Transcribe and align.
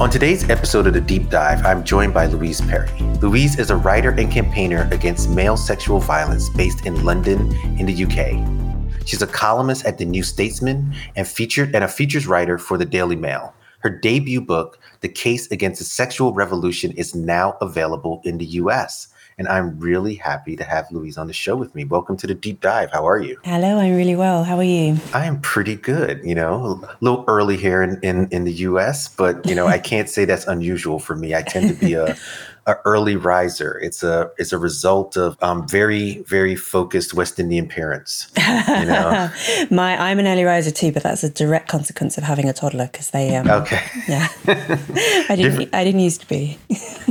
On 0.00 0.08
today's 0.08 0.48
episode 0.48 0.86
of 0.86 0.94
The 0.94 1.00
Deep 1.02 1.28
Dive, 1.28 1.62
I'm 1.66 1.84
joined 1.84 2.14
by 2.14 2.24
Louise 2.24 2.62
Perry. 2.62 2.88
Louise 3.20 3.58
is 3.58 3.68
a 3.68 3.76
writer 3.76 4.08
and 4.12 4.32
campaigner 4.32 4.88
against 4.92 5.28
male 5.28 5.58
sexual 5.58 6.00
violence 6.00 6.48
based 6.48 6.86
in 6.86 7.04
London, 7.04 7.54
in 7.78 7.84
the 7.84 8.04
UK. 8.04 9.06
She's 9.06 9.20
a 9.20 9.26
columnist 9.26 9.84
at 9.84 9.98
The 9.98 10.06
New 10.06 10.22
Statesman 10.22 10.94
and 11.16 11.28
featured 11.28 11.74
and 11.74 11.84
a 11.84 11.88
features 11.88 12.26
writer 12.26 12.56
for 12.56 12.78
the 12.78 12.86
Daily 12.86 13.14
Mail. 13.14 13.52
Her 13.80 13.90
debut 13.90 14.40
book, 14.40 14.78
The 15.02 15.08
Case 15.10 15.50
Against 15.50 15.80
the 15.80 15.84
Sexual 15.84 16.32
Revolution, 16.32 16.92
is 16.92 17.14
now 17.14 17.58
available 17.60 18.22
in 18.24 18.38
the 18.38 18.46
US 18.46 19.08
and 19.40 19.48
I'm 19.48 19.80
really 19.80 20.16
happy 20.16 20.54
to 20.54 20.64
have 20.64 20.92
Louise 20.92 21.16
on 21.16 21.26
the 21.26 21.32
show 21.32 21.56
with 21.56 21.74
me. 21.74 21.84
Welcome 21.84 22.18
to 22.18 22.26
the 22.26 22.34
deep 22.34 22.60
dive. 22.60 22.90
How 22.92 23.08
are 23.08 23.18
you? 23.18 23.40
Hello, 23.42 23.78
I'm 23.78 23.96
really 23.96 24.14
well. 24.14 24.44
How 24.44 24.58
are 24.58 24.62
you? 24.62 24.98
I 25.14 25.24
am 25.24 25.40
pretty 25.40 25.76
good. 25.76 26.20
You 26.22 26.34
know, 26.34 26.84
a 26.84 26.98
little 27.00 27.24
early 27.26 27.56
here 27.56 27.82
in, 27.82 27.98
in, 28.02 28.28
in 28.28 28.44
the 28.44 28.52
US, 28.52 29.08
but 29.08 29.46
you 29.46 29.54
know, 29.54 29.66
I 29.66 29.78
can't 29.78 30.10
say 30.10 30.26
that's 30.26 30.46
unusual 30.46 30.98
for 30.98 31.16
me. 31.16 31.34
I 31.34 31.40
tend 31.40 31.70
to 31.70 31.74
be 31.74 31.94
a 31.94 32.18
a 32.70 32.80
early 32.84 33.16
riser. 33.16 33.78
It's 33.78 34.02
a 34.02 34.30
it's 34.38 34.52
a 34.52 34.58
result 34.58 35.16
of 35.16 35.36
um, 35.42 35.66
very 35.66 36.18
very 36.22 36.56
focused 36.56 37.14
West 37.14 37.38
Indian 37.38 37.68
parents. 37.68 38.30
You 38.38 38.86
know? 38.86 39.30
My 39.70 40.10
I'm 40.10 40.18
an 40.18 40.26
early 40.26 40.44
riser 40.44 40.70
too, 40.70 40.92
but 40.92 41.02
that's 41.02 41.24
a 41.24 41.30
direct 41.30 41.68
consequence 41.68 42.16
of 42.16 42.24
having 42.24 42.48
a 42.48 42.52
toddler 42.52 42.86
because 42.86 43.10
they 43.10 43.36
um, 43.36 43.48
okay 43.50 43.82
yeah 44.08 44.28
I 44.46 45.36
didn't 45.36 45.38
different, 45.38 45.74
I 45.74 45.84
didn't 45.84 46.00
used 46.00 46.20
to 46.22 46.28
be 46.28 46.58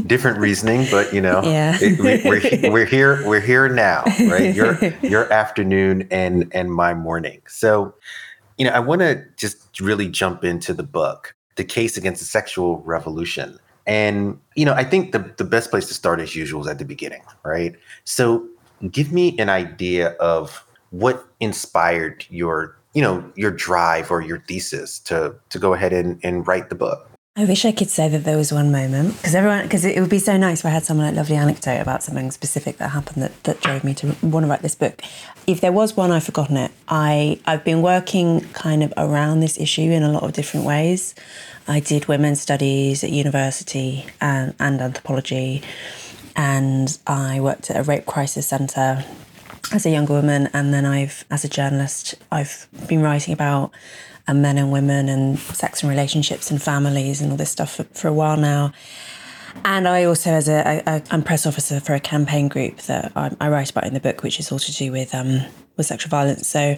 different 0.07 0.39
reasoning, 0.39 0.87
but 0.89 1.13
you 1.13 1.21
know 1.21 1.41
yeah 1.43 1.77
it, 1.79 1.99
we, 1.99 2.29
we're 2.29 2.71
we're 2.71 2.85
here 2.85 3.27
we're 3.27 3.41
here 3.41 3.67
now 3.69 4.03
right 4.27 4.55
your 4.55 4.77
your 5.01 5.31
afternoon 5.31 6.07
and 6.11 6.49
and 6.53 6.71
my 6.71 6.93
morning. 6.93 7.41
So 7.47 7.93
you 8.57 8.65
know 8.65 8.71
I 8.71 8.79
want 8.79 9.01
to 9.01 9.25
just 9.35 9.79
really 9.79 10.07
jump 10.07 10.43
into 10.43 10.73
the 10.73 10.83
book, 10.83 11.35
the 11.55 11.63
case 11.63 11.97
against 11.97 12.21
the 12.21 12.25
sexual 12.25 12.81
revolution 12.81 13.59
and 13.89 14.39
you 14.55 14.65
know, 14.65 14.73
I 14.73 14.83
think 14.83 15.11
the 15.13 15.33
the 15.37 15.43
best 15.43 15.71
place 15.71 15.87
to 15.87 15.95
start 15.95 16.19
as 16.19 16.35
usual 16.35 16.61
is 16.61 16.67
at 16.67 16.77
the 16.77 16.85
beginning, 16.85 17.23
right? 17.43 17.75
So 18.03 18.47
give 18.91 19.11
me 19.11 19.37
an 19.39 19.49
idea 19.49 20.11
of 20.19 20.63
what 20.91 21.25
inspired 21.39 22.25
your 22.29 22.77
you 22.93 23.01
know 23.01 23.31
your 23.35 23.51
drive 23.51 24.11
or 24.11 24.21
your 24.21 24.39
thesis 24.47 24.99
to 24.99 25.35
to 25.49 25.59
go 25.59 25.73
ahead 25.73 25.91
and, 25.91 26.19
and 26.23 26.47
write 26.47 26.69
the 26.69 26.75
book 26.75 27.09
I 27.35 27.45
wish 27.45 27.63
I 27.63 27.71
could 27.71 27.89
say 27.89 28.09
that 28.09 28.25
there 28.25 28.35
was 28.35 28.51
one 28.51 28.71
moment 28.71 29.15
because 29.15 29.33
everyone 29.33 29.63
because 29.63 29.85
it, 29.85 29.95
it, 29.95 30.01
would 30.01 30.09
be 30.09 30.19
so 30.19 30.35
nice 30.35 30.59
if 30.59 30.65
I 30.65 30.69
had 30.69 30.83
someone 30.83 31.05
like 31.05 31.15
lovely 31.15 31.37
anecdote 31.37 31.79
about 31.79 32.03
something 32.03 32.31
specific 32.31 32.77
that 32.77 32.89
happened 32.89 33.23
that, 33.23 33.43
that 33.43 33.61
drove 33.61 33.83
me 33.83 33.93
to 33.95 34.15
want 34.21 34.43
to 34.43 34.49
write 34.49 34.61
this 34.61 34.75
book. 34.75 35.01
If 35.47 35.61
there 35.61 35.71
was 35.71 35.95
one, 35.95 36.11
I've 36.11 36.23
forgotten 36.23 36.57
it. 36.57 36.71
I 36.89 37.39
I've 37.45 37.63
been 37.63 37.81
working 37.81 38.41
kind 38.53 38.83
of 38.83 38.93
around 38.97 39.39
this 39.39 39.57
issue 39.57 39.83
in 39.83 40.03
a 40.03 40.11
lot 40.11 40.23
of 40.23 40.33
different 40.33 40.65
ways. 40.65 41.15
I 41.67 41.79
did 41.79 42.07
women's 42.07 42.41
studies 42.41 43.03
at 43.03 43.11
university 43.11 44.05
and, 44.19 44.55
and 44.59 44.81
anthropology, 44.81 45.61
and 46.35 46.97
I 47.07 47.39
worked 47.39 47.69
at 47.69 47.77
a 47.77 47.83
rape 47.83 48.07
crisis 48.07 48.47
centre 48.47 49.05
as 49.71 49.85
a 49.85 49.91
younger 49.91 50.13
woman, 50.13 50.49
and 50.51 50.73
then 50.73 50.85
I've 50.85 51.23
as 51.29 51.45
a 51.45 51.49
journalist 51.49 52.15
I've 52.31 52.67
been 52.87 53.01
writing 53.01 53.33
about 53.33 53.71
and 54.29 54.43
men 54.43 54.59
and 54.59 54.71
women 54.71 55.09
and 55.09 55.39
sex 55.39 55.81
and 55.81 55.89
relationships 55.89 56.51
and 56.51 56.61
families 56.61 57.19
and 57.19 57.31
all 57.31 57.37
this 57.37 57.49
stuff 57.49 57.75
for, 57.75 57.83
for 57.85 58.07
a 58.07 58.13
while 58.13 58.37
now. 58.37 58.71
And 59.65 59.87
I 59.87 60.03
also, 60.03 60.29
as 60.29 60.47
a, 60.47 61.03
I'm 61.09 61.23
press 61.23 61.47
officer 61.47 61.79
for 61.79 61.95
a 61.95 61.99
campaign 61.99 62.47
group 62.47 62.77
that 62.83 63.11
I, 63.15 63.35
I, 63.41 63.49
write 63.49 63.71
about 63.71 63.85
in 63.85 63.95
the 63.95 63.99
book, 63.99 64.21
which 64.21 64.39
is 64.39 64.51
all 64.51 64.59
to 64.59 64.71
do 64.71 64.91
with 64.91 65.15
um, 65.15 65.41
with 65.75 65.87
sexual 65.87 66.11
violence. 66.11 66.47
So, 66.47 66.77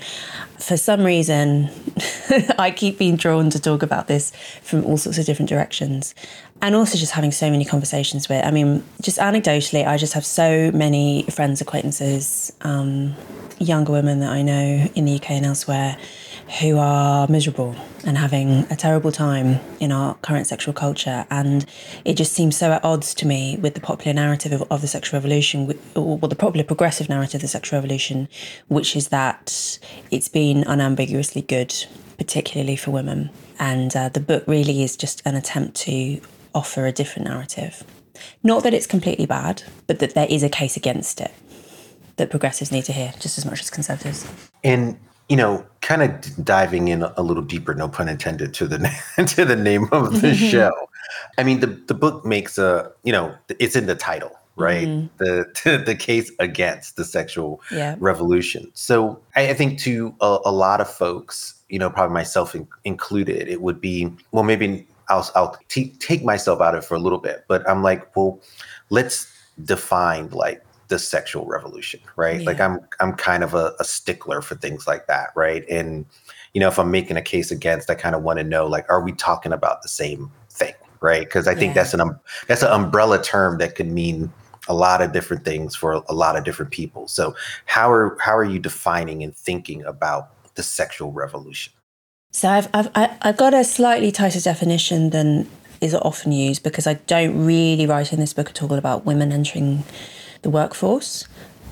for 0.58 0.78
some 0.78 1.04
reason, 1.04 1.70
I 2.58 2.72
keep 2.72 2.98
being 2.98 3.18
drawn 3.18 3.50
to 3.50 3.60
talk 3.60 3.84
about 3.84 4.08
this 4.08 4.32
from 4.64 4.86
all 4.86 4.98
sorts 4.98 5.20
of 5.20 5.26
different 5.26 5.50
directions, 5.50 6.16
and 6.62 6.74
also 6.74 6.98
just 6.98 7.12
having 7.12 7.34
so 7.34 7.52
many 7.52 7.66
conversations 7.66 8.30
with. 8.30 8.44
I 8.46 8.52
mean, 8.52 8.84
just 9.02 9.18
anecdotally, 9.18 9.86
I 9.86 9.98
just 9.98 10.14
have 10.14 10.26
so 10.26 10.72
many 10.72 11.24
friends, 11.24 11.60
acquaintances, 11.60 12.54
um, 12.62 13.16
younger 13.60 13.92
women 13.92 14.22
that 14.22 14.32
I 14.32 14.42
know 14.42 14.90
in 14.96 15.06
the 15.06 15.16
UK 15.16 15.32
and 15.32 15.46
elsewhere 15.46 15.98
who 16.60 16.78
are 16.78 17.28
miserable 17.28 17.76
and 18.04 18.18
having 18.18 18.66
a 18.70 18.76
terrible 18.76 19.12
time 19.12 19.60
in 19.80 19.92
our 19.92 20.16
current 20.16 20.48
sexual 20.48 20.74
culture. 20.74 21.26
And 21.30 21.66
it 22.04 22.16
just 22.16 22.34
seems 22.34 22.58
so 22.58 22.72
at 22.72 22.84
odds 22.84 23.14
to 23.16 23.28
me 23.28 23.58
with 23.58 23.74
the 23.74 23.80
popular 23.80 24.14
narrative 24.14 24.52
of, 24.52 24.64
of 24.70 24.82
the 24.82 24.88
sexual 24.88 25.20
revolution, 25.20 25.72
or 25.96 26.18
well, 26.18 26.28
the 26.30 26.36
popular 26.36 26.66
progressive 26.66 27.08
narrative 27.08 27.36
of 27.36 27.42
the 27.44 27.48
sexual 27.48 27.78
revolution, 27.78 28.28
which 28.68 28.96
is 28.96 29.10
that 29.10 29.80
it's 30.10 30.28
been 30.28 30.64
unambiguously 30.68 31.42
good, 31.42 31.74
particularly 32.18 32.76
for 32.76 32.92
women. 32.92 33.30
And 33.60 33.96
uh, 33.96 34.10
the 34.10 34.20
book 34.20 34.44
really 34.48 34.84
is 34.84 34.98
just 34.98 35.22
an 35.26 35.36
attempt 35.36 35.76
to 35.82 36.20
offer 36.54 36.86
a 36.86 36.92
different 36.92 37.30
narrative. 37.30 37.84
Not 38.44 38.64
that 38.64 38.74
it's 38.74 38.88
completely 38.88 39.26
bad, 39.26 39.64
but 39.88 40.00
that 40.00 40.16
there 40.16 40.28
is 40.30 40.44
a 40.44 40.50
case 40.50 40.76
against 40.76 41.22
it 41.22 41.32
that 42.18 42.30
progressives 42.30 42.72
need 42.72 42.84
to 42.86 42.94
hear 42.94 43.14
just 43.20 43.38
as 43.38 43.46
much 43.46 43.62
as 43.62 43.70
conservatives. 43.70 44.30
And 44.64 45.00
you 45.32 45.38
know, 45.38 45.66
kind 45.80 46.04
of 46.04 46.44
diving 46.44 46.90
in 46.90 47.04
a 47.04 47.22
little 47.22 47.42
deeper, 47.42 47.74
no 47.74 47.88
pun 47.88 48.10
intended, 48.10 48.54
to 48.56 48.68
the 48.68 48.80
to 49.28 49.46
the 49.46 49.56
name 49.56 49.88
of 49.94 50.22
the 50.22 50.36
show. 50.36 50.74
I 51.38 51.44
mean, 51.44 51.62
the 51.62 51.68
the 51.68 51.94
book 51.94 52.26
makes 52.26 52.58
a 52.58 52.92
you 53.04 53.14
know, 53.14 53.34
it's 53.48 53.78
in 53.78 53.86
the 53.86 53.96
title, 53.96 54.38
right? 54.58 54.90
Mm-hmm. 54.90 55.24
The 55.64 55.84
the 55.86 55.96
case 55.96 56.30
against 56.40 56.98
the 56.98 57.06
sexual 57.06 57.62
yeah. 57.72 57.96
revolution. 58.00 58.72
So 58.74 59.22
I, 59.38 59.52
I 59.52 59.54
think 59.54 59.80
to 59.80 60.14
a, 60.20 60.40
a, 60.44 60.52
lot 60.52 60.82
of 60.82 60.90
folks, 60.90 61.56
you 61.70 61.80
know, 61.80 61.90
probably 61.90 62.14
myself 62.14 62.54
in, 62.54 62.68
included, 62.84 63.48
it 63.48 63.62
would 63.62 63.80
be 63.80 64.12
well, 64.34 64.44
maybe 64.44 64.86
I'll 65.08 65.32
I'll 65.34 65.58
t- 65.70 65.94
take 66.00 66.26
myself 66.26 66.60
out 66.60 66.76
of 66.76 66.84
it 66.84 66.88
for 66.88 66.96
a 66.96 67.00
little 67.00 67.20
bit, 67.20 67.46
but 67.48 67.68
I'm 67.70 67.84
like, 67.84 68.14
well, 68.18 68.42
let's 68.90 69.32
define 69.64 70.28
like 70.32 70.62
the 70.92 71.00
sexual 71.00 71.46
revolution, 71.46 72.02
right? 72.18 72.42
Yeah. 72.42 72.46
Like 72.46 72.60
I'm 72.60 72.80
I'm 73.00 73.14
kind 73.14 73.46
of 73.46 73.54
a, 73.54 73.74
a, 73.80 73.84
stickler 73.86 74.42
for 74.42 74.56
things 74.56 74.86
like 74.86 75.08
that, 75.08 75.30
right? 75.38 75.64
And 75.70 76.06
you 76.54 76.60
know, 76.60 76.68
if 76.68 76.78
I'm 76.78 76.92
making 76.92 77.16
a 77.16 77.22
case 77.22 77.50
against, 77.50 77.90
I 77.90 77.96
kind 77.96 78.14
of 78.14 78.24
want 78.24 78.40
to 78.40 78.44
know 78.44 78.68
like, 78.68 78.86
are 78.90 79.02
we 79.02 79.14
talking 79.14 79.54
about 79.54 79.84
the 79.84 79.88
same 79.88 80.30
thing, 80.50 80.74
right? 81.00 81.24
Because 81.24 81.48
I 81.48 81.56
think 81.56 81.76
that's 81.76 81.94
an 81.94 82.02
um, 82.02 82.20
that's 82.48 82.62
an 82.62 82.72
umbrella 82.72 83.24
term 83.24 83.58
that 83.60 83.76
could 83.76 83.88
mean 83.88 84.34
a 84.68 84.74
lot 84.74 85.02
of 85.02 85.14
different 85.14 85.46
things 85.46 85.76
for 85.78 85.94
a, 85.94 86.02
a 86.10 86.14
lot 86.14 86.36
of 86.36 86.44
different 86.44 86.72
people. 86.72 87.08
So 87.08 87.34
how 87.68 87.90
are 87.90 88.18
how 88.20 88.36
are 88.36 88.44
you 88.44 88.60
defining 88.60 89.24
and 89.24 89.34
thinking 89.34 89.86
about 89.86 90.30
the 90.56 90.64
sexual 90.64 91.14
revolution? 91.14 91.72
So 92.34 92.50
I've 92.50 92.68
I've 92.74 93.18
I've 93.22 93.38
got 93.38 93.54
a 93.54 93.64
slightly 93.64 94.12
tighter 94.12 94.42
definition 94.42 95.12
than 95.12 95.50
is 95.80 95.96
often 95.96 96.34
used 96.34 96.64
because 96.64 96.86
I 96.86 96.96
don't 96.96 97.46
really 97.46 97.88
write 97.88 98.12
in 98.12 98.20
this 98.20 98.34
book 98.34 98.50
at 98.50 98.62
all 98.62 98.74
about 98.74 99.06
women 99.06 99.32
entering 99.32 99.86
the 100.42 100.50
workforce, 100.50 101.28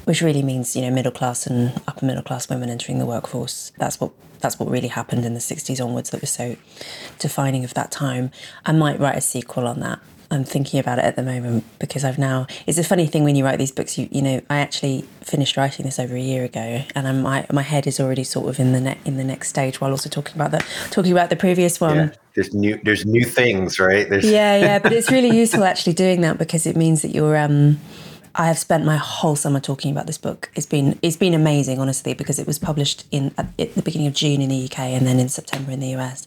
which 0.05 0.21
really 0.21 0.43
means 0.43 0.75
you 0.75 0.81
know 0.81 0.91
middle 0.91 1.11
class 1.11 1.47
and 1.47 1.81
upper 1.87 2.05
middle 2.05 2.23
class 2.23 2.49
women 2.49 2.69
entering 2.69 2.99
the 2.99 3.05
workforce. 3.05 3.71
That's 3.77 3.99
what 3.99 4.11
that's 4.39 4.59
what 4.59 4.69
really 4.69 4.87
happened 4.87 5.25
in 5.25 5.33
the 5.33 5.39
60s 5.39 5.83
onwards 5.83 6.11
that 6.11 6.21
was 6.21 6.29
so 6.29 6.55
defining 7.17 7.65
of 7.65 7.73
that 7.73 7.91
time. 7.91 8.31
I 8.65 8.71
might 8.71 8.99
write 8.99 9.17
a 9.17 9.21
sequel 9.21 9.67
on 9.67 9.81
that. 9.81 9.99
I'm 10.31 10.43
thinking 10.43 10.79
about 10.79 10.99
it 10.99 11.05
at 11.05 11.15
the 11.15 11.23
moment 11.23 11.63
because 11.79 12.03
I've 12.03 12.19
now. 12.19 12.45
It's 12.67 12.77
a 12.77 12.83
funny 12.83 13.07
thing 13.07 13.23
when 13.23 13.35
you 13.35 13.43
write 13.43 13.57
these 13.57 13.71
books. 13.71 13.97
You 13.97 14.07
you 14.11 14.21
know, 14.21 14.41
I 14.49 14.59
actually 14.59 15.01
finished 15.21 15.57
writing 15.57 15.85
this 15.85 15.97
over 15.97 16.15
a 16.15 16.21
year 16.21 16.43
ago, 16.43 16.83
and 16.93 17.07
I'm, 17.07 17.23
my 17.23 17.47
my 17.51 17.63
head 17.63 17.87
is 17.87 17.99
already 17.99 18.23
sort 18.23 18.47
of 18.47 18.59
in 18.59 18.71
the 18.71 18.79
ne- 18.79 18.97
in 19.05 19.17
the 19.17 19.23
next 19.23 19.49
stage 19.49 19.81
while 19.81 19.89
also 19.89 20.07
talking 20.07 20.35
about 20.35 20.51
the 20.51 20.63
talking 20.91 21.11
about 21.11 21.31
the 21.31 21.35
previous 21.35 21.81
one. 21.81 21.95
Yeah. 21.95 22.09
There's 22.35 22.53
new 22.53 22.79
there's 22.83 23.07
new 23.07 23.25
things, 23.25 23.79
right? 23.79 24.07
There's 24.07 24.29
yeah, 24.29 24.55
yeah, 24.57 24.79
but 24.79 24.93
it's 24.93 25.09
really 25.09 25.35
useful 25.35 25.63
actually 25.63 25.93
doing 25.93 26.21
that 26.21 26.37
because 26.37 26.67
it 26.67 26.75
means 26.77 27.01
that 27.01 27.09
you're 27.09 27.35
um 27.35 27.79
I 28.39 28.47
have 28.47 28.57
spent 28.57 28.85
my 28.85 28.95
whole 28.95 29.35
summer 29.35 29.59
talking 29.59 29.91
about 29.91 30.07
this 30.07 30.17
book. 30.17 30.49
It's 30.55 30.65
been 30.65 30.97
it's 31.01 31.17
been 31.17 31.33
amazing, 31.33 31.77
honestly, 31.77 32.13
because 32.13 32.39
it 32.39 32.47
was 32.47 32.57
published 32.57 33.05
in 33.11 33.33
at, 33.37 33.57
the 33.57 33.81
beginning 33.81 34.07
of 34.07 34.13
June 34.13 34.41
in 34.41 34.47
the 34.47 34.63
UK 34.63 34.79
and 34.79 35.05
then 35.05 35.19
in 35.19 35.27
September 35.27 35.73
in 35.73 35.81
the 35.81 35.89
US, 35.97 36.25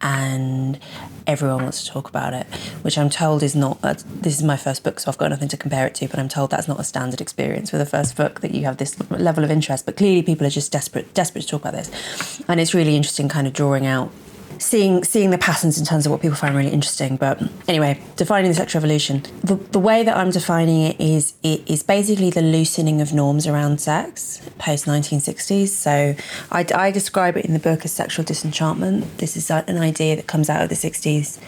and 0.00 0.78
everyone 1.26 1.64
wants 1.64 1.84
to 1.84 1.90
talk 1.90 2.08
about 2.08 2.32
it. 2.32 2.46
Which 2.82 2.96
I'm 2.96 3.10
told 3.10 3.42
is 3.42 3.56
not. 3.56 3.80
Uh, 3.82 3.94
this 4.06 4.36
is 4.36 4.44
my 4.44 4.56
first 4.56 4.84
book, 4.84 5.00
so 5.00 5.10
I've 5.10 5.18
got 5.18 5.30
nothing 5.30 5.48
to 5.48 5.56
compare 5.56 5.84
it 5.88 5.96
to. 5.96 6.06
But 6.06 6.20
I'm 6.20 6.28
told 6.28 6.50
that's 6.50 6.68
not 6.68 6.78
a 6.78 6.84
standard 6.84 7.20
experience 7.20 7.72
with 7.72 7.80
a 7.80 7.86
first 7.86 8.16
book 8.16 8.38
that 8.38 8.52
you 8.52 8.64
have 8.64 8.76
this 8.76 8.96
level 9.10 9.42
of 9.42 9.50
interest. 9.50 9.84
But 9.84 9.96
clearly, 9.96 10.22
people 10.22 10.46
are 10.46 10.50
just 10.50 10.70
desperate 10.70 11.12
desperate 11.12 11.42
to 11.42 11.48
talk 11.48 11.62
about 11.62 11.72
this, 11.72 12.40
and 12.46 12.60
it's 12.60 12.72
really 12.72 12.94
interesting, 12.94 13.28
kind 13.28 13.48
of 13.48 13.52
drawing 13.52 13.84
out 13.84 14.12
seeing 14.58 15.04
seeing 15.04 15.30
the 15.30 15.38
patterns 15.38 15.78
in 15.78 15.84
terms 15.84 16.06
of 16.06 16.12
what 16.12 16.20
people 16.20 16.36
find 16.36 16.54
really 16.54 16.70
interesting. 16.70 17.16
But 17.16 17.42
anyway, 17.66 18.00
defining 18.16 18.50
the 18.50 18.54
sexual 18.54 18.80
revolution. 18.80 19.22
The, 19.42 19.56
the 19.56 19.78
way 19.78 20.02
that 20.02 20.16
I'm 20.16 20.30
defining 20.30 20.82
it 20.82 21.00
is 21.00 21.34
it 21.42 21.68
is 21.68 21.82
basically 21.82 22.30
the 22.30 22.42
loosening 22.42 23.00
of 23.00 23.12
norms 23.12 23.46
around 23.46 23.80
sex 23.80 24.40
post 24.58 24.86
1960s. 24.86 25.68
So 25.68 26.14
I, 26.50 26.66
I 26.74 26.90
describe 26.90 27.36
it 27.36 27.44
in 27.44 27.52
the 27.52 27.58
book 27.58 27.84
as 27.84 27.92
sexual 27.92 28.24
disenchantment. 28.24 29.18
This 29.18 29.36
is 29.36 29.50
an 29.50 29.78
idea 29.78 30.16
that 30.16 30.26
comes 30.26 30.50
out 30.50 30.62
of 30.62 30.68
the 30.68 30.74
60s 30.74 31.38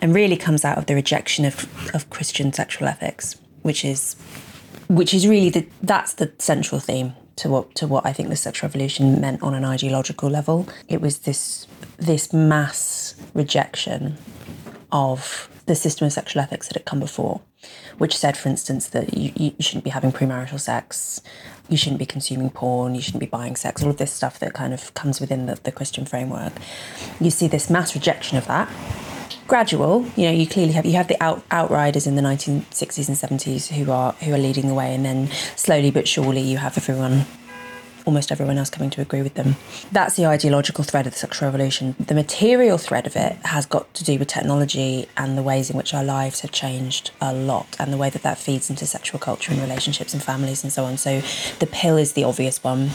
and 0.00 0.14
really 0.14 0.36
comes 0.36 0.64
out 0.64 0.78
of 0.78 0.86
the 0.86 0.94
rejection 0.94 1.44
of, 1.44 1.66
of 1.94 2.08
Christian 2.10 2.52
sexual 2.52 2.88
ethics, 2.88 3.36
which 3.62 3.84
is 3.84 4.16
which 4.88 5.12
is 5.12 5.26
really 5.28 5.50
the 5.50 5.66
that's 5.82 6.14
the 6.14 6.32
central 6.38 6.80
theme 6.80 7.12
to 7.36 7.48
what 7.48 7.74
to 7.76 7.86
what 7.86 8.04
I 8.04 8.12
think 8.12 8.28
the 8.28 8.36
sexual 8.36 8.68
revolution 8.68 9.20
meant 9.20 9.42
on 9.42 9.54
an 9.54 9.64
ideological 9.64 10.28
level. 10.28 10.68
It 10.88 11.00
was 11.00 11.20
this 11.20 11.66
this 11.98 12.32
mass 12.32 13.14
rejection 13.34 14.16
of 14.90 15.48
the 15.66 15.74
system 15.74 16.06
of 16.06 16.12
sexual 16.12 16.42
ethics 16.42 16.68
that 16.68 16.76
had 16.76 16.86
come 16.86 17.00
before, 17.00 17.40
which 17.98 18.16
said, 18.16 18.36
for 18.36 18.48
instance, 18.48 18.86
that 18.88 19.14
you, 19.14 19.32
you 19.36 19.52
shouldn't 19.60 19.84
be 19.84 19.90
having 19.90 20.10
premarital 20.10 20.58
sex, 20.58 21.20
you 21.68 21.76
shouldn't 21.76 21.98
be 21.98 22.06
consuming 22.06 22.50
porn, 22.50 22.94
you 22.94 23.02
shouldn't 23.02 23.20
be 23.20 23.26
buying 23.26 23.56
sex, 23.56 23.82
all 23.82 23.90
of 23.90 23.98
this 23.98 24.12
stuff 24.12 24.38
that 24.38 24.54
kind 24.54 24.72
of 24.72 24.94
comes 24.94 25.20
within 25.20 25.46
the, 25.46 25.56
the 25.64 25.72
Christian 25.72 26.06
framework. 26.06 26.54
You 27.20 27.30
see 27.30 27.48
this 27.48 27.68
mass 27.68 27.94
rejection 27.94 28.38
of 28.38 28.46
that 28.46 28.68
gradual. 29.48 30.06
You 30.14 30.26
know, 30.26 30.32
you 30.32 30.46
clearly 30.46 30.72
have 30.74 30.86
you 30.86 30.92
have 30.92 31.08
the 31.08 31.20
out, 31.22 31.42
outriders 31.50 32.06
in 32.06 32.14
the 32.14 32.22
1960s 32.22 33.08
and 33.08 33.40
70s 33.40 33.68
who 33.68 33.90
are 33.90 34.12
who 34.12 34.32
are 34.32 34.38
leading 34.38 34.68
the 34.68 34.74
way, 34.74 34.94
and 34.94 35.04
then 35.04 35.28
slowly 35.56 35.90
but 35.90 36.06
surely 36.06 36.42
you 36.42 36.58
have 36.58 36.76
everyone. 36.76 37.26
Almost 38.04 38.32
everyone 38.32 38.58
else 38.58 38.70
coming 38.70 38.90
to 38.90 39.00
agree 39.00 39.22
with 39.22 39.34
them. 39.34 39.56
That's 39.92 40.16
the 40.16 40.26
ideological 40.26 40.84
thread 40.84 41.06
of 41.06 41.12
the 41.12 41.18
sexual 41.18 41.48
revolution. 41.48 41.94
The 41.98 42.14
material 42.14 42.78
thread 42.78 43.06
of 43.06 43.16
it 43.16 43.36
has 43.44 43.66
got 43.66 43.92
to 43.94 44.04
do 44.04 44.18
with 44.18 44.28
technology 44.28 45.08
and 45.16 45.36
the 45.36 45.42
ways 45.42 45.70
in 45.70 45.76
which 45.76 45.92
our 45.92 46.04
lives 46.04 46.40
have 46.40 46.52
changed 46.52 47.10
a 47.20 47.32
lot, 47.32 47.76
and 47.78 47.92
the 47.92 47.96
way 47.96 48.10
that 48.10 48.22
that 48.22 48.38
feeds 48.38 48.70
into 48.70 48.86
sexual 48.86 49.20
culture 49.20 49.52
and 49.52 49.60
relationships 49.60 50.14
and 50.14 50.22
families 50.22 50.62
and 50.62 50.72
so 50.72 50.84
on. 50.84 50.96
So, 50.96 51.22
the 51.58 51.66
pill 51.66 51.96
is 51.96 52.12
the 52.12 52.24
obvious 52.24 52.62
one. 52.64 52.90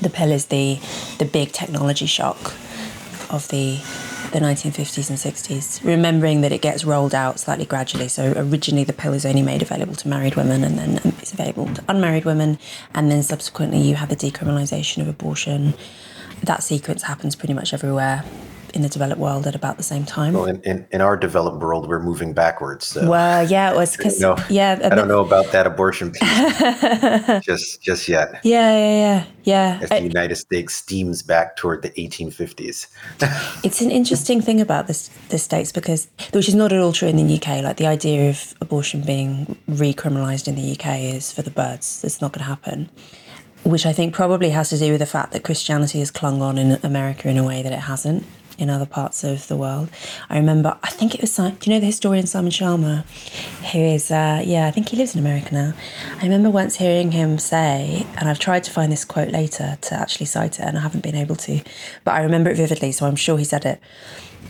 The 0.00 0.10
pill 0.10 0.30
is 0.30 0.46
the 0.46 0.78
the 1.18 1.24
big 1.24 1.52
technology 1.52 2.06
shock 2.06 2.54
of 3.30 3.48
the 3.48 3.80
the 4.32 4.38
1950s 4.38 5.10
and 5.10 5.18
60s, 5.18 5.84
remembering 5.84 6.40
that 6.42 6.52
it 6.52 6.62
gets 6.62 6.84
rolled 6.84 7.14
out 7.14 7.40
slightly 7.40 7.64
gradually. 7.64 8.06
So 8.06 8.32
originally 8.36 8.84
the 8.84 8.92
pill 8.92 9.12
is 9.12 9.26
only 9.26 9.42
made 9.42 9.60
available 9.60 9.96
to 9.96 10.08
married 10.08 10.36
women 10.36 10.62
and 10.62 10.78
then 10.78 11.00
um, 11.04 11.16
it's 11.18 11.32
available 11.32 11.66
to 11.74 11.84
unmarried 11.88 12.24
women. 12.24 12.60
And 12.94 13.10
then 13.10 13.24
subsequently 13.24 13.80
you 13.80 13.96
have 13.96 14.08
the 14.08 14.14
decriminalisation 14.14 15.02
of 15.02 15.08
abortion. 15.08 15.74
That 16.44 16.62
sequence 16.62 17.02
happens 17.02 17.34
pretty 17.34 17.54
much 17.54 17.74
everywhere 17.74 18.24
in 18.74 18.82
the 18.82 18.88
developed 18.88 19.20
world 19.20 19.46
at 19.46 19.54
about 19.54 19.76
the 19.76 19.82
same 19.82 20.04
time. 20.04 20.34
Well, 20.34 20.46
in, 20.46 20.60
in, 20.62 20.86
in 20.90 21.00
our 21.00 21.16
developed 21.16 21.62
world, 21.62 21.88
we're 21.88 22.02
moving 22.02 22.32
backwards. 22.32 22.86
So. 22.86 23.08
Well, 23.08 23.48
yeah, 23.48 23.72
it 23.72 23.76
was 23.76 23.96
because 23.96 24.20
no, 24.20 24.36
yeah, 24.48 24.78
I 24.82 24.94
don't 24.94 25.08
know 25.08 25.24
about 25.24 25.52
that 25.52 25.66
abortion 25.66 26.12
piece 26.12 27.40
just 27.44 27.82
just 27.82 28.08
yet. 28.08 28.40
Yeah, 28.42 28.72
yeah, 28.72 28.94
yeah, 28.96 29.24
yeah. 29.44 29.78
As 29.82 29.88
the 29.88 29.96
I, 29.96 29.98
United 29.98 30.36
States 30.36 30.74
steams 30.74 31.22
back 31.22 31.56
toward 31.56 31.82
the 31.82 31.90
1850s. 31.90 32.86
it's 33.64 33.80
an 33.80 33.90
interesting 33.90 34.40
thing 34.40 34.60
about 34.60 34.86
this 34.86 35.08
the 35.28 35.38
states 35.38 35.72
because, 35.72 36.08
which 36.32 36.48
is 36.48 36.54
not 36.54 36.72
at 36.72 36.80
all 36.80 36.92
true 36.92 37.08
in 37.08 37.16
the 37.16 37.36
UK. 37.36 37.62
Like 37.62 37.76
the 37.76 37.86
idea 37.86 38.30
of 38.30 38.54
abortion 38.60 39.02
being 39.02 39.56
recriminalized 39.70 40.48
in 40.48 40.54
the 40.54 40.72
UK 40.72 41.14
is 41.14 41.32
for 41.32 41.42
the 41.42 41.50
birds. 41.50 42.02
It's 42.04 42.20
not 42.20 42.32
going 42.32 42.44
to 42.44 42.48
happen 42.48 42.90
which 43.62 43.86
I 43.86 43.92
think 43.92 44.14
probably 44.14 44.50
has 44.50 44.70
to 44.70 44.78
do 44.78 44.92
with 44.92 45.00
the 45.00 45.06
fact 45.06 45.32
that 45.32 45.44
Christianity 45.44 45.98
has 45.98 46.10
clung 46.10 46.40
on 46.40 46.58
in 46.58 46.78
America 46.82 47.28
in 47.28 47.36
a 47.36 47.44
way 47.44 47.62
that 47.62 47.72
it 47.72 47.80
hasn't 47.80 48.24
in 48.60 48.70
other 48.70 48.86
parts 48.86 49.24
of 49.24 49.48
the 49.48 49.56
world. 49.56 49.88
I 50.28 50.36
remember, 50.36 50.76
I 50.82 50.90
think 50.90 51.14
it 51.14 51.20
was, 51.20 51.34
do 51.36 51.52
you 51.64 51.72
know 51.72 51.80
the 51.80 51.86
historian 51.86 52.26
Simon 52.26 52.50
Schama, 52.50 53.04
who 53.72 53.78
is, 53.78 54.10
uh, 54.10 54.42
yeah, 54.44 54.66
I 54.66 54.70
think 54.70 54.90
he 54.90 54.96
lives 54.96 55.14
in 55.14 55.20
America 55.20 55.54
now. 55.54 55.72
I 56.18 56.22
remember 56.22 56.50
once 56.50 56.76
hearing 56.76 57.12
him 57.12 57.38
say, 57.38 58.06
and 58.16 58.28
I've 58.28 58.38
tried 58.38 58.64
to 58.64 58.70
find 58.70 58.92
this 58.92 59.04
quote 59.04 59.30
later 59.30 59.78
to 59.80 59.94
actually 59.94 60.26
cite 60.26 60.60
it, 60.60 60.64
and 60.64 60.76
I 60.76 60.80
haven't 60.80 61.02
been 61.02 61.16
able 61.16 61.36
to, 61.36 61.60
but 62.04 62.12
I 62.12 62.22
remember 62.22 62.50
it 62.50 62.56
vividly, 62.56 62.92
so 62.92 63.06
I'm 63.06 63.16
sure 63.16 63.38
he 63.38 63.44
said 63.44 63.64
it. 63.64 63.80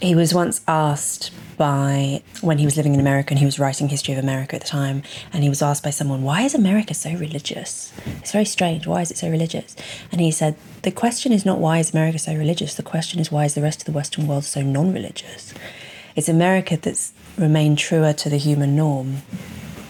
He 0.01 0.15
was 0.15 0.33
once 0.33 0.63
asked 0.67 1.31
by 1.59 2.23
when 2.41 2.57
he 2.57 2.65
was 2.65 2.79
living 2.79 2.95
in 2.95 3.01
America 3.01 3.33
and 3.33 3.39
he 3.39 3.45
was 3.45 3.59
writing 3.59 3.91
history 3.91 4.15
of 4.15 4.19
America 4.19 4.57
at 4.57 4.63
the 4.63 4.67
time, 4.67 5.03
and 5.31 5.43
he 5.43 5.51
was 5.51 5.61
asked 5.61 5.85
by 5.85 5.91
someone, 5.91 6.23
"Why 6.23 6.41
is 6.43 6.55
America 6.55 6.95
so 6.95 7.13
religious? 7.13 7.93
It's 8.19 8.33
very 8.33 8.47
strange. 8.47 8.87
Why 8.87 9.03
is 9.03 9.11
it 9.11 9.19
so 9.19 9.29
religious?" 9.29 9.77
And 10.11 10.23
he 10.23 10.31
said, 10.31 10.55
"The 10.83 10.91
question 10.91 11.33
is 11.33 11.45
not 11.45 11.59
why 11.59 11.79
is 11.79 11.93
America 11.93 12.19
so 12.19 12.35
religious. 12.35 12.75
The 12.75 12.83
question 12.83 13.21
is 13.21 13.31
why 13.31 13.45
is 13.45 13.53
the 13.53 13.61
rest 13.61 13.83
of 13.83 13.85
the 13.85 13.93
Western 13.93 14.27
world 14.27 14.45
so 14.45 14.63
non-religious? 14.63 15.53
It's 16.17 16.31
America 16.31 16.79
that's 16.81 17.13
remained 17.37 17.77
truer 17.77 18.15
to 18.15 18.31
the 18.31 18.39
human 18.39 18.75
norm." 18.75 19.23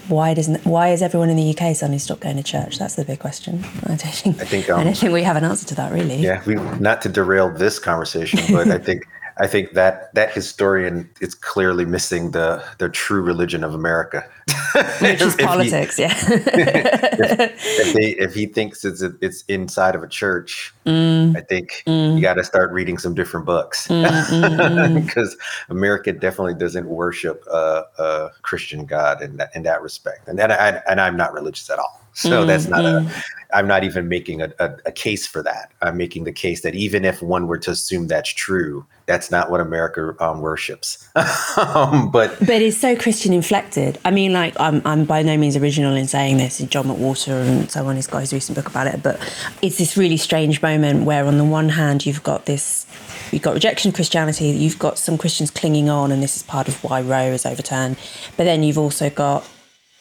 Why 0.08 0.34
doesn't 0.34 0.66
why 0.66 0.88
is 0.88 1.02
everyone 1.02 1.30
in 1.30 1.36
the 1.36 1.50
UK 1.54 1.76
suddenly 1.76 2.00
stopped 2.00 2.22
going 2.22 2.36
to 2.36 2.42
church? 2.42 2.80
That's 2.80 2.96
the 2.96 3.04
big 3.04 3.20
question. 3.20 3.64
I 3.84 3.86
don't 3.86 4.00
think 4.00 4.42
I, 4.42 4.44
think, 4.44 4.68
um, 4.68 4.80
I 4.80 4.82
don't 4.82 4.98
think 4.98 5.12
we 5.12 5.22
have 5.22 5.36
an 5.36 5.44
answer 5.44 5.66
to 5.68 5.74
that 5.76 5.92
really. 5.92 6.16
Yeah, 6.16 6.42
we 6.46 6.56
not 6.80 7.00
to 7.02 7.08
derail 7.08 7.48
this 7.48 7.78
conversation, 7.78 8.40
but 8.50 8.68
I 8.72 8.78
think 8.78 9.06
I 9.40 9.46
think 9.46 9.72
that 9.72 10.14
that 10.14 10.32
historian 10.32 11.08
is 11.22 11.34
clearly 11.34 11.86
missing 11.86 12.32
the 12.32 12.62
the 12.76 12.90
true 12.90 13.22
religion 13.22 13.64
of 13.64 13.74
America, 13.74 14.28
which 15.00 15.22
is 15.22 15.34
politics. 15.36 15.96
He, 16.00 16.02
yeah. 16.02 16.14
if, 16.28 17.80
if, 17.80 17.94
they, 17.94 18.10
if, 18.22 18.34
he 18.34 18.44
thinks 18.44 18.84
it's 18.84 19.00
it's 19.00 19.42
inside 19.48 19.94
of 19.94 20.02
a 20.02 20.08
church, 20.08 20.74
mm, 20.84 21.34
I 21.34 21.40
think 21.40 21.82
mm. 21.86 22.16
you 22.16 22.20
got 22.20 22.34
to 22.34 22.44
start 22.44 22.70
reading 22.70 22.98
some 22.98 23.14
different 23.14 23.46
books 23.46 23.88
because 23.88 24.30
mm, 24.30 24.58
mm, 24.58 25.08
mm. 25.08 25.36
America 25.70 26.12
definitely 26.12 26.54
doesn't 26.54 26.86
worship 26.86 27.42
a, 27.50 27.84
a, 27.98 28.30
Christian 28.42 28.84
God 28.84 29.22
in 29.22 29.38
that 29.38 29.56
in 29.56 29.62
that 29.62 29.80
respect, 29.80 30.28
and 30.28 30.38
and, 30.38 30.52
I, 30.52 30.82
and 30.86 31.00
I'm 31.00 31.16
not 31.16 31.32
religious 31.32 31.70
at 31.70 31.78
all. 31.78 31.99
So 32.12 32.44
mm, 32.44 32.46
that's 32.46 32.66
not 32.66 32.80
mm. 32.80 33.08
a, 33.08 33.56
I'm 33.56 33.66
not 33.66 33.84
even 33.84 34.08
making 34.08 34.42
a, 34.42 34.52
a, 34.58 34.76
a, 34.86 34.92
case 34.92 35.26
for 35.26 35.42
that. 35.42 35.72
I'm 35.82 35.96
making 35.96 36.24
the 36.24 36.32
case 36.32 36.62
that 36.62 36.74
even 36.74 37.04
if 37.04 37.22
one 37.22 37.46
were 37.46 37.58
to 37.58 37.70
assume 37.70 38.06
that's 38.06 38.30
true, 38.30 38.84
that's 39.06 39.30
not 39.30 39.50
what 39.50 39.60
America 39.60 40.14
um, 40.20 40.40
worships. 40.40 41.08
um, 41.56 42.10
but 42.10 42.38
but 42.40 42.62
it's 42.62 42.76
so 42.76 42.96
Christian 42.96 43.32
inflected. 43.32 43.98
I 44.04 44.10
mean, 44.10 44.32
like 44.32 44.58
I'm 44.60 44.82
I'm 44.84 45.04
by 45.04 45.22
no 45.22 45.36
means 45.36 45.56
original 45.56 45.94
in 45.94 46.06
saying 46.06 46.36
this. 46.38 46.58
John 46.58 46.86
McWhorter 46.86 47.46
and 47.46 47.70
so 47.70 47.86
on, 47.86 47.96
he's 47.96 48.06
got 48.06 48.20
his 48.20 48.32
recent 48.32 48.56
book 48.56 48.68
about 48.68 48.86
it. 48.86 49.02
But 49.02 49.18
it's 49.62 49.78
this 49.78 49.96
really 49.96 50.16
strange 50.16 50.62
moment 50.62 51.04
where, 51.04 51.24
on 51.24 51.38
the 51.38 51.44
one 51.44 51.70
hand, 51.70 52.06
you've 52.06 52.22
got 52.22 52.46
this 52.46 52.86
you've 53.32 53.42
got 53.42 53.54
rejection 53.54 53.90
of 53.90 53.94
Christianity, 53.94 54.46
you've 54.46 54.78
got 54.78 54.98
some 54.98 55.16
Christians 55.18 55.50
clinging 55.50 55.88
on, 55.88 56.12
and 56.12 56.22
this 56.22 56.36
is 56.36 56.42
part 56.42 56.68
of 56.68 56.82
why 56.82 57.00
Roe 57.00 57.32
is 57.32 57.46
overturned. 57.46 57.96
But 58.36 58.44
then 58.44 58.62
you've 58.62 58.78
also 58.78 59.10
got 59.10 59.48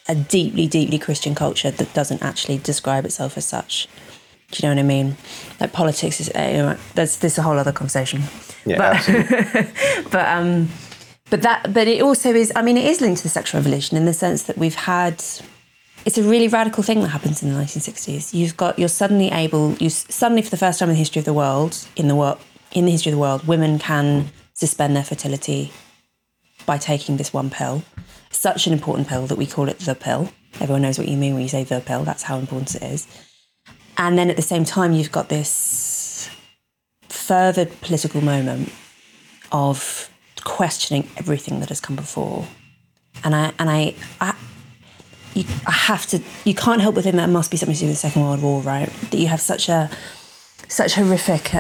a 0.10 0.16
deeply, 0.16 0.68
deeply 0.68 0.98
Christian 0.98 1.36
culture 1.36 1.72
that 1.72 1.94
doesn't 1.94 2.22
actually 2.22 2.58
describe 2.58 3.06
itself 3.06 3.38
as 3.38 3.46
such. 3.46 3.88
Do 4.52 4.58
you 4.58 4.68
know 4.68 4.76
what 4.76 4.80
I 4.80 4.88
mean? 4.88 5.16
Like 5.60 5.72
politics 5.72 6.20
is, 6.20 6.32
you 6.36 6.64
know, 6.64 6.78
that's 6.96 7.18
this 7.18 7.38
a 7.38 7.44
whole 7.44 7.58
other 7.58 7.72
conversation. 7.72 8.24
Yeah, 8.66 8.78
but, 8.78 10.12
but 10.12 10.28
um, 10.28 10.68
but 11.30 11.44
that, 11.44 11.72
but 11.72 11.88
it 11.88 12.02
also 12.02 12.34
is. 12.34 12.52
I 12.56 12.64
mean, 12.64 12.76
it 12.76 12.86
is 12.86 13.00
linked 13.00 13.20
to 13.20 13.24
the 13.24 13.30
sexual 13.30 13.60
revolution 13.60 13.96
in 13.96 14.06
the 14.06 14.14
sense 14.14 14.44
that 14.44 14.58
we've 14.58 14.76
had. 14.76 15.24
It's 16.06 16.18
a 16.18 16.24
really 16.24 16.48
radical 16.48 16.82
thing 16.82 17.02
that 17.02 17.10
happens 17.10 17.44
in 17.44 17.54
the 17.54 17.60
1960s. 17.60 18.34
You've 18.34 18.58
got 18.58 18.80
you're 18.80 18.88
suddenly 18.88 19.30
able 19.30 19.74
you 19.76 19.92
suddenly 19.92 20.42
for 20.42 20.50
the 20.50 20.58
first 20.58 20.80
time 20.80 20.90
in 20.90 20.96
the 20.96 21.00
history 21.00 21.20
of 21.20 21.26
the 21.26 21.34
world 21.34 21.88
in 21.96 22.08
the 22.08 22.16
world 22.16 22.40
in 22.72 22.86
the 22.86 22.92
history 22.92 23.12
of 23.12 23.16
the 23.18 23.22
world 23.22 23.46
women 23.48 23.78
can 23.78 24.32
suspend 24.54 24.96
their 24.96 25.04
fertility 25.04 25.72
by 26.66 26.78
taking 26.78 27.18
this 27.18 27.34
one 27.34 27.50
pill 27.50 27.84
such 28.40 28.68
an 28.68 28.74
important 28.74 29.06
pill 29.10 29.28
that 29.28 29.38
we 29.38 29.46
call 29.46 29.68
it 29.68 29.80
the 29.80 29.94
pill. 29.94 30.32
Everyone 30.62 30.82
knows 30.82 30.98
what 30.98 31.10
you 31.10 31.18
mean 31.18 31.34
when 31.34 31.44
you 31.44 31.50
say 31.50 31.66
the 31.66 31.82
pill. 31.82 32.04
That's 32.06 32.24
how 32.24 32.38
important 32.38 32.74
it 32.76 32.84
is. 32.84 33.06
And 33.98 34.18
then 34.18 34.30
at 34.30 34.38
the 34.38 34.42
same 34.42 34.64
time, 34.64 34.94
you've 34.94 35.12
got 35.12 35.28
this 35.28 36.30
further 37.10 37.66
political 37.66 38.22
moment 38.22 38.72
of 39.52 40.10
questioning 40.46 41.10
everything 41.18 41.60
that 41.60 41.68
has 41.68 41.82
come 41.82 41.98
before. 41.98 42.48
And 43.26 43.36
I 43.36 43.52
and 43.60 43.70
I, 43.70 43.94
I 44.22 44.34
you, 45.34 45.44
I 45.68 45.72
have 45.72 46.06
to. 46.08 46.22
You 46.46 46.56
can't 46.56 46.80
help 46.80 46.96
but 46.96 47.04
think 47.04 47.18
that 47.18 47.30
must 47.30 47.52
be 47.52 47.58
something 47.58 47.76
to 47.76 47.82
do 47.82 47.88
with 47.88 47.96
the 47.96 48.08
Second 48.08 48.22
World 48.22 48.42
War, 48.42 48.62
right? 48.62 48.90
That 49.12 49.18
you 49.18 49.28
have 49.28 49.42
such 49.42 49.68
a 49.68 49.90
such 50.70 50.94
horrific 50.94 51.52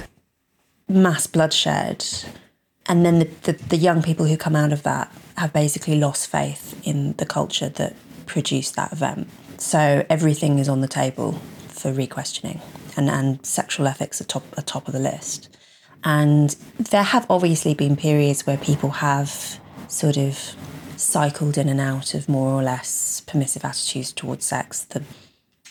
mass 0.87 1.27
bloodshed, 1.27 2.05
and 2.89 3.05
then 3.05 3.19
the, 3.19 3.25
the, 3.43 3.53
the 3.53 3.77
young 3.77 4.01
people 4.01 4.25
who 4.25 4.35
come 4.35 4.55
out 4.55 4.73
of 4.73 4.83
that 4.83 5.11
have 5.37 5.53
basically 5.53 5.97
lost 5.97 6.29
faith 6.29 6.79
in 6.85 7.13
the 7.13 7.25
culture 7.25 7.69
that 7.69 7.95
produced 8.25 8.75
that 8.75 8.91
event. 8.91 9.29
So 9.57 10.05
everything 10.09 10.59
is 10.59 10.67
on 10.67 10.81
the 10.81 10.87
table 10.87 11.33
for 11.67 11.93
re-questioning, 11.93 12.59
and, 12.97 13.09
and 13.09 13.45
sexual 13.45 13.87
ethics 13.87 14.19
are 14.19 14.25
top, 14.25 14.43
are 14.57 14.63
top 14.63 14.87
of 14.87 14.93
the 14.93 14.99
list. 14.99 15.47
And 16.03 16.49
there 16.77 17.03
have 17.03 17.25
obviously 17.29 17.73
been 17.73 17.95
periods 17.95 18.45
where 18.45 18.57
people 18.57 18.89
have 18.89 19.59
sort 19.87 20.17
of 20.17 20.55
cycled 20.97 21.57
in 21.57 21.69
and 21.69 21.79
out 21.79 22.13
of 22.13 22.27
more 22.27 22.51
or 22.51 22.63
less 22.63 23.21
permissive 23.21 23.63
attitudes 23.63 24.11
towards 24.11 24.45
sex. 24.45 24.83
The 24.83 25.03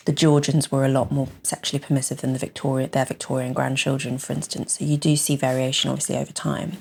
the 0.09 0.15
Georgians 0.15 0.73
were 0.73 0.87
a 0.87 0.89
lot 0.89 1.13
more 1.13 1.29
sexually 1.43 1.79
permissive 1.79 2.23
than 2.23 2.33
the 2.33 2.39
Victoria, 2.39 2.89
their 2.89 3.05
Victorian 3.05 3.53
grandchildren, 3.53 4.17
for 4.17 4.33
instance. 4.33 4.79
So 4.79 4.87
you 4.87 4.97
do 4.97 5.17
see 5.17 5.37
variation, 5.37 5.91
obviously, 5.91 6.17
over 6.17 6.33
time. 6.33 6.79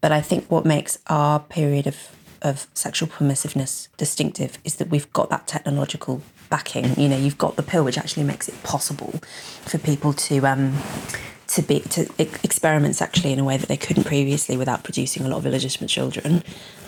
But 0.00 0.12
I 0.12 0.22
think 0.22 0.50
what 0.50 0.64
makes 0.64 0.98
our 1.08 1.40
period 1.40 1.86
of 1.86 2.16
of 2.40 2.66
sexual 2.72 3.06
permissiveness 3.06 3.88
distinctive 3.98 4.56
is 4.64 4.76
that 4.76 4.88
we've 4.88 5.12
got 5.12 5.28
that 5.28 5.46
technological 5.46 6.22
backing. 6.48 6.98
You 6.98 7.10
know, 7.10 7.18
you've 7.18 7.36
got 7.36 7.56
the 7.56 7.62
pill, 7.62 7.84
which 7.84 7.98
actually 7.98 8.24
makes 8.24 8.48
it 8.48 8.62
possible 8.62 9.12
for 9.66 9.76
people 9.76 10.14
to 10.14 10.46
um, 10.46 10.78
to 11.48 11.60
be 11.60 11.80
to 11.80 12.08
experiment 12.18 12.96
sexually 12.96 13.34
in 13.34 13.38
a 13.38 13.44
way 13.44 13.58
that 13.58 13.68
they 13.68 13.76
couldn't 13.76 14.04
previously 14.04 14.56
without 14.56 14.84
producing 14.84 15.26
a 15.26 15.28
lot 15.28 15.36
of 15.36 15.44
illegitimate 15.44 15.90
children, 15.90 16.42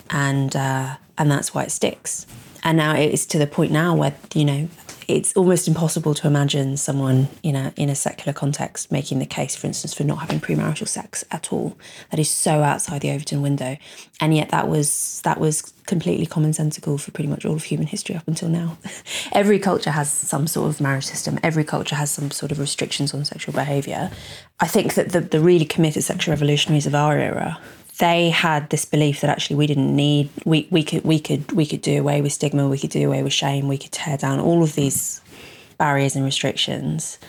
and 0.09 0.55
uh, 0.55 0.95
and 1.19 1.29
that's 1.29 1.53
why 1.53 1.61
it 1.65 1.71
sticks. 1.71 2.25
And 2.63 2.77
now 2.77 2.95
it's 2.95 3.27
to 3.27 3.37
the 3.37 3.45
point 3.45 3.71
now 3.71 3.95
where 3.95 4.15
you 4.33 4.45
know 4.45 4.69
it's 5.07 5.33
almost 5.35 5.67
impossible 5.67 6.13
to 6.15 6.27
imagine 6.27 6.77
someone 6.77 7.27
in 7.41 7.55
a 7.55 7.73
in 7.75 7.89
a 7.89 7.95
secular 7.95 8.33
context 8.33 8.91
making 8.91 9.19
the 9.19 9.25
case, 9.25 9.55
for 9.55 9.67
instance, 9.67 9.93
for 9.93 10.03
not 10.03 10.19
having 10.19 10.39
premarital 10.39 10.87
sex 10.87 11.23
at 11.31 11.51
all. 11.51 11.77
That 12.11 12.19
is 12.19 12.29
so 12.29 12.63
outside 12.63 13.01
the 13.01 13.11
Overton 13.11 13.41
window, 13.41 13.77
and 14.19 14.35
yet 14.35 14.49
that 14.49 14.67
was 14.67 15.21
that 15.23 15.39
was 15.39 15.73
completely 15.85 16.25
commonsensical 16.25 16.99
for 16.99 17.11
pretty 17.11 17.29
much 17.29 17.45
all 17.45 17.55
of 17.55 17.63
human 17.63 17.87
history 17.87 18.15
up 18.15 18.27
until 18.27 18.49
now. 18.49 18.77
Every 19.31 19.59
culture 19.59 19.91
has 19.91 20.11
some 20.11 20.47
sort 20.47 20.69
of 20.69 20.79
marriage 20.79 21.05
system. 21.05 21.39
Every 21.43 21.63
culture 21.63 21.95
has 21.95 22.11
some 22.11 22.31
sort 22.31 22.51
of 22.51 22.59
restrictions 22.59 23.13
on 23.13 23.25
sexual 23.25 23.53
behaviour. 23.53 24.11
I 24.59 24.67
think 24.67 24.93
that 24.93 25.11
the, 25.11 25.21
the 25.21 25.39
really 25.39 25.65
committed 25.65 26.03
sexual 26.03 26.33
revolutionaries 26.33 26.87
of 26.87 26.95
our 26.95 27.17
era 27.17 27.59
they 27.99 28.29
had 28.29 28.69
this 28.69 28.85
belief 28.85 29.21
that 29.21 29.29
actually 29.29 29.55
we 29.55 29.67
didn't 29.67 29.95
need 29.95 30.29
we, 30.45 30.67
we 30.71 30.83
could 30.83 31.03
we 31.03 31.19
could 31.19 31.51
we 31.51 31.65
could 31.65 31.81
do 31.81 31.99
away 31.99 32.21
with 32.21 32.33
stigma, 32.33 32.67
we 32.67 32.79
could 32.79 32.89
do 32.89 33.07
away 33.07 33.23
with 33.23 33.33
shame, 33.33 33.67
we 33.67 33.77
could 33.77 33.91
tear 33.91 34.17
down 34.17 34.39
all 34.39 34.63
of 34.63 34.75
these 34.75 35.21
barriers 35.77 36.15
and 36.15 36.25
restrictions. 36.25 37.19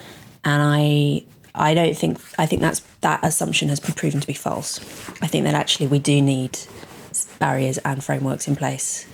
And 0.45 0.63
I 0.63 1.25
I 1.55 1.75
don't 1.75 1.97
think 1.97 2.19
I 2.39 2.47
think 2.47 2.63
that's 2.63 2.81
that 3.03 3.21
assumption 3.23 3.69
has 3.69 3.81
been 3.81 3.95
proven 3.95 4.21
to 4.21 4.27
be 4.27 4.35
false. 4.35 4.79
I 5.23 5.27
think 5.27 5.45
that 5.45 5.55
actually 5.55 5.89
we 5.89 5.99
do 5.99 6.21
need 6.23 6.59
barriers 7.39 7.79
and 7.79 8.03
frameworks 8.03 8.49
in 8.49 8.57
place. 8.57 9.07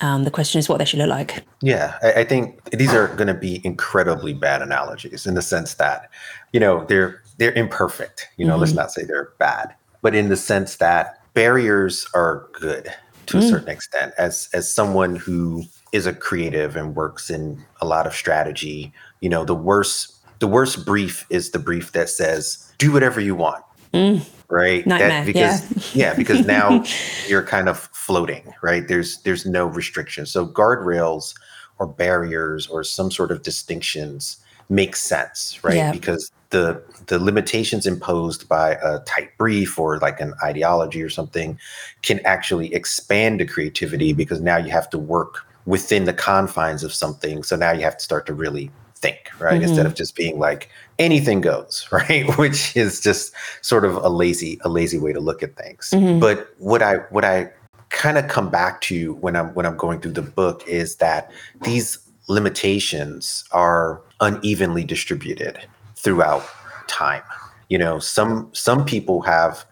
Um, 0.00 0.24
the 0.24 0.30
question 0.30 0.58
is 0.58 0.68
what 0.68 0.78
they 0.78 0.84
should 0.84 0.98
look 0.98 1.08
like. 1.08 1.44
Yeah, 1.62 1.98
I, 2.02 2.12
I 2.20 2.24
think 2.24 2.62
these 2.70 2.92
are 2.92 3.08
going 3.08 3.28
to 3.28 3.34
be 3.34 3.60
incredibly 3.64 4.32
bad 4.32 4.60
analogies 4.60 5.24
in 5.26 5.34
the 5.34 5.42
sense 5.42 5.74
that, 5.74 6.10
you 6.52 6.60
know, 6.60 6.84
they're 6.86 7.22
they're 7.38 7.52
imperfect. 7.52 8.28
You 8.36 8.44
know, 8.46 8.54
mm-hmm. 8.54 8.60
let's 8.60 8.72
not 8.72 8.92
say 8.92 9.04
they're 9.04 9.32
bad 9.38 9.74
but 10.04 10.14
in 10.14 10.28
the 10.28 10.36
sense 10.36 10.76
that 10.76 11.18
barriers 11.32 12.06
are 12.12 12.46
good 12.52 12.92
to 13.24 13.38
mm. 13.38 13.40
a 13.40 13.48
certain 13.48 13.70
extent. 13.70 14.12
As 14.18 14.50
as 14.52 14.72
someone 14.72 15.16
who 15.16 15.64
is 15.92 16.06
a 16.06 16.12
creative 16.12 16.76
and 16.76 16.94
works 16.94 17.30
in 17.30 17.64
a 17.80 17.86
lot 17.86 18.06
of 18.06 18.14
strategy, 18.14 18.92
you 19.20 19.30
know, 19.30 19.46
the 19.46 19.54
worst 19.54 20.14
the 20.40 20.46
worst 20.46 20.84
brief 20.84 21.24
is 21.30 21.52
the 21.52 21.58
brief 21.58 21.92
that 21.92 22.10
says 22.10 22.70
do 22.76 22.92
whatever 22.92 23.18
you 23.18 23.34
want. 23.34 23.64
Mm. 23.94 24.28
Right? 24.50 24.86
Nightmare, 24.86 25.08
that, 25.08 25.26
because 25.26 25.94
yeah. 25.94 26.08
yeah, 26.08 26.14
because 26.14 26.46
now 26.46 26.84
you're 27.26 27.42
kind 27.42 27.70
of 27.70 27.78
floating, 27.94 28.52
right? 28.62 28.86
There's 28.86 29.22
there's 29.22 29.46
no 29.46 29.66
restriction. 29.66 30.26
So 30.26 30.46
guardrails 30.46 31.34
or 31.78 31.86
barriers 31.86 32.66
or 32.66 32.84
some 32.84 33.10
sort 33.10 33.32
of 33.32 33.42
distinctions 33.42 34.36
make 34.68 34.96
sense, 34.96 35.64
right? 35.64 35.76
Yeah. 35.76 35.92
Because 35.92 36.30
the 36.50 36.82
the 37.06 37.18
limitations 37.18 37.86
imposed 37.86 38.48
by 38.48 38.72
a 38.82 39.00
tight 39.00 39.36
brief 39.36 39.78
or 39.78 39.98
like 39.98 40.20
an 40.20 40.34
ideology 40.42 41.02
or 41.02 41.10
something 41.10 41.58
can 42.02 42.20
actually 42.24 42.72
expand 42.74 43.40
the 43.40 43.44
creativity 43.44 44.12
because 44.12 44.40
now 44.40 44.56
you 44.56 44.70
have 44.70 44.88
to 44.90 44.98
work 44.98 45.46
within 45.66 46.04
the 46.04 46.12
confines 46.12 46.82
of 46.82 46.92
something. 46.92 47.42
So 47.42 47.56
now 47.56 47.72
you 47.72 47.82
have 47.82 47.96
to 47.96 48.04
start 48.04 48.26
to 48.26 48.34
really 48.34 48.70
think, 48.96 49.30
right? 49.38 49.54
Mm-hmm. 49.54 49.64
Instead 49.64 49.86
of 49.86 49.94
just 49.94 50.16
being 50.16 50.38
like 50.38 50.70
anything 50.98 51.40
goes, 51.40 51.88
right? 51.92 52.26
Which 52.38 52.76
is 52.76 53.00
just 53.00 53.34
sort 53.62 53.84
of 53.84 53.96
a 53.96 54.08
lazy 54.08 54.58
a 54.62 54.68
lazy 54.68 54.98
way 54.98 55.12
to 55.12 55.20
look 55.20 55.42
at 55.42 55.56
things. 55.56 55.90
Mm-hmm. 55.92 56.20
But 56.20 56.54
what 56.58 56.82
I 56.82 56.96
what 57.10 57.24
I 57.24 57.50
kind 57.90 58.18
of 58.18 58.28
come 58.28 58.50
back 58.50 58.80
to 58.82 59.14
when 59.14 59.36
I'm 59.36 59.48
when 59.54 59.66
I'm 59.66 59.76
going 59.76 60.00
through 60.00 60.12
the 60.12 60.22
book 60.22 60.66
is 60.66 60.96
that 60.96 61.30
these 61.62 61.98
limitations 62.28 63.44
are 63.52 64.00
unevenly 64.20 64.84
distributed 64.84 65.58
throughout 66.04 66.44
time. 66.86 67.22
You 67.70 67.78
know, 67.78 67.98
some 67.98 68.50
some 68.52 68.84
people 68.84 69.22
have 69.22 69.64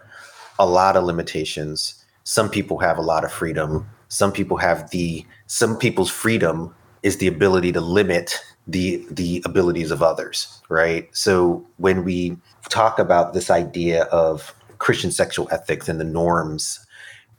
a 0.58 0.66
lot 0.66 0.96
of 0.96 1.04
limitations. 1.04 2.02
Some 2.24 2.48
people 2.50 2.78
have 2.78 2.98
a 2.98 3.02
lot 3.02 3.24
of 3.24 3.30
freedom. 3.32 3.86
Some 4.08 4.32
people 4.32 4.56
have 4.56 4.90
the 4.90 5.24
some 5.46 5.76
people's 5.76 6.10
freedom 6.10 6.74
is 7.02 7.18
the 7.18 7.26
ability 7.28 7.70
to 7.72 7.80
limit 7.80 8.40
the 8.66 9.04
the 9.10 9.42
abilities 9.44 9.90
of 9.90 10.02
others, 10.02 10.60
right? 10.68 11.08
So 11.14 11.64
when 11.76 12.04
we 12.04 12.36
talk 12.70 12.98
about 12.98 13.34
this 13.34 13.50
idea 13.50 14.04
of 14.04 14.54
Christian 14.78 15.10
sexual 15.10 15.48
ethics 15.52 15.88
and 15.88 16.00
the 16.00 16.04
norms, 16.04 16.84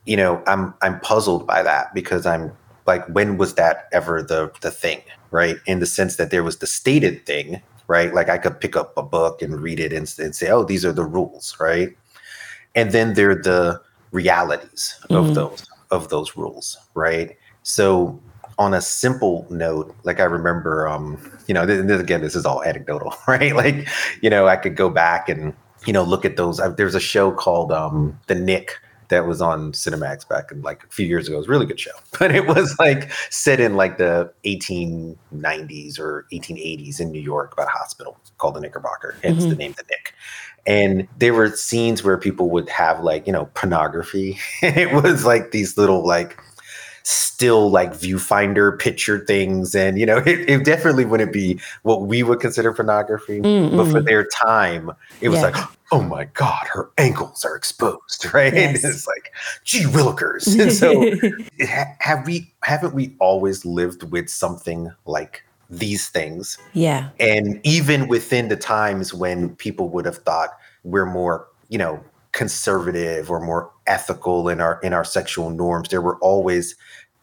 you 0.06 0.18
know, 0.18 0.44
I'm 0.46 0.74
I'm 0.82 1.00
puzzled 1.00 1.48
by 1.48 1.64
that 1.64 1.94
because 1.96 2.26
I'm 2.26 2.52
like 2.86 3.06
when 3.08 3.38
was 3.38 3.56
that 3.56 3.88
ever 3.92 4.22
the 4.22 4.52
the 4.62 4.72
thing, 4.72 5.02
right? 5.32 5.58
In 5.66 5.80
the 5.80 5.88
sense 5.88 6.18
that 6.18 6.30
there 6.30 6.44
was 6.44 6.58
the 6.58 6.68
stated 6.68 7.26
thing 7.26 7.62
right? 7.88 8.14
Like 8.14 8.30
I 8.30 8.38
could 8.38 8.60
pick 8.60 8.76
up 8.76 8.96
a 8.98 9.04
book 9.04 9.42
and 9.42 9.62
read 9.62 9.80
it 9.80 9.94
and, 9.94 10.12
and 10.20 10.36
say, 10.36 10.50
oh, 10.50 10.64
these 10.64 10.86
are 10.86 10.94
the 10.94 11.04
rules, 11.04 11.56
right? 11.60 11.96
And 12.76 12.92
then 12.92 13.14
there 13.14 13.32
are 13.32 13.42
the 13.42 13.82
realities 14.12 15.00
of 15.10 15.26
mm-hmm. 15.26 15.34
those 15.34 15.66
of 15.92 16.10
those 16.10 16.36
rules, 16.36 16.78
right? 16.96 17.38
So 17.64 18.20
on 18.58 18.74
a 18.74 18.82
simple 18.82 19.46
note, 19.50 19.96
like 20.04 20.20
I 20.20 20.24
remember, 20.24 20.88
um, 20.88 21.20
you 21.48 21.54
know, 21.54 21.66
this, 21.66 22.00
again, 22.00 22.22
this 22.22 22.36
is 22.36 22.46
all 22.46 22.64
anecdotal, 22.64 23.14
right? 23.28 23.56
Like, 23.56 23.88
you 24.22 24.30
know, 24.30 24.48
I 24.48 24.56
could 24.56 24.76
go 24.76 24.90
back 24.90 25.30
and 25.30 25.54
you 25.86 25.94
know 25.94 26.04
look 26.04 26.26
at 26.26 26.38
those. 26.38 26.62
There's 26.78 26.96
a 26.96 27.00
show 27.00 27.32
called 27.32 27.72
um, 27.72 28.20
The 28.28 28.36
Knick 28.36 28.80
that 29.14 29.28
was 29.28 29.42
on 29.42 29.72
Cinemax 29.72 30.28
back 30.28 30.52
in 30.52 30.62
like 30.62 30.84
a 30.84 30.88
few 30.88 31.06
years 31.06 31.28
ago. 31.28 31.36
It 31.36 31.40
was 31.40 31.48
a 31.48 31.52
really 31.52 31.66
good 31.66 31.80
show, 31.80 31.92
but 32.20 32.34
it 32.34 32.48
was 32.48 32.76
like 32.80 33.12
set 33.30 33.60
in 33.60 33.76
like 33.76 33.98
the 33.98 34.32
1890s 34.46 36.00
or 36.00 36.26
1880s 36.32 37.00
in 37.00 37.12
New 37.12 37.22
York 37.22 37.54
about 37.54 37.68
a 37.68 37.72
hospital 37.72 38.18
called 38.38 38.56
the 38.56 38.62
Knickerbocker. 38.62 39.16
Hence 39.24 39.42
mm-hmm. 39.42 39.50
the 39.50 39.56
name 39.56 39.76
the 39.78 39.84
Knick. 39.90 40.14
And 40.66 41.08
there 41.18 41.34
were 41.34 41.50
scenes 41.50 42.04
where 42.04 42.18
people 42.18 42.50
would 42.50 42.70
have 42.70 43.04
like, 43.04 43.28
you 43.28 43.34
know, 43.34 43.46
pornography. 43.54 44.40
it 44.62 44.92
was 44.94 45.26
like 45.26 45.52
these 45.52 45.78
little 45.78 46.06
like 46.06 46.40
still 47.04 47.70
like 47.70 47.92
viewfinder 47.92 48.78
picture 48.80 49.20
things 49.26 49.76
and 49.76 50.00
you 50.00 50.06
know 50.06 50.18
it, 50.26 50.50
it 50.50 50.64
definitely 50.64 51.04
wouldn't 51.04 51.34
be 51.34 51.60
what 51.82 52.04
we 52.04 52.24
would 52.24 52.40
consider 52.40 52.74
pornography 52.74 53.40
mm 53.42 53.64
but 53.74 53.90
for 53.90 54.02
their 54.02 54.26
time 54.26 54.92
it 55.22 55.30
was 55.30 55.40
yeah. 55.40 55.48
like 55.48 55.70
oh 55.92 56.02
my 56.02 56.26
god 56.26 56.68
her 56.68 56.92
ankles 56.98 57.44
are 57.44 57.56
exposed 57.56 58.26
right? 58.34 58.54
Yes. 58.54 58.84
it's 58.84 59.08
like 59.08 59.34
gee 59.64 59.84
willikers 59.84 60.60
and 60.60 60.72
so 60.72 61.12
have 62.00 62.26
we 62.28 62.54
haven't 62.64 62.94
we 62.94 63.16
always 63.20 63.66
lived 63.66 64.04
with 64.12 64.30
something 64.30 64.92
like 65.06 65.44
these 65.70 66.10
things? 66.10 66.58
Yeah. 66.74 67.10
And 67.20 67.60
even 67.64 68.08
within 68.08 68.48
the 68.48 68.56
times 68.56 69.14
when 69.14 69.56
people 69.56 69.90
would 69.90 70.06
have 70.06 70.18
thought 70.18 70.50
we're 70.84 71.06
more 71.06 71.48
you 71.70 71.78
know 71.78 72.04
conservative 72.34 73.32
or 73.32 73.40
more 73.40 73.72
ethical 73.88 74.50
in 74.50 74.60
our 74.60 74.80
in 74.84 74.94
our 74.94 75.06
sexual 75.06 75.50
norms 75.50 75.90
there 75.90 76.02
were 76.02 76.18
always 76.18 76.76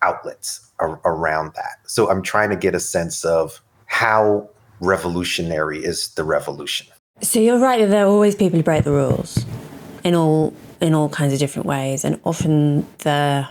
outlets 0.02 0.73
ar- 0.79 1.00
around 1.05 1.52
that 1.55 1.79
so 1.87 2.09
i'm 2.11 2.23
trying 2.23 2.49
to 2.49 2.57
get 2.57 2.75
a 2.75 2.81
sense 2.81 3.25
of 3.25 3.61
how 3.87 4.49
revolutionary 4.81 5.85
is 5.85 6.09
the 6.14 6.25
revolution 6.25 6.87
so 7.21 7.38
you're 7.38 7.59
right 7.59 7.81
that 7.81 7.90
there 7.90 8.05
are 8.05 8.09
always 8.09 8.35
people 8.35 8.57
who 8.57 8.62
break 8.62 8.85
the 8.85 8.93
rules 8.93 9.45
in 10.05 10.14
all 10.14 10.55
in 10.81 10.95
all 10.95 11.09
kinds 11.09 11.33
of 11.33 11.38
different 11.38 11.67
ways 11.67 12.05
and 12.05 12.19
often 12.25 12.87
the 12.99 13.47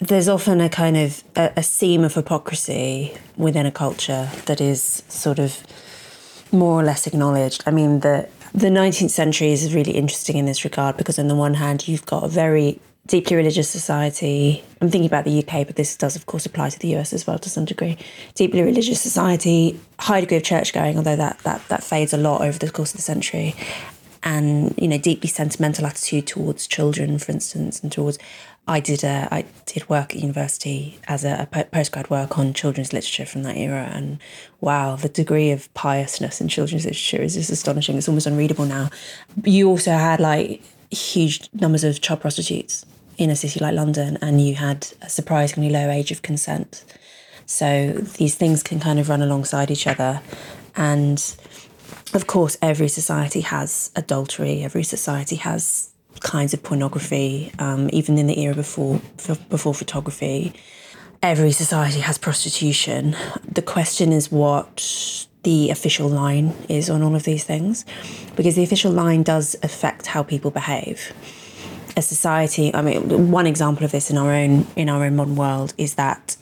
there's 0.00 0.28
often 0.28 0.60
a 0.60 0.68
kind 0.68 0.96
of 0.96 1.22
a, 1.36 1.52
a 1.56 1.62
seam 1.62 2.04
of 2.04 2.14
hypocrisy 2.14 3.16
within 3.36 3.66
a 3.66 3.72
culture 3.72 4.30
that 4.46 4.60
is 4.60 5.02
sort 5.08 5.38
of 5.38 5.62
more 6.52 6.80
or 6.80 6.84
less 6.84 7.06
acknowledged. 7.06 7.62
I 7.66 7.70
mean, 7.70 8.00
the 8.00 8.28
the 8.54 8.68
19th 8.68 9.10
century 9.10 9.52
is 9.52 9.74
really 9.74 9.92
interesting 9.92 10.36
in 10.36 10.46
this 10.46 10.64
regard 10.64 10.96
because, 10.96 11.18
on 11.18 11.28
the 11.28 11.34
one 11.34 11.54
hand, 11.54 11.86
you've 11.86 12.06
got 12.06 12.24
a 12.24 12.28
very 12.28 12.80
deeply 13.08 13.36
religious 13.36 13.68
society. 13.68 14.62
I'm 14.80 14.90
thinking 14.90 15.06
about 15.06 15.24
the 15.24 15.38
UK, 15.42 15.66
but 15.66 15.76
this 15.76 15.96
does, 15.96 16.14
of 16.14 16.26
course, 16.26 16.46
apply 16.46 16.68
to 16.70 16.78
the 16.78 16.94
US 16.96 17.12
as 17.12 17.26
well 17.26 17.38
to 17.38 17.50
some 17.50 17.64
degree. 17.64 17.96
Deeply 18.34 18.62
religious 18.62 19.00
society, 19.00 19.80
high 19.98 20.20
degree 20.20 20.36
of 20.36 20.44
church 20.44 20.72
going, 20.72 20.96
although 20.96 21.16
that, 21.16 21.38
that, 21.40 21.66
that 21.68 21.82
fades 21.82 22.12
a 22.12 22.18
lot 22.18 22.42
over 22.42 22.58
the 22.58 22.70
course 22.70 22.92
of 22.92 22.98
the 22.98 23.02
century. 23.02 23.54
And, 24.22 24.74
you 24.76 24.88
know, 24.88 24.98
deeply 24.98 25.28
sentimental 25.28 25.86
attitude 25.86 26.26
towards 26.26 26.66
children, 26.66 27.18
for 27.18 27.32
instance, 27.32 27.80
and 27.82 27.90
towards 27.90 28.18
I 28.68 28.80
did 28.80 29.02
a, 29.02 29.26
I 29.32 29.46
did 29.64 29.88
work 29.88 30.14
at 30.14 30.20
university 30.20 31.00
as 31.08 31.24
a, 31.24 31.48
a 31.50 31.64
postgrad 31.64 32.10
work 32.10 32.38
on 32.38 32.52
children's 32.52 32.92
literature 32.92 33.24
from 33.24 33.42
that 33.44 33.56
era, 33.56 33.90
and 33.92 34.18
wow, 34.60 34.94
the 34.94 35.08
degree 35.08 35.50
of 35.50 35.72
piousness 35.72 36.40
in 36.40 36.48
children's 36.48 36.84
literature 36.84 37.22
is 37.22 37.34
just 37.34 37.50
astonishing. 37.50 37.96
It's 37.96 38.08
almost 38.08 38.26
unreadable 38.26 38.66
now. 38.66 38.90
You 39.42 39.70
also 39.70 39.92
had 39.92 40.20
like 40.20 40.62
huge 40.90 41.48
numbers 41.54 41.82
of 41.82 42.02
child 42.02 42.20
prostitutes 42.20 42.84
in 43.16 43.30
a 43.30 43.36
city 43.36 43.58
like 43.58 43.74
London, 43.74 44.18
and 44.20 44.46
you 44.46 44.54
had 44.54 44.86
a 45.00 45.08
surprisingly 45.08 45.70
low 45.70 45.88
age 45.90 46.10
of 46.10 46.20
consent. 46.20 46.84
So 47.46 47.92
these 48.18 48.34
things 48.34 48.62
can 48.62 48.80
kind 48.80 48.98
of 48.98 49.08
run 49.08 49.22
alongside 49.22 49.70
each 49.70 49.86
other, 49.86 50.20
and 50.76 51.18
of 52.12 52.26
course, 52.26 52.58
every 52.60 52.88
society 52.88 53.40
has 53.40 53.90
adultery. 53.96 54.62
Every 54.62 54.82
society 54.82 55.36
has 55.36 55.90
kinds 56.20 56.54
of 56.54 56.62
pornography, 56.62 57.52
um, 57.58 57.88
even 57.92 58.18
in 58.18 58.26
the 58.26 58.40
era 58.40 58.54
before 58.54 59.00
before 59.48 59.74
photography. 59.74 60.52
Every 61.22 61.52
society 61.52 62.00
has 62.00 62.16
prostitution. 62.18 63.16
The 63.50 63.62
question 63.62 64.12
is 64.12 64.30
what 64.30 65.26
the 65.42 65.70
official 65.70 66.08
line 66.08 66.54
is 66.68 66.88
on 66.90 67.02
all 67.02 67.16
of 67.16 67.24
these 67.24 67.44
things, 67.44 67.84
because 68.36 68.54
the 68.54 68.62
official 68.62 68.92
line 68.92 69.22
does 69.22 69.56
affect 69.62 70.06
how 70.06 70.22
people 70.22 70.50
behave. 70.50 71.12
A 71.96 72.02
society, 72.02 72.72
I 72.74 72.82
mean, 72.82 73.30
one 73.32 73.46
example 73.46 73.84
of 73.84 73.90
this 73.90 74.10
in 74.10 74.16
our 74.16 74.32
own 74.32 74.66
in 74.76 74.88
our 74.88 75.04
own 75.04 75.16
modern 75.16 75.36
world 75.36 75.74
is 75.76 75.94
that 75.94 76.36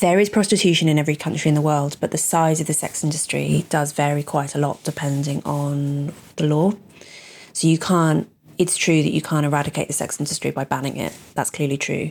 there 0.00 0.18
is 0.18 0.28
prostitution 0.30 0.88
in 0.88 0.98
every 0.98 1.16
country 1.16 1.48
in 1.48 1.54
the 1.54 1.60
world, 1.60 1.96
but 2.00 2.10
the 2.10 2.18
size 2.18 2.60
of 2.60 2.66
the 2.66 2.72
sex 2.72 3.04
industry 3.04 3.64
does 3.68 3.92
vary 3.92 4.22
quite 4.22 4.54
a 4.54 4.58
lot 4.58 4.82
depending 4.84 5.42
on 5.44 6.12
the 6.36 6.46
law. 6.46 6.72
So 7.52 7.68
you 7.68 7.78
can't, 7.78 8.28
it's 8.58 8.76
true 8.76 9.02
that 9.02 9.12
you 9.12 9.22
can't 9.22 9.46
eradicate 9.46 9.88
the 9.88 9.94
sex 9.94 10.18
industry 10.18 10.50
by 10.50 10.64
banning 10.64 10.96
it. 10.96 11.16
That's 11.34 11.50
clearly 11.50 11.76
true. 11.76 12.10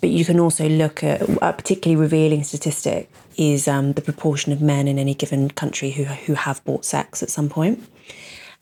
But 0.00 0.10
you 0.10 0.24
can 0.24 0.38
also 0.38 0.68
look 0.68 1.02
at 1.02 1.22
a 1.22 1.52
particularly 1.52 2.00
revealing 2.00 2.44
statistic 2.44 3.10
is 3.36 3.66
um, 3.68 3.92
the 3.92 4.02
proportion 4.02 4.52
of 4.52 4.60
men 4.60 4.88
in 4.88 4.98
any 4.98 5.14
given 5.14 5.50
country 5.50 5.90
who, 5.90 6.04
who 6.04 6.34
have 6.34 6.64
bought 6.64 6.84
sex 6.84 7.22
at 7.22 7.30
some 7.30 7.48
point. 7.48 7.82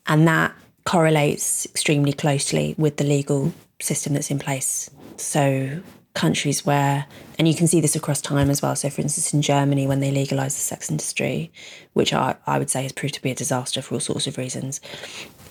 And 0.07 0.27
that 0.27 0.53
correlates 0.85 1.65
extremely 1.65 2.13
closely 2.13 2.75
with 2.77 2.97
the 2.97 3.03
legal 3.03 3.53
system 3.81 4.13
that's 4.13 4.31
in 4.31 4.39
place. 4.39 4.89
So 5.17 5.81
countries 6.13 6.65
where, 6.65 7.05
and 7.37 7.47
you 7.47 7.53
can 7.53 7.67
see 7.67 7.81
this 7.81 7.95
across 7.95 8.21
time 8.21 8.49
as 8.49 8.61
well. 8.61 8.75
So, 8.75 8.89
for 8.89 9.01
instance, 9.01 9.33
in 9.33 9.41
Germany, 9.41 9.85
when 9.85 9.99
they 9.99 10.11
legalized 10.11 10.57
the 10.57 10.61
sex 10.61 10.89
industry, 10.89 11.51
which 11.93 12.13
I, 12.13 12.35
I 12.47 12.57
would 12.57 12.69
say 12.69 12.83
has 12.83 12.93
proved 12.93 13.15
to 13.15 13.21
be 13.21 13.31
a 13.31 13.35
disaster 13.35 13.81
for 13.81 13.95
all 13.95 13.99
sorts 13.99 14.25
of 14.25 14.37
reasons, 14.37 14.79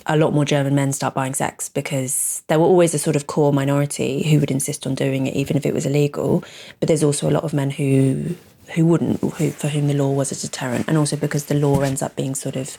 a 0.07 0.17
lot 0.17 0.35
more 0.35 0.45
German 0.45 0.75
men 0.75 0.93
start 0.93 1.15
buying 1.15 1.35
sex 1.35 1.69
because 1.69 2.43
there 2.49 2.59
were 2.59 2.67
always 2.67 2.95
a 2.95 2.99
sort 2.99 3.17
of 3.17 3.27
core 3.27 3.53
minority 3.53 4.29
who 4.29 4.39
would 4.41 4.51
insist 4.51 4.87
on 4.87 4.95
doing 4.95 5.27
it, 5.27 5.35
even 5.35 5.57
if 5.57 5.65
it 5.65 5.75
was 5.75 5.87
illegal. 5.87 6.45
But 6.81 6.89
there's 6.89 7.03
also 7.05 7.29
a 7.29 7.33
lot 7.33 7.45
of 7.45 7.53
men 7.53 7.71
who 7.71 8.37
who 8.75 8.87
wouldn't, 8.87 9.21
who, 9.21 9.51
for 9.51 9.69
whom 9.69 9.89
the 9.89 9.95
law 9.95 10.11
was 10.11 10.33
a 10.33 10.41
deterrent, 10.41 10.89
and 10.89 10.97
also 10.97 11.17
because 11.17 11.47
the 11.47 11.55
law 11.55 11.81
ends 11.81 12.03
up 12.03 12.17
being 12.17 12.35
sort 12.35 12.57
of 12.57 12.77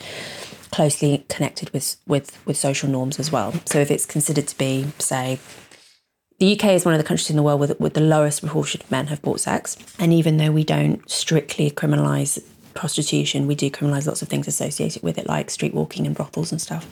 closely 0.71 1.25
connected 1.29 1.69
with 1.71 1.97
with 2.07 2.39
with 2.45 2.57
social 2.57 2.89
norms 2.89 3.19
as 3.19 3.31
well. 3.31 3.53
So 3.65 3.79
if 3.79 3.91
it's 3.91 4.05
considered 4.05 4.47
to 4.47 4.57
be, 4.57 4.87
say, 4.99 5.39
the 6.39 6.53
UK 6.53 6.71
is 6.71 6.83
one 6.83 6.93
of 6.93 6.97
the 6.97 7.07
countries 7.07 7.29
in 7.29 7.37
the 7.37 7.43
world 7.43 7.61
with, 7.61 7.79
with 7.79 7.93
the 7.93 8.01
lowest 8.01 8.41
proportion 8.41 8.81
of 8.81 8.91
men 8.91 9.07
have 9.07 9.21
bought 9.21 9.39
sex. 9.39 9.77
And 9.99 10.11
even 10.11 10.37
though 10.37 10.51
we 10.51 10.65
don't 10.65 11.09
strictly 11.09 11.71
criminalise 11.71 12.43
prostitution, 12.75 13.47
we 13.47 13.55
do 13.55 13.71
criminalise 13.71 14.05
lots 14.05 14.21
of 14.21 14.27
things 14.27 14.47
associated 14.47 15.01
with 15.01 15.17
it, 15.17 15.27
like 15.27 15.49
street 15.49 15.73
walking 15.73 16.05
and 16.05 16.15
brothels 16.15 16.51
and 16.51 16.61
stuff. 16.61 16.87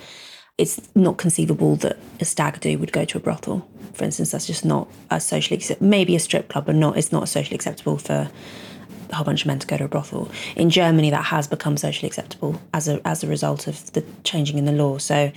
It's 0.58 0.82
not 0.96 1.18
conceivable 1.18 1.76
that 1.78 1.98
a 2.20 2.26
stag 2.26 2.60
do 2.60 2.78
would 2.80 2.92
go 2.92 3.06
to 3.06 3.18
a 3.18 3.22
brothel. 3.22 3.68
For 3.94 4.04
instance, 4.06 4.32
that's 4.32 4.48
just 4.48 4.66
not 4.66 4.88
a 5.12 5.20
socially 5.20 5.62
maybe 5.80 6.16
a 6.16 6.20
strip 6.20 6.50
club, 6.50 6.66
but 6.66 6.76
not 6.76 6.98
it's 6.98 7.12
not 7.12 7.28
socially 7.30 7.56
acceptable 7.56 7.98
for 7.98 8.30
a 9.10 9.16
whole 9.16 9.26
bunch 9.26 9.42
of 9.42 9.48
men 9.48 9.60
to 9.60 9.68
go 9.68 9.78
to 9.78 9.86
a 9.86 9.88
brothel. 9.88 10.32
In 10.56 10.70
Germany, 10.70 11.10
that 11.12 11.26
has 11.26 11.48
become 11.48 11.78
socially 11.78 12.08
acceptable 12.08 12.60
as 12.74 12.88
a 12.88 13.06
as 13.08 13.24
a 13.24 13.28
result 13.28 13.68
of 13.68 13.92
the 13.94 14.04
changing 14.24 14.58
in 14.58 14.66
the 14.66 14.72
law. 14.72 14.98
So 14.98 15.32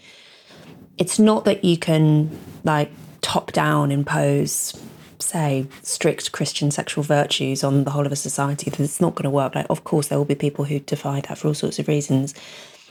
it's 0.98 1.18
not 1.18 1.44
that 1.44 1.64
you 1.64 1.76
can 1.76 2.30
like 2.64 2.90
top 3.20 3.52
down 3.52 3.90
impose 3.90 4.78
say 5.26 5.66
strict 5.82 6.32
christian 6.32 6.70
sexual 6.70 7.02
virtues 7.04 7.64
on 7.64 7.84
the 7.84 7.90
whole 7.90 8.06
of 8.06 8.12
a 8.12 8.16
society 8.16 8.70
then 8.70 8.84
it's 8.84 9.00
not 9.00 9.14
going 9.14 9.24
to 9.24 9.30
work. 9.30 9.54
Like 9.54 9.66
of 9.70 9.84
course 9.84 10.08
there 10.08 10.18
will 10.18 10.24
be 10.24 10.34
people 10.34 10.64
who 10.64 10.78
defy 10.80 11.20
that 11.22 11.38
for 11.38 11.48
all 11.48 11.54
sorts 11.54 11.78
of 11.78 11.88
reasons. 11.88 12.34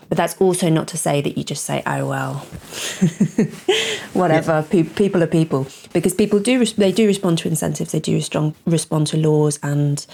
But 0.08 0.18
that's 0.20 0.40
also 0.40 0.70
not 0.70 0.88
to 0.90 0.98
say 0.98 1.22
that 1.22 1.38
you 1.38 1.44
just 1.44 1.66
say 1.66 1.82
oh 1.86 2.08
well 2.08 2.34
whatever 4.14 4.52
yeah. 4.52 4.68
Pe- 4.70 4.84
people 4.84 5.24
are 5.24 5.28
people. 5.28 5.68
Because 5.94 6.14
people 6.14 6.40
do 6.40 6.64
they 6.66 6.92
do 6.92 7.08
respond 7.08 7.40
to 7.40 7.48
incentives 7.48 7.92
they 7.92 8.00
do 8.00 8.14
respond 8.14 8.56
respond 8.66 9.08
to 9.08 9.18
laws 9.18 9.60
and 9.64 10.06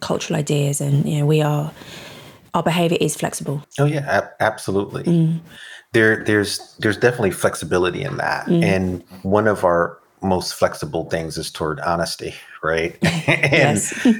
cultural 0.00 0.38
ideas 0.38 0.80
and 0.80 1.08
you 1.08 1.18
know 1.18 1.26
we 1.26 1.42
are 1.42 1.72
our 2.54 2.62
behavior 2.62 2.98
is 3.00 3.16
flexible. 3.16 3.64
Oh 3.78 3.86
yeah 3.86 4.04
ab- 4.08 4.30
absolutely. 4.40 5.04
Mm. 5.04 5.40
There 5.92 6.24
there's 6.24 6.76
there's 6.78 6.96
definitely 6.96 7.32
flexibility 7.32 8.02
in 8.02 8.16
that. 8.18 8.46
Mm. 8.46 8.62
and 8.62 9.04
one 9.22 9.48
of 9.48 9.64
our 9.64 9.99
most 10.22 10.54
flexible 10.54 11.08
things 11.08 11.36
is 11.38 11.50
toward 11.50 11.80
honesty 11.80 12.34
right 12.62 12.96
and 13.26 13.78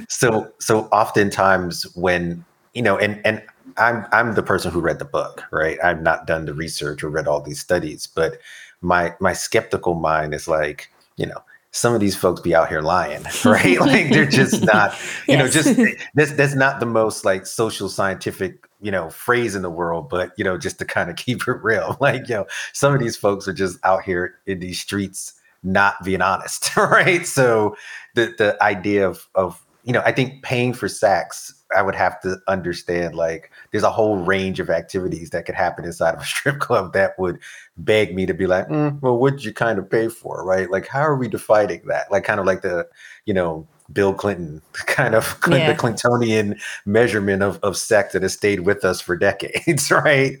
so 0.09 0.51
so 0.59 0.81
oftentimes 0.91 1.83
when 1.95 2.43
you 2.73 2.81
know 2.81 2.97
and 2.97 3.21
and 3.25 3.41
i'm 3.77 4.05
i'm 4.11 4.35
the 4.35 4.43
person 4.43 4.71
who 4.71 4.79
read 4.79 4.99
the 4.99 5.05
book 5.05 5.43
right 5.51 5.77
i've 5.83 6.01
not 6.01 6.27
done 6.27 6.45
the 6.45 6.53
research 6.53 7.03
or 7.03 7.09
read 7.09 7.27
all 7.27 7.41
these 7.41 7.59
studies 7.59 8.07
but 8.07 8.37
my 8.81 9.13
my 9.19 9.33
skeptical 9.33 9.93
mind 9.93 10.33
is 10.33 10.47
like 10.47 10.89
you 11.17 11.25
know 11.25 11.43
some 11.71 11.93
of 11.93 12.01
these 12.01 12.15
folks 12.15 12.41
be 12.41 12.53
out 12.53 12.67
here 12.67 12.81
lying, 12.81 13.23
right? 13.45 13.79
like 13.79 14.09
they're 14.09 14.25
just 14.25 14.61
not, 14.65 14.93
you 15.27 15.35
yes. 15.35 15.39
know, 15.39 15.47
just 15.47 15.97
that's 16.15 16.33
that's 16.33 16.55
not 16.55 16.79
the 16.79 16.85
most 16.85 17.23
like 17.23 17.45
social 17.45 17.87
scientific 17.87 18.67
you 18.81 18.91
know 18.91 19.09
phrase 19.09 19.55
in 19.55 19.61
the 19.61 19.69
world 19.69 20.09
but 20.09 20.31
you 20.37 20.43
know 20.43 20.57
just 20.57 20.79
to 20.79 20.85
kind 20.85 21.09
of 21.09 21.15
keep 21.15 21.47
it 21.47 21.57
real 21.61 21.97
like 22.01 22.27
you 22.27 22.35
know 22.35 22.45
some 22.73 22.93
of 22.93 22.99
these 22.99 23.15
folks 23.15 23.47
are 23.47 23.53
just 23.53 23.77
out 23.83 24.03
here 24.03 24.39
in 24.47 24.59
these 24.59 24.79
streets 24.79 25.33
not 25.63 25.95
being 26.03 26.21
honest 26.21 26.75
right 26.77 27.27
so 27.27 27.75
the 28.15 28.33
the 28.37 28.57
idea 28.61 29.07
of 29.07 29.27
of 29.35 29.63
you 29.83 29.93
know 29.93 30.01
i 30.05 30.11
think 30.11 30.41
paying 30.43 30.73
for 30.73 30.87
sex 30.87 31.53
i 31.75 31.81
would 31.81 31.95
have 31.95 32.19
to 32.19 32.37
understand 32.47 33.15
like 33.15 33.51
there's 33.71 33.83
a 33.83 33.91
whole 33.91 34.17
range 34.17 34.59
of 34.59 34.69
activities 34.69 35.29
that 35.29 35.45
could 35.45 35.55
happen 35.55 35.85
inside 35.85 36.13
of 36.13 36.21
a 36.21 36.25
strip 36.25 36.59
club 36.59 36.93
that 36.93 37.17
would 37.19 37.39
beg 37.77 38.15
me 38.15 38.25
to 38.25 38.33
be 38.33 38.47
like 38.47 38.67
mm, 38.67 38.99
well 39.01 39.17
what'd 39.17 39.43
you 39.43 39.53
kind 39.53 39.79
of 39.79 39.89
pay 39.89 40.07
for 40.07 40.43
right 40.45 40.71
like 40.71 40.87
how 40.87 41.01
are 41.01 41.15
we 41.15 41.27
defining 41.27 41.81
that 41.85 42.11
like 42.11 42.23
kind 42.23 42.39
of 42.39 42.45
like 42.45 42.61
the 42.61 42.87
you 43.25 43.33
know 43.33 43.67
Bill 43.93 44.13
Clinton, 44.13 44.61
kind 44.73 45.15
of 45.15 45.37
yeah. 45.47 45.71
the 45.71 45.77
Clintonian 45.77 46.59
measurement 46.85 47.43
of, 47.43 47.59
of 47.63 47.77
sex 47.77 48.13
that 48.13 48.21
has 48.21 48.33
stayed 48.33 48.61
with 48.61 48.83
us 48.83 49.01
for 49.01 49.15
decades, 49.15 49.91
right? 49.91 50.37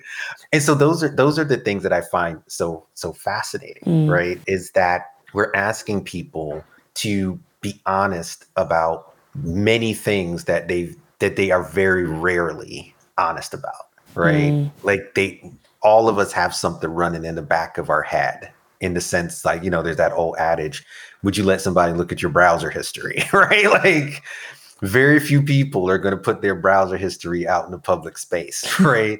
And 0.51 0.61
so 0.61 0.75
those 0.75 1.03
are 1.03 1.09
those 1.09 1.37
are 1.39 1.43
the 1.43 1.57
things 1.57 1.83
that 1.83 1.93
I 1.93 2.01
find 2.01 2.41
so 2.47 2.85
so 2.93 3.13
fascinating, 3.13 3.83
mm. 3.85 4.09
right? 4.09 4.39
Is 4.47 4.71
that 4.71 5.10
we're 5.33 5.51
asking 5.55 6.03
people 6.03 6.63
to 6.95 7.39
be 7.61 7.79
honest 7.85 8.45
about 8.55 9.13
many 9.35 9.93
things 9.93 10.45
that 10.45 10.67
they 10.67 10.93
that 11.19 11.35
they 11.35 11.51
are 11.51 11.63
very 11.63 12.05
rarely 12.05 12.93
honest 13.17 13.53
about, 13.53 13.87
right? 14.15 14.51
Mm. 14.51 14.71
Like 14.83 15.13
they 15.15 15.51
all 15.81 16.09
of 16.09 16.17
us 16.17 16.31
have 16.31 16.53
something 16.53 16.89
running 16.89 17.25
in 17.25 17.35
the 17.35 17.41
back 17.41 17.77
of 17.77 17.89
our 17.89 18.01
head 18.01 18.51
in 18.79 18.93
the 18.93 19.01
sense 19.01 19.45
like 19.45 19.63
you 19.63 19.69
know 19.69 19.81
there's 19.81 19.97
that 19.97 20.11
old 20.13 20.35
adage 20.37 20.83
would 21.23 21.37
you 21.37 21.43
let 21.43 21.61
somebody 21.61 21.93
look 21.93 22.11
at 22.11 22.21
your 22.21 22.31
browser 22.31 22.69
history 22.69 23.23
right 23.33 23.69
like 23.69 24.23
very 24.81 25.19
few 25.19 25.41
people 25.41 25.89
are 25.89 25.99
going 25.99 26.15
to 26.15 26.21
put 26.21 26.41
their 26.41 26.55
browser 26.55 26.97
history 26.97 27.47
out 27.47 27.65
in 27.65 27.71
the 27.71 27.77
public 27.77 28.17
space 28.17 28.79
right 28.79 29.19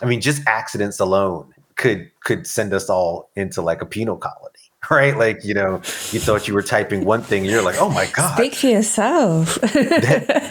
i 0.00 0.06
mean 0.06 0.20
just 0.20 0.42
accidents 0.46 0.98
alone 0.98 1.52
could 1.76 2.10
could 2.20 2.46
send 2.46 2.72
us 2.72 2.88
all 2.88 3.30
into 3.36 3.60
like 3.60 3.82
a 3.82 3.86
penal 3.86 4.16
colony 4.16 4.53
right? 4.90 5.16
Like 5.16 5.44
you 5.44 5.54
know 5.54 5.76
you 6.12 6.20
thought 6.20 6.46
you 6.46 6.54
were 6.54 6.62
typing 6.62 7.04
one 7.04 7.22
thing 7.22 7.42
and 7.42 7.50
you're 7.50 7.62
like 7.62 7.80
oh 7.80 7.90
my 7.90 8.06
god. 8.06 8.36
Speak 8.36 8.54
for 8.54 8.68
yourself. 8.68 9.58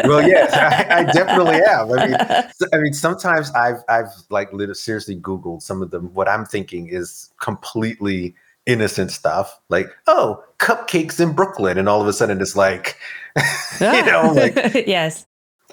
Well 0.06 0.24
yes 0.28 0.54
I, 0.54 1.00
I, 1.00 1.04
definitely 1.04 1.62
have 1.66 1.92
i 1.92 2.08
mean 2.08 2.50
i 2.74 2.78
mean 2.78 2.94
sometimes 2.94 3.52
i've 3.52 3.78
i've 3.90 4.12
like 4.30 4.52
literally 4.52 4.76
seriously 4.76 5.16
googled 5.16 5.62
some 5.62 5.82
of 5.82 5.92
them 5.92 6.14
what 6.14 6.28
i'm 6.28 6.46
thinking 6.46 6.88
is 6.88 7.32
completely 7.40 8.36
innocent 8.66 9.12
stuff 9.12 9.60
like 9.70 9.88
oh 10.08 10.44
cupcakes 10.60 11.20
in 11.20 11.34
brooklyn 11.34 11.78
and 11.78 11.90
all 11.90 12.02
of 12.02 12.08
a 12.08 12.14
sudden 12.14 12.42
it's 12.42 12.56
like 12.56 12.98
you 13.82 14.06
know 14.06 14.32
like 14.36 14.56
yes. 14.88 15.26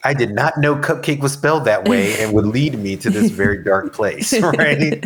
I 0.03 0.15
did 0.15 0.31
not 0.31 0.57
know 0.57 0.77
cupcake 0.77 1.21
was 1.21 1.35
spelled 1.35 1.67
that 1.67 1.87
way 1.87 2.19
and 2.23 2.33
would 2.33 2.47
lead 2.47 2.79
me 2.79 2.97
to 2.97 3.11
this 3.11 3.31
very 3.31 3.63
dark 3.63 3.93
place 3.93 4.33
right? 4.41 5.05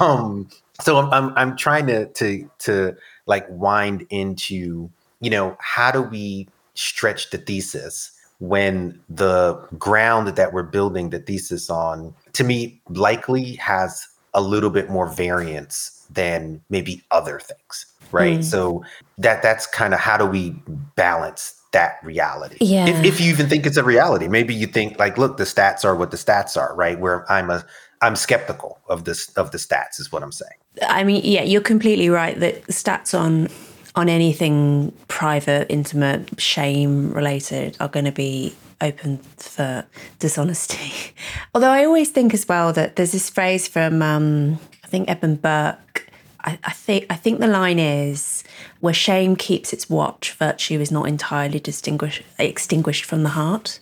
Um 0.00 0.48
so 0.82 0.96
I'm, 0.96 1.12
I'm 1.12 1.32
i'm 1.36 1.56
trying 1.56 1.86
to 1.86 2.06
to 2.06 2.50
to 2.60 2.96
like 3.26 3.46
wind 3.48 4.06
into 4.10 4.90
you 5.20 5.30
know 5.30 5.56
how 5.60 5.90
do 5.90 6.02
we 6.02 6.48
stretch 6.74 7.30
the 7.30 7.38
thesis 7.38 8.12
when 8.38 8.98
the 9.08 9.54
ground 9.78 10.28
that 10.28 10.52
we're 10.52 10.62
building 10.62 11.10
the 11.10 11.18
thesis 11.18 11.68
on 11.68 12.14
to 12.32 12.44
me 12.44 12.80
likely 12.88 13.54
has 13.56 14.06
a 14.32 14.40
little 14.40 14.70
bit 14.70 14.88
more 14.88 15.06
variance 15.08 16.06
than 16.10 16.60
maybe 16.70 17.02
other 17.10 17.38
things 17.38 17.86
right? 18.12 18.40
Mm. 18.40 18.44
so 18.44 18.84
that 19.18 19.42
that's 19.42 19.66
kind 19.66 19.94
of 19.94 20.00
how 20.00 20.16
do 20.16 20.26
we 20.26 20.50
balance 20.96 21.54
that 21.72 21.98
reality? 22.02 22.56
Yeah. 22.60 22.88
if, 22.88 23.04
if 23.04 23.20
you 23.20 23.30
even 23.30 23.48
think 23.48 23.64
it's 23.66 23.76
a 23.76 23.84
reality 23.84 24.26
maybe 24.26 24.54
you 24.54 24.66
think 24.66 24.98
like 24.98 25.18
look 25.18 25.36
the 25.36 25.44
stats 25.44 25.84
are 25.84 25.94
what 25.94 26.10
the 26.10 26.16
stats 26.16 26.56
are 26.56 26.74
right? 26.74 26.98
Where 26.98 27.30
i'm 27.30 27.50
a 27.50 27.64
i'm 28.02 28.16
skeptical 28.16 28.78
of 28.88 29.04
this 29.04 29.30
of 29.34 29.50
the 29.50 29.58
stats 29.58 30.00
is 30.00 30.10
what 30.12 30.22
i'm 30.22 30.32
saying 30.32 30.52
i 30.88 31.04
mean 31.04 31.22
yeah 31.24 31.42
you're 31.42 31.60
completely 31.60 32.08
right 32.08 32.38
that 32.40 32.62
stats 32.68 33.18
on 33.18 33.48
on 33.94 34.08
anything 34.08 34.92
private 35.08 35.66
intimate 35.70 36.40
shame 36.40 37.12
related 37.12 37.76
are 37.80 37.88
going 37.88 38.04
to 38.04 38.12
be 38.12 38.54
open 38.80 39.18
for 39.36 39.84
dishonesty 40.18 41.14
although 41.54 41.70
i 41.70 41.84
always 41.84 42.10
think 42.10 42.32
as 42.32 42.48
well 42.48 42.72
that 42.72 42.96
there's 42.96 43.12
this 43.12 43.28
phrase 43.28 43.68
from 43.68 44.00
um, 44.02 44.58
i 44.84 44.86
think 44.86 45.08
edmund 45.08 45.42
burke 45.42 46.10
I, 46.42 46.58
I 46.64 46.72
think 46.72 47.06
I 47.10 47.16
think 47.16 47.40
the 47.40 47.46
line 47.46 47.78
is 47.78 48.44
where 48.80 48.94
shame 48.94 49.36
keeps 49.36 49.72
its 49.72 49.90
watch, 49.90 50.32
virtue 50.32 50.80
is 50.80 50.90
not 50.90 51.06
entirely 51.06 51.60
distinguished 51.60 52.22
extinguished 52.38 53.04
from 53.04 53.22
the 53.22 53.30
heart. 53.30 53.80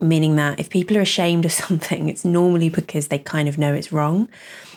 Meaning 0.00 0.36
that 0.36 0.60
if 0.60 0.68
people 0.68 0.96
are 0.96 1.02
ashamed 1.02 1.44
of 1.44 1.52
something, 1.64 2.08
it's 2.08 2.24
normally 2.24 2.68
because 2.68 3.08
they 3.08 3.18
kind 3.18 3.48
of 3.48 3.58
know 3.58 3.72
it's 3.72 3.92
wrong. 3.92 4.28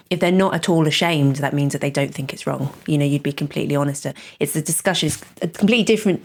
If 0.09 0.19
they're 0.19 0.31
not 0.31 0.55
at 0.55 0.69
all 0.69 0.87
ashamed, 0.87 1.35
that 1.37 1.53
means 1.53 1.73
that 1.73 1.81
they 1.81 1.91
don't 1.91 2.13
think 2.13 2.33
it's 2.33 2.47
wrong. 2.47 2.73
You 2.87 2.97
know, 2.97 3.05
you'd 3.05 3.21
be 3.21 3.31
completely 3.31 3.75
honest. 3.75 4.07
It's 4.39 4.55
a 4.55 4.61
discussion, 4.61 5.07
it's 5.07 5.23
a 5.41 5.47
completely 5.47 5.83
different 5.83 6.23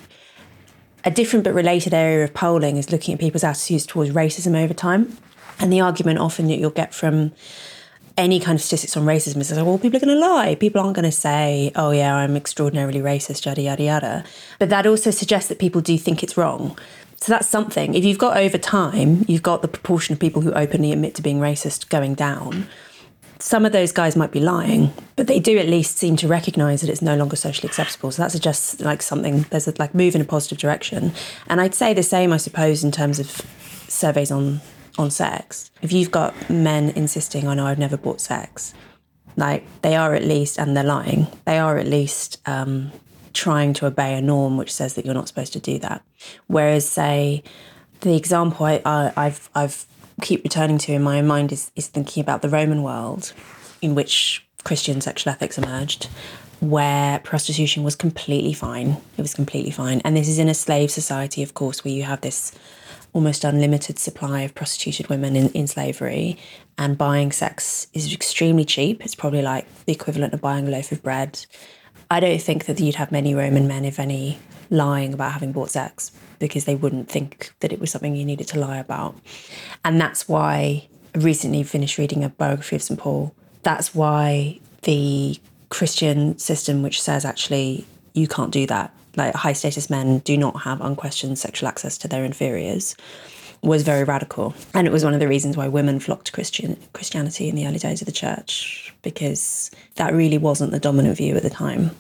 a 1.05 1.11
different 1.11 1.45
but 1.45 1.53
related 1.53 1.93
area 1.93 2.25
of 2.25 2.33
polling 2.33 2.77
is 2.77 2.91
looking 2.91 3.13
at 3.13 3.21
people's 3.21 3.45
attitudes 3.45 3.85
towards 3.87 4.11
racism 4.11 4.57
over 4.57 4.73
time. 4.73 5.17
And 5.61 5.73
the 5.73 5.81
argument 5.81 6.19
often 6.19 6.49
that 6.49 6.57
you'll 6.57 6.71
get 6.71 6.95
from 6.95 7.33
any 8.17 8.41
kind 8.41 8.57
of 8.57 8.63
statistics 8.63 8.97
on 8.97 9.05
racism 9.05 9.39
is 9.39 9.51
like, 9.53 9.65
well, 9.67 9.79
people 9.79 9.97
are 9.97 10.07
going 10.07 10.19
to 10.19 10.27
lie. 10.27 10.55
People 10.55 10.81
aren't 10.81 10.95
going 10.95 11.05
to 11.05 11.13
say, 11.13 11.73
oh, 11.75 11.91
yeah, 11.91 12.15
I'm 12.15 12.37
extraordinarily 12.37 13.01
racist, 13.01 13.45
yada, 13.45 13.61
yada, 13.61 13.83
yada. 13.83 14.25
But 14.59 14.71
that 14.71 14.87
also 14.87 15.11
suggests 15.11 15.49
that 15.49 15.59
people 15.59 15.81
do 15.81 15.99
think 15.99 16.23
it's 16.23 16.37
wrong. 16.37 16.79
So 17.25 17.33
that's 17.33 17.49
something. 17.49 17.95
If 17.95 18.05
you've 18.05 18.19
got 18.19 18.37
over 18.37 18.59
time, 18.59 19.25
you've 19.27 19.43
got 19.43 19.63
the 19.63 19.69
proportion 19.69 20.13
of 20.13 20.21
people 20.21 20.43
who 20.43 20.53
openly 20.53 20.93
admit 20.93 21.15
to 21.15 21.23
being 21.23 21.41
racist 21.41 21.89
going 21.89 22.13
down. 22.13 22.67
Some 23.39 23.65
of 23.65 23.73
those 23.73 23.93
guys 23.93 24.15
might 24.15 24.31
be 24.31 24.41
lying, 24.41 24.93
but 25.17 25.27
they 25.27 25.41
do 25.41 25.57
at 25.57 25.67
least 25.67 25.97
seem 25.97 26.17
to 26.17 26.29
recognise 26.29 26.83
that 26.83 26.91
it's 26.91 27.01
no 27.01 27.17
longer 27.17 27.35
socially 27.35 27.67
acceptable. 27.67 28.11
So 28.11 28.21
that 28.21 28.31
suggests 28.31 28.79
like 28.83 29.01
something. 29.01 29.47
There's 29.49 29.67
a 29.67 29.73
like 29.79 29.95
move 29.95 30.15
in 30.15 30.21
a 30.21 30.25
positive 30.27 30.59
direction, 30.59 31.15
and 31.49 31.63
I'd 31.63 31.75
say 31.75 31.95
the 31.95 32.03
same, 32.03 32.31
I 32.31 32.37
suppose, 32.37 32.85
in 32.85 32.93
terms 32.93 33.19
of 33.19 33.41
surveys 33.89 34.31
on 34.31 34.61
on 34.99 35.11
sex. 35.11 35.71
If 35.81 35.93
you've 35.95 36.11
got 36.11 36.35
men 36.51 36.91
insisting, 36.91 37.49
"I 37.49 37.55
know 37.55 37.65
I've 37.65 37.79
never 37.79 37.97
bought 37.97 38.21
sex," 38.21 38.75
like 39.35 39.65
they 39.81 39.97
are 39.97 40.15
at 40.15 40.25
least, 40.25 40.59
and 40.59 40.77
they're 40.77 40.85
lying. 40.85 41.27
They 41.47 41.59
are 41.59 41.79
at 41.79 41.87
least 41.87 42.37
um, 42.45 42.93
trying 43.35 43.75
to 43.75 43.87
obey 43.87 44.15
a 44.15 44.23
norm 44.23 44.57
which 44.57 44.73
says 44.73 44.95
that 44.95 45.05
you're 45.05 45.15
not 45.15 45.29
supposed 45.29 45.53
to 45.53 45.61
do 45.61 45.79
that. 45.81 46.03
Whereas, 46.47 46.89
say, 46.89 47.43
the 48.01 48.17
example 48.17 48.65
I, 48.67 48.81
I, 48.85 49.13
I've 49.17 49.51
I've 49.55 49.87
keep 50.23 50.45
returning 50.45 50.79
to 50.79 50.93
in 50.93 51.03
my 51.03 51.19
own 51.19 51.27
mind 51.27 51.53
is 51.53 51.71
is 51.77 51.89
thinking 51.89 52.21
about 52.23 52.43
the 52.43 52.49
Roman 52.49 52.83
world, 52.83 53.33
in 53.83 53.95
which 53.95 54.47
Christian 54.65 55.01
sexual 55.01 55.33
ethics 55.33 55.59
emerged, 55.59 56.09
where 56.61 57.19
prostitution 57.19 57.85
was 57.85 57.97
completely 57.97 58.55
fine. 58.55 58.97
It 59.19 59.23
was 59.23 59.35
completely 59.35 59.73
fine, 59.73 60.01
and 60.05 60.17
this 60.17 60.29
is 60.29 60.39
in 60.39 60.49
a 60.49 60.55
slave 60.55 60.91
society, 60.91 61.43
of 61.43 61.55
course, 61.55 61.85
where 61.85 61.93
you 61.93 62.05
have 62.05 62.23
this 62.23 62.53
almost 63.13 63.45
unlimited 63.45 63.99
supply 63.99 64.41
of 64.41 64.55
prostituted 64.55 65.09
women 65.09 65.37
in, 65.37 65.49
in 65.51 65.69
slavery 65.69 66.37
and 66.77 66.99
buying 66.99 67.31
sex 67.31 67.87
is 67.95 68.13
extremely 68.13 68.65
cheap. 68.65 69.05
It's 69.05 69.15
probably 69.15 69.43
like 69.43 69.67
the 69.85 69.93
equivalent 69.93 70.35
of 70.35 70.41
buying 70.41 70.67
a 70.67 70.71
loaf 70.71 70.91
of 70.93 71.03
bread. 71.03 71.47
I 72.11 72.21
don't 72.21 72.41
think 72.41 72.67
that 72.67 72.81
you'd 72.81 72.97
have 72.97 73.13
many 73.13 73.35
Roman 73.35 73.67
men, 73.67 73.85
if 73.85 73.99
any, 73.99 74.39
lying 74.71 75.15
about 75.15 75.33
having 75.33 75.53
bought 75.53 75.71
sex 75.71 76.13
because 76.39 76.65
they 76.65 76.75
wouldn't 76.75 77.09
think 77.09 77.53
that 77.61 77.73
it 77.73 77.81
was 77.81 77.91
something 77.91 78.15
you 78.17 78.25
needed 78.25 78.49
to 78.49 78.59
lie 78.59 78.79
about. 78.79 79.17
And 79.85 80.01
that's 80.01 80.29
why 80.29 80.89
I 81.15 81.19
recently 81.19 81.63
finished 81.63 81.99
reading 81.99 82.25
a 82.25 82.29
biography 82.29 82.77
of 82.77 82.83
St. 82.83 82.99
Paul. 82.99 83.35
That's 83.63 83.95
why 83.95 84.61
the 84.83 85.39
Christian 85.71 86.39
system, 86.39 86.83
which 86.83 87.01
says 87.01 87.25
actually 87.25 87.87
you 88.13 88.29
can't 88.29 88.51
do 88.51 88.67
that, 88.67 88.93
like 89.17 89.35
high 89.35 89.53
status 89.53 89.89
men 89.89 90.19
do 90.21 90.37
not 90.37 90.63
have 90.63 90.81
unquestioned 90.81 91.39
sexual 91.39 91.69
access 91.69 91.97
to 91.99 92.09
their 92.09 92.25
inferiors 92.25 92.97
was 93.63 93.83
very 93.83 94.05
radical 94.05 94.55
and 94.75 94.87
it 94.87 94.91
was 94.91 95.05
one 95.05 95.15
of 95.15 95.21
the 95.21 95.29
reasons 95.29 95.57
why 95.57 95.67
women 95.67 95.99
flocked 95.99 96.27
to 96.27 96.33
Christian 96.33 96.77
Christianity 96.93 97.49
in 97.49 97.55
the 97.55 97.67
early 97.67 97.79
days 97.79 98.03
of 98.03 98.07
the 98.07 98.13
church 98.13 98.94
because 99.05 99.71
that 99.97 100.13
really 100.13 100.39
wasn't 100.39 100.71
the 100.73 100.81
dominant 100.81 101.17
view 101.17 101.37
at 101.37 101.43
the 101.43 101.51
time 101.51 101.91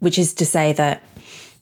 which 0.00 0.18
is 0.18 0.32
to 0.34 0.46
say 0.46 0.72
that 0.72 1.02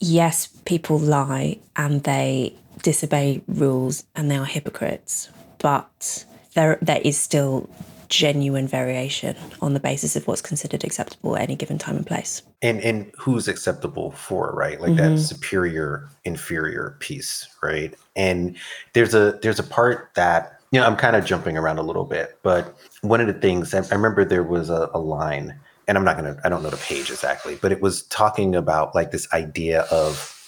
yes 0.00 0.48
people 0.64 0.98
lie 0.98 1.56
and 1.76 2.02
they 2.02 2.54
disobey 2.82 3.40
rules 3.46 4.04
and 4.16 4.30
they 4.30 4.36
are 4.36 4.44
hypocrites 4.44 5.30
but 5.58 6.24
there 6.54 6.78
there 6.82 7.00
is 7.02 7.16
still 7.16 7.68
genuine 8.12 8.68
variation 8.68 9.34
on 9.62 9.72
the 9.72 9.80
basis 9.80 10.16
of 10.16 10.26
what's 10.26 10.42
considered 10.42 10.84
acceptable 10.84 11.34
at 11.34 11.44
any 11.44 11.56
given 11.56 11.78
time 11.78 11.96
and 11.96 12.06
place. 12.06 12.42
And 12.60 12.78
and 12.82 13.10
who's 13.18 13.48
acceptable 13.48 14.10
for, 14.12 14.52
right? 14.52 14.78
Like 14.80 14.92
mm-hmm. 14.92 15.14
that 15.14 15.20
superior 15.20 16.10
inferior 16.24 16.96
piece, 17.00 17.48
right? 17.62 17.94
And 18.14 18.56
there's 18.92 19.14
a 19.14 19.38
there's 19.40 19.58
a 19.58 19.64
part 19.64 20.10
that 20.14 20.60
you 20.72 20.80
know 20.80 20.86
I'm 20.86 20.96
kind 20.96 21.14
of 21.14 21.24
jumping 21.24 21.56
around 21.56 21.78
a 21.78 21.82
little 21.82 22.04
bit, 22.04 22.38
but 22.42 22.76
one 23.02 23.20
of 23.20 23.28
the 23.28 23.34
things 23.34 23.72
I, 23.74 23.78
I 23.78 23.94
remember 23.94 24.24
there 24.24 24.42
was 24.42 24.70
a, 24.70 24.90
a 24.92 24.98
line, 24.98 25.58
and 25.86 25.96
I'm 25.96 26.04
not 26.04 26.16
gonna 26.16 26.36
I 26.44 26.48
don't 26.48 26.62
know 26.62 26.70
the 26.70 26.76
page 26.78 27.10
exactly, 27.10 27.56
but 27.60 27.70
it 27.70 27.80
was 27.80 28.02
talking 28.04 28.56
about 28.56 28.94
like 28.94 29.12
this 29.12 29.32
idea 29.32 29.82
of 29.90 30.38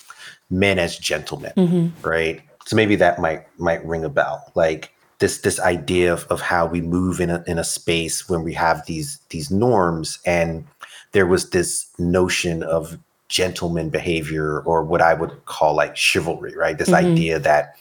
men 0.51 0.79
as 0.79 0.99
gentlemen, 0.99 1.53
mm-hmm. 1.57 2.07
right? 2.07 2.43
So 2.67 2.75
maybe 2.75 2.97
that 2.97 3.21
might 3.21 3.47
might 3.59 3.85
ring 3.85 4.05
a 4.05 4.09
bell. 4.09 4.51
Like 4.55 4.93
this 5.19 5.39
this 5.39 5.61
idea 5.61 6.13
of, 6.13 6.27
of 6.31 6.41
how 6.41 6.67
we 6.67 6.81
move 6.81 7.21
in 7.21 7.31
a, 7.31 7.45
in 7.47 7.59
a 7.59 7.65
space 7.65 8.29
when 8.29 8.43
we 8.43 8.55
have 8.55 8.85
these 8.87 9.19
these 9.29 9.51
norms 9.51 10.19
and 10.27 10.67
there 11.13 11.27
was 11.27 11.51
this 11.51 11.87
notion 11.99 12.63
of 12.63 12.99
gentleman 13.29 13.89
behavior 13.89 14.61
or 14.61 14.83
what 14.83 15.01
I 15.01 15.15
would 15.15 15.45
call 15.47 15.75
like 15.75 15.97
chivalry, 15.97 16.57
right? 16.57 16.77
This 16.77 16.91
mm-hmm. 16.91 17.13
idea 17.13 17.39
that 17.39 17.77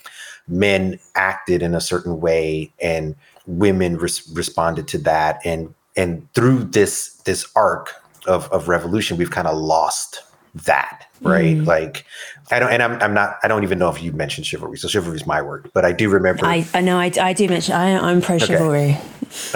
men 0.48 1.00
acted 1.16 1.62
in 1.62 1.74
a 1.74 1.82
certain 1.82 2.20
way 2.20 2.72
and 2.82 3.16
women 3.48 3.98
res- 3.98 4.28
responded 4.34 4.88
to 4.88 4.98
that 4.98 5.40
and 5.46 5.74
and 5.96 6.32
through 6.34 6.64
this 6.64 7.16
this 7.26 7.50
arc 7.56 7.92
of 8.28 8.50
of 8.52 8.68
revolution 8.68 9.18
we've 9.18 9.32
kind 9.32 9.48
of 9.48 9.58
lost 9.58 10.22
that 10.54 11.08
right 11.22 11.58
mm. 11.58 11.66
like 11.66 12.06
i 12.52 12.60
don't 12.60 12.72
and 12.72 12.82
I'm, 12.84 13.02
I'm 13.02 13.14
not 13.14 13.38
i 13.44 13.48
don't 13.48 13.64
even 13.64 13.80
know 13.80 13.90
if 13.90 14.02
you 14.02 14.12
mentioned 14.12 14.46
chivalry 14.46 14.78
so 14.78 14.88
chivalry 14.88 15.16
is 15.16 15.26
my 15.26 15.42
word 15.42 15.70
but 15.74 15.86
i 15.86 15.92
do 15.92 16.10
remember. 16.10 16.46
I, 16.46 16.66
I 16.74 16.82
know 16.82 16.98
I, 16.98 17.12
I 17.20 17.34
do 17.34 17.48
mention 17.48 17.74
I, 17.74 17.98
i'm 17.98 18.22
pro 18.22 18.38
chivalry 18.38 18.92
okay. 18.92 19.02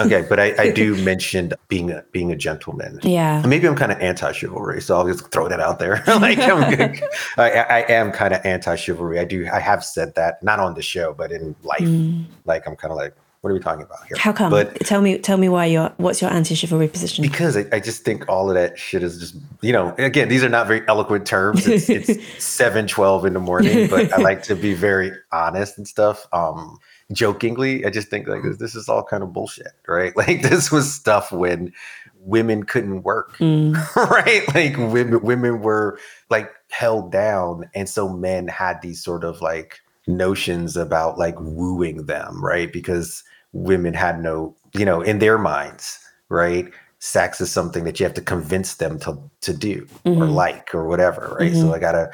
okay 0.00 0.26
but 0.28 0.40
I, 0.40 0.54
I 0.58 0.70
do 0.70 0.94
mention 1.04 1.52
being 1.68 1.90
a, 1.90 2.04
being 2.12 2.32
a 2.32 2.36
gentleman. 2.36 2.98
Yeah. 3.02 3.42
Maybe 3.46 3.68
i'm 3.68 3.76
kind 3.76 3.92
of 3.92 3.98
anti-chivalry 4.00 4.80
so 4.80 4.96
i'll 4.96 5.06
just 5.06 5.30
throw 5.30 5.48
that 5.48 5.60
out 5.60 5.78
there. 5.78 6.02
Like 6.18 6.38
i'm 6.38 6.74
good. 6.74 7.00
I, 7.36 7.50
I 7.50 7.78
am 7.92 8.10
kind 8.10 8.34
of 8.34 8.44
anti-chivalry. 8.44 9.18
I 9.20 9.24
do 9.24 9.48
i 9.52 9.60
have 9.60 9.84
said 9.84 10.14
that 10.16 10.42
not 10.42 10.58
on 10.58 10.74
the 10.74 10.82
show 10.82 11.14
but 11.14 11.30
in 11.30 11.54
life. 11.62 11.80
Mm. 11.80 12.26
like 12.44 12.66
i'm 12.66 12.76
kind 12.76 12.90
of 12.90 12.96
like 12.96 13.14
what 13.48 13.52
are 13.52 13.54
we 13.54 13.60
talking 13.60 13.82
about 13.82 14.06
here? 14.06 14.16
How 14.18 14.32
come? 14.32 14.50
But 14.50 14.78
tell 14.80 15.00
me, 15.00 15.16
tell 15.16 15.38
me 15.38 15.48
why 15.48 15.64
you're. 15.66 15.90
What's 15.96 16.20
your 16.20 16.30
anti-chivalry 16.30 16.88
position? 16.88 17.22
Because 17.22 17.56
I, 17.56 17.64
I, 17.72 17.80
just 17.80 18.04
think 18.04 18.28
all 18.28 18.50
of 18.50 18.54
that 18.56 18.78
shit 18.78 19.02
is 19.02 19.18
just, 19.18 19.36
you 19.62 19.72
know. 19.72 19.94
Again, 19.96 20.28
these 20.28 20.44
are 20.44 20.50
not 20.50 20.66
very 20.66 20.86
eloquent 20.86 21.26
terms. 21.26 21.66
It's, 21.66 21.88
it's 21.88 22.44
seven 22.44 22.86
twelve 22.86 23.24
in 23.24 23.32
the 23.32 23.40
morning, 23.40 23.88
but 23.88 24.12
I 24.12 24.18
like 24.18 24.42
to 24.44 24.54
be 24.54 24.74
very 24.74 25.12
honest 25.32 25.78
and 25.78 25.88
stuff. 25.88 26.26
Um, 26.34 26.78
jokingly, 27.12 27.86
I 27.86 27.90
just 27.90 28.08
think 28.08 28.28
like 28.28 28.42
this, 28.42 28.58
this 28.58 28.74
is 28.74 28.88
all 28.88 29.02
kind 29.02 29.22
of 29.22 29.32
bullshit, 29.32 29.72
right? 29.86 30.12
Like 30.28 30.42
this 30.42 30.70
was 30.70 30.92
stuff 30.92 31.32
when 31.32 31.72
women 32.20 32.64
couldn't 32.64 33.02
work, 33.02 33.38
mm. 33.38 33.74
right? 34.10 34.42
Like 34.54 34.76
women, 34.76 35.22
women 35.22 35.62
were 35.62 35.98
like 36.28 36.50
held 36.70 37.10
down, 37.10 37.70
and 37.74 37.88
so 37.88 38.10
men 38.10 38.46
had 38.48 38.82
these 38.82 39.02
sort 39.02 39.24
of 39.24 39.40
like 39.40 39.80
notions 40.08 40.76
about 40.76 41.18
like 41.18 41.36
wooing 41.38 42.06
them, 42.06 42.44
right? 42.44 42.72
Because 42.72 43.22
women 43.52 43.94
had 43.94 44.22
no, 44.22 44.54
you 44.74 44.84
know, 44.84 45.00
in 45.00 45.18
their 45.18 45.38
minds, 45.38 45.98
right? 46.28 46.70
Sex 47.00 47.40
is 47.40 47.50
something 47.50 47.84
that 47.84 48.00
you 48.00 48.04
have 48.04 48.14
to 48.14 48.20
convince 48.20 48.74
them 48.74 48.98
to 49.00 49.18
to 49.42 49.54
do 49.54 49.86
mm-hmm. 50.04 50.20
or 50.20 50.26
like 50.26 50.74
or 50.74 50.88
whatever, 50.88 51.36
right? 51.38 51.52
Mm-hmm. 51.52 51.60
So 51.60 51.74
I 51.74 51.78
gotta, 51.78 52.10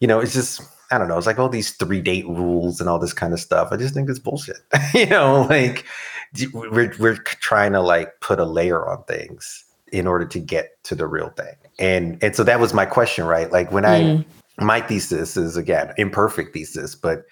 you 0.00 0.08
know, 0.08 0.20
it's 0.20 0.34
just 0.34 0.60
I 0.90 0.98
don't 0.98 1.08
know. 1.08 1.16
It's 1.16 1.26
like 1.26 1.38
all 1.38 1.48
these 1.48 1.72
three 1.72 2.00
date 2.00 2.26
rules 2.26 2.80
and 2.80 2.88
all 2.88 2.98
this 2.98 3.12
kind 3.12 3.32
of 3.32 3.40
stuff. 3.40 3.68
I 3.70 3.76
just 3.76 3.94
think 3.94 4.10
it's 4.10 4.18
bullshit. 4.18 4.58
you 4.94 5.06
know, 5.06 5.46
like 5.48 5.84
we're 6.52 6.92
we're 6.98 7.16
trying 7.16 7.72
to 7.72 7.80
like 7.80 8.20
put 8.20 8.40
a 8.40 8.44
layer 8.44 8.88
on 8.88 9.04
things 9.04 9.64
in 9.92 10.06
order 10.06 10.26
to 10.26 10.40
get 10.40 10.82
to 10.84 10.94
the 10.94 11.06
real 11.06 11.30
thing. 11.30 11.54
And 11.78 12.22
and 12.22 12.34
so 12.34 12.42
that 12.44 12.60
was 12.60 12.74
my 12.74 12.86
question, 12.86 13.24
right? 13.24 13.50
Like 13.50 13.70
when 13.70 13.84
mm. 13.84 14.24
I 14.58 14.64
my 14.64 14.80
thesis 14.80 15.36
is 15.36 15.56
again 15.56 15.92
imperfect 15.96 16.54
thesis, 16.54 16.94
but 16.94 17.24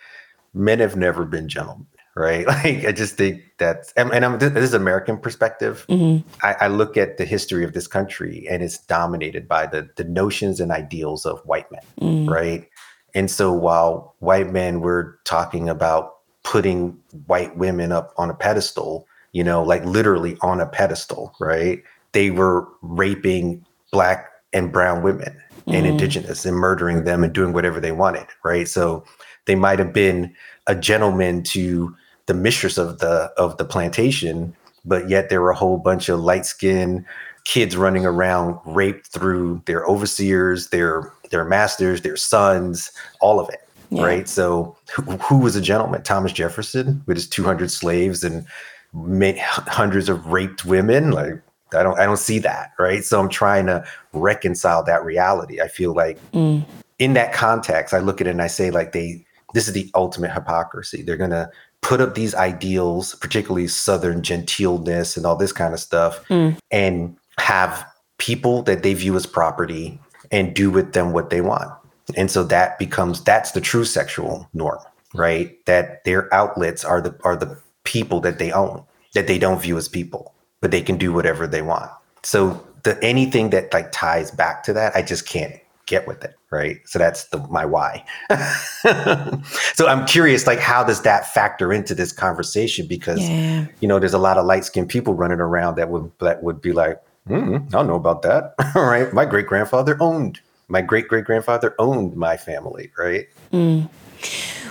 men 0.54 0.78
have 0.78 0.96
never 0.96 1.24
been 1.24 1.48
gentlemen 1.48 1.86
right? 2.14 2.46
Like 2.52 2.84
I 2.84 2.92
just 2.92 3.16
think 3.16 3.42
that, 3.58 3.92
and, 3.96 4.12
and 4.12 4.24
I'm, 4.24 4.38
this 4.38 4.52
is 4.56 4.74
American 4.74 5.18
perspective. 5.18 5.86
Mm-hmm. 5.88 6.28
I, 6.42 6.56
I, 6.60 6.68
look 6.68 6.96
at 6.96 7.16
the 7.16 7.24
history 7.24 7.64
of 7.64 7.72
this 7.72 7.86
country, 7.86 8.46
and 8.50 8.62
it's 8.62 8.78
dominated 8.78 9.48
by 9.48 9.66
the 9.66 9.88
the 9.96 10.04
notions 10.04 10.60
and 10.60 10.70
ideals 10.70 11.24
of 11.24 11.40
white 11.46 11.70
men, 11.72 11.82
mm. 12.00 12.30
right? 12.30 12.68
And 13.14 13.30
so 13.30 13.52
while 13.52 14.14
white 14.20 14.50
men 14.50 14.80
were 14.80 15.18
talking 15.24 15.68
about 15.68 16.16
putting 16.44 16.98
white 17.26 17.56
women 17.56 17.92
up 17.92 18.12
on 18.16 18.30
a 18.30 18.34
pedestal, 18.34 19.06
you 19.32 19.44
know, 19.44 19.62
like 19.62 19.84
literally 19.84 20.36
on 20.40 20.60
a 20.60 20.66
pedestal, 20.66 21.34
right? 21.40 21.82
They 22.12 22.30
were 22.30 22.68
raping 22.82 23.64
black 23.90 24.28
and 24.52 24.72
brown 24.72 25.02
women 25.02 25.40
mm. 25.66 25.74
and 25.74 25.86
indigenous 25.86 26.44
and 26.44 26.56
murdering 26.56 27.04
them 27.04 27.24
and 27.24 27.32
doing 27.32 27.52
whatever 27.52 27.80
they 27.80 27.92
wanted, 27.92 28.26
right? 28.44 28.68
So 28.68 29.04
they 29.46 29.54
might 29.54 29.78
have 29.78 29.92
been 29.92 30.34
a 30.66 30.74
gentleman 30.74 31.42
to 31.42 31.94
the 32.32 32.40
mistress 32.40 32.78
of 32.78 32.98
the 33.00 33.30
of 33.36 33.58
the 33.58 33.64
plantation, 33.64 34.56
but 34.86 35.08
yet 35.10 35.28
there 35.28 35.42
were 35.42 35.50
a 35.50 35.56
whole 35.56 35.76
bunch 35.76 36.08
of 36.08 36.20
light 36.20 36.46
skinned 36.46 37.04
kids 37.44 37.76
running 37.76 38.06
around 38.06 38.58
raped 38.64 39.08
through 39.08 39.60
their 39.66 39.84
overseers, 39.84 40.68
their 40.68 41.12
their 41.30 41.44
masters, 41.44 42.00
their 42.00 42.16
sons, 42.16 42.90
all 43.20 43.38
of 43.38 43.48
it. 43.50 43.68
Yeah. 43.90 44.04
Right. 44.04 44.28
So 44.28 44.74
who, 44.94 45.02
who, 45.02 45.38
was 45.38 45.54
a 45.54 45.60
gentleman? 45.60 46.02
Thomas 46.02 46.32
Jefferson 46.32 47.02
with 47.04 47.18
his 47.18 47.28
200 47.28 47.70
slaves 47.70 48.24
and 48.24 48.46
hundreds 48.94 50.08
of 50.08 50.28
raped 50.28 50.64
women. 50.64 51.10
Like 51.10 51.34
I 51.74 51.82
don't 51.82 51.98
I 51.98 52.06
don't 52.06 52.18
see 52.18 52.38
that. 52.38 52.70
Right. 52.78 53.04
So 53.04 53.20
I'm 53.20 53.28
trying 53.28 53.66
to 53.66 53.84
reconcile 54.14 54.82
that 54.84 55.04
reality. 55.04 55.60
I 55.60 55.68
feel 55.68 55.92
like 55.92 56.18
mm. 56.32 56.64
in 56.98 57.12
that 57.12 57.34
context, 57.34 57.92
I 57.92 57.98
look 57.98 58.22
at 58.22 58.26
it 58.26 58.30
and 58.30 58.40
I 58.40 58.46
say 58.46 58.70
like 58.70 58.92
they 58.92 59.26
this 59.52 59.68
is 59.68 59.74
the 59.74 59.90
ultimate 59.94 60.32
hypocrisy. 60.32 61.02
They're 61.02 61.18
gonna 61.18 61.50
put 61.82 62.00
up 62.00 62.14
these 62.14 62.34
ideals, 62.34 63.14
particularly 63.16 63.68
Southern 63.68 64.22
genteelness 64.22 65.16
and 65.16 65.26
all 65.26 65.36
this 65.36 65.52
kind 65.52 65.74
of 65.74 65.80
stuff, 65.80 66.26
mm. 66.28 66.56
and 66.70 67.16
have 67.38 67.84
people 68.18 68.62
that 68.62 68.82
they 68.82 68.94
view 68.94 69.14
as 69.16 69.26
property 69.26 69.98
and 70.30 70.54
do 70.54 70.70
with 70.70 70.92
them 70.92 71.12
what 71.12 71.30
they 71.30 71.40
want. 71.40 71.70
And 72.16 72.30
so 72.30 72.44
that 72.44 72.78
becomes 72.78 73.22
that's 73.22 73.52
the 73.52 73.60
true 73.60 73.84
sexual 73.84 74.48
norm, 74.54 74.78
right? 75.14 75.64
That 75.66 76.04
their 76.04 76.32
outlets 76.32 76.84
are 76.84 77.00
the 77.00 77.18
are 77.24 77.36
the 77.36 77.58
people 77.84 78.20
that 78.20 78.38
they 78.38 78.52
own, 78.52 78.84
that 79.14 79.26
they 79.26 79.38
don't 79.38 79.60
view 79.60 79.76
as 79.76 79.88
people, 79.88 80.34
but 80.60 80.70
they 80.70 80.82
can 80.82 80.96
do 80.96 81.12
whatever 81.12 81.46
they 81.46 81.62
want. 81.62 81.90
So 82.22 82.64
the 82.84 83.02
anything 83.02 83.50
that 83.50 83.72
like 83.72 83.92
ties 83.92 84.30
back 84.30 84.62
to 84.64 84.72
that, 84.72 84.94
I 84.96 85.02
just 85.02 85.26
can't 85.26 85.54
get 85.86 86.06
with 86.06 86.24
it 86.24 86.34
right? 86.52 86.80
So 86.84 86.98
that's 87.00 87.24
the 87.28 87.38
my 87.48 87.64
why. 87.64 88.04
So 89.74 89.88
i'm 89.88 90.06
curious 90.06 90.46
like 90.46 90.60
how 90.60 90.84
does 90.84 91.02
that 91.02 91.26
factor 91.32 91.72
into 91.72 91.94
this 91.94 92.12
conversation? 92.12 92.86
Because 92.86 93.28
yeah. 93.28 93.66
you 93.80 93.88
know 93.88 93.98
there's 93.98 94.14
a 94.14 94.18
lot 94.18 94.36
of 94.38 94.44
light 94.44 94.64
skinned 94.64 94.90
people 94.90 95.14
running 95.14 95.40
around 95.40 95.76
that 95.76 95.88
would 95.88 96.10
that 96.20 96.42
would 96.42 96.60
be 96.60 96.72
like 96.72 97.00
mm, 97.28 97.56
i 97.56 97.70
don't 97.70 97.86
know 97.86 97.96
about 97.96 98.22
that 98.22 98.54
all 98.76 98.84
right? 98.94 99.12
My 99.12 99.24
great 99.24 99.46
grandfather 99.46 99.96
owned 100.00 100.40
my 100.68 100.82
great 100.82 101.08
great 101.08 101.24
grandfather 101.24 101.74
owned 101.78 102.14
my 102.14 102.36
family 102.36 102.90
right? 102.98 103.26
Mm. 103.52 103.88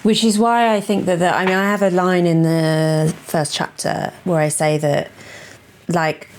which 0.04 0.24
is 0.24 0.38
why 0.38 0.74
i 0.76 0.80
think 0.80 1.06
that 1.06 1.20
the, 1.20 1.36
i 1.36 1.46
mean 1.46 1.56
i 1.56 1.70
have 1.70 1.82
a 1.82 1.90
line 1.90 2.26
in 2.26 2.44
the 2.44 3.14
first 3.24 3.54
chapter 3.54 4.14
where 4.24 4.40
i 4.40 4.50
say 4.50 4.78
that 4.78 5.12
like 5.88 6.30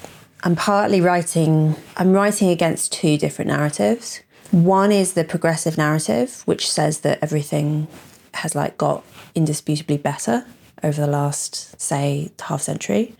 i'm 0.44 0.56
partly 0.56 1.00
writing 1.00 1.76
i'm 1.96 2.12
writing 2.12 2.48
against 2.48 2.92
two 2.92 3.18
different 3.18 3.50
narratives 3.50 4.21
one 4.52 4.92
is 4.92 5.14
the 5.14 5.24
progressive 5.24 5.76
narrative, 5.76 6.42
which 6.44 6.70
says 6.70 7.00
that 7.00 7.18
everything 7.22 7.88
has 8.34 8.54
like 8.54 8.78
got 8.78 9.02
indisputably 9.34 9.96
better 9.96 10.44
over 10.82 11.00
the 11.00 11.06
last, 11.06 11.80
say, 11.80 12.30
half 12.40 12.60
century. 12.62 13.14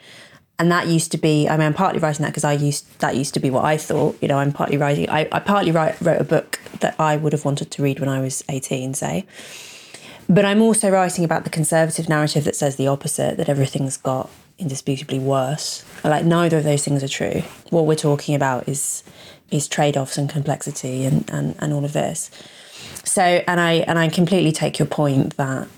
And 0.58 0.70
that 0.70 0.86
used 0.86 1.10
to 1.12 1.18
be, 1.18 1.48
I 1.48 1.56
mean, 1.56 1.66
I'm 1.66 1.74
partly 1.74 2.00
writing 2.00 2.22
that 2.22 2.28
because 2.28 2.44
I 2.44 2.52
used, 2.52 2.98
that 3.00 3.16
used 3.16 3.34
to 3.34 3.40
be 3.40 3.50
what 3.50 3.64
I 3.64 3.78
thought. 3.78 4.16
You 4.20 4.28
know, 4.28 4.38
I'm 4.38 4.52
partly 4.52 4.76
writing, 4.76 5.08
I, 5.08 5.26
I 5.32 5.40
partly 5.40 5.72
write, 5.72 6.00
wrote 6.00 6.20
a 6.20 6.24
book 6.24 6.60
that 6.80 6.94
I 7.00 7.16
would 7.16 7.32
have 7.32 7.44
wanted 7.44 7.70
to 7.70 7.82
read 7.82 7.98
when 7.98 8.08
I 8.08 8.20
was 8.20 8.44
18, 8.48 8.94
say. 8.94 9.26
But 10.28 10.44
I'm 10.44 10.62
also 10.62 10.90
writing 10.90 11.24
about 11.24 11.44
the 11.44 11.50
conservative 11.50 12.08
narrative 12.08 12.44
that 12.44 12.56
says 12.56 12.76
the 12.76 12.88
opposite, 12.88 13.38
that 13.38 13.48
everything's 13.48 13.96
got 13.96 14.30
indisputably 14.58 15.18
worse. 15.18 15.84
Like, 16.04 16.24
neither 16.24 16.58
of 16.58 16.64
those 16.64 16.84
things 16.84 17.02
are 17.02 17.08
true. 17.08 17.42
What 17.70 17.86
we're 17.86 17.96
talking 17.96 18.34
about 18.34 18.68
is 18.68 19.02
is 19.52 19.68
trade-offs 19.68 20.18
and 20.18 20.28
complexity 20.28 21.04
and, 21.04 21.28
and, 21.30 21.54
and 21.58 21.72
all 21.72 21.84
of 21.84 21.92
this. 21.92 22.30
So 23.04 23.22
and 23.22 23.60
I 23.60 23.72
and 23.86 23.98
I 23.98 24.08
completely 24.08 24.52
take 24.52 24.78
your 24.78 24.88
point 24.88 25.36
that 25.36 25.68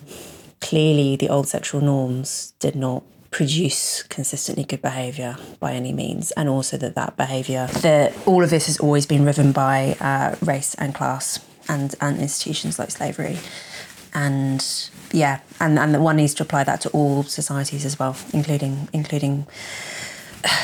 clearly 0.61 1.17
the 1.17 1.29
old 1.29 1.49
sexual 1.49 1.81
norms 1.81 2.53
did 2.59 2.75
not 2.75 3.03
produce 3.31 4.05
consistently 4.05 4.63
good 4.63 4.81
behavior 4.81 5.37
by 5.59 5.73
any 5.73 5.93
means 5.93 6.31
and 6.33 6.49
also 6.49 6.77
that 6.77 6.95
that 6.95 7.17
behavior 7.17 7.67
that 7.81 8.15
all 8.29 8.45
of 8.45 8.51
this 8.51 8.67
has 8.67 8.79
always 8.79 9.07
been 9.07 9.23
driven 9.25 9.51
by 9.51 9.97
uh, 10.01 10.37
race 10.41 10.75
and 10.77 10.95
class 10.95 11.45
and 11.69 11.97
and 12.01 12.21
institutions 12.21 12.79
like 12.79 12.93
slavery 12.93 13.37
and 14.15 14.89
yeah 15.11 15.41
and 15.59 15.81
and 15.81 15.93
that 15.93 16.01
one 16.01 16.15
needs 16.15 16.33
to 16.33 16.45
apply 16.45 16.63
that 16.63 16.81
to 16.81 16.89
all 16.91 17.25
societies 17.25 17.85
as 17.85 17.99
well 17.99 18.17
including 18.33 18.89
including 18.93 19.45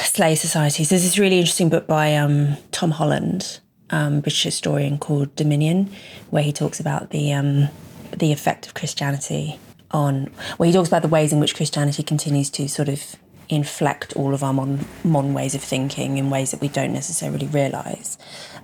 slave 0.03 0.39
societies. 0.39 0.89
There's 0.89 1.03
this 1.03 1.19
really 1.19 1.39
interesting 1.39 1.69
book 1.69 1.87
by 1.87 2.17
um, 2.17 2.57
Tom 2.71 2.93
Holland, 2.93 3.61
um, 3.91 4.21
British 4.21 4.43
historian, 4.43 4.99
called 4.99 5.35
Dominion, 5.37 5.91
where 6.31 6.43
he 6.43 6.53
talks 6.53 6.81
about 6.81 7.11
the 7.11 7.33
um, 7.33 7.69
the 8.17 8.33
effect 8.33 8.67
of 8.67 8.75
Christianity 8.75 9.59
on. 9.91 10.31
Well, 10.59 10.67
he 10.67 10.73
talks 10.73 10.89
about 10.89 11.03
the 11.03 11.09
ways 11.09 11.33
in 11.33 11.41
which 11.41 11.55
Christianity 11.55 12.03
continues 12.03 12.51
to 12.51 12.69
sort 12.69 12.89
of 12.89 13.17
inflect 13.49 14.15
all 14.15 14.33
of 14.33 14.45
our 14.45 14.53
modern, 14.53 14.87
modern 15.03 15.35
ways 15.35 15.55
of 15.55 15.63
thinking 15.63 16.19
in 16.19 16.31
ways 16.31 16.53
that 16.53 16.61
we 16.61 16.69
don't 16.69 16.93
necessarily 16.93 17.47
realise. 17.49 18.17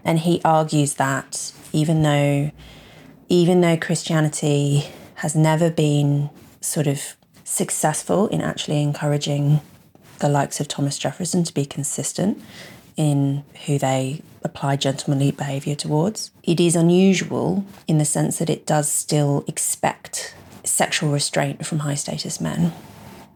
And 0.04 0.20
he 0.20 0.40
argues 0.44 0.94
that 0.94 1.52
even 1.72 2.02
though 2.02 2.52
even 3.28 3.60
though 3.60 3.76
Christianity 3.76 4.84
has 5.16 5.34
never 5.34 5.68
been 5.70 6.30
sort 6.60 6.86
of 6.86 7.16
successful 7.42 8.28
in 8.28 8.40
actually 8.40 8.82
encouraging 8.82 9.60
the 10.18 10.28
likes 10.28 10.60
of 10.60 10.68
Thomas 10.68 10.98
Jefferson 10.98 11.44
to 11.44 11.54
be 11.54 11.64
consistent 11.64 12.42
in 12.96 13.44
who 13.66 13.78
they 13.78 14.22
apply 14.42 14.76
gentlemanly 14.76 15.30
behaviour 15.30 15.74
towards. 15.74 16.30
It 16.42 16.60
is 16.60 16.74
unusual 16.74 17.64
in 17.86 17.98
the 17.98 18.04
sense 18.04 18.38
that 18.38 18.48
it 18.48 18.66
does 18.66 18.90
still 18.90 19.44
expect 19.46 20.34
sexual 20.64 21.10
restraint 21.10 21.66
from 21.66 21.80
high 21.80 21.94
status 21.94 22.40
men 22.40 22.72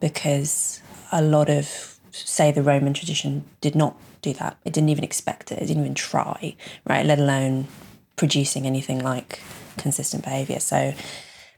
because 0.00 0.80
a 1.12 1.22
lot 1.22 1.50
of, 1.50 1.98
say, 2.10 2.50
the 2.50 2.62
Roman 2.62 2.94
tradition 2.94 3.44
did 3.60 3.74
not 3.74 3.96
do 4.22 4.32
that. 4.34 4.56
It 4.64 4.72
didn't 4.72 4.88
even 4.88 5.04
expect 5.04 5.52
it, 5.52 5.58
it 5.58 5.66
didn't 5.66 5.82
even 5.82 5.94
try, 5.94 6.56
right? 6.86 7.04
Let 7.04 7.18
alone 7.18 7.68
producing 8.16 8.66
anything 8.66 8.98
like 9.00 9.40
consistent 9.76 10.24
behaviour. 10.24 10.60
So 10.60 10.94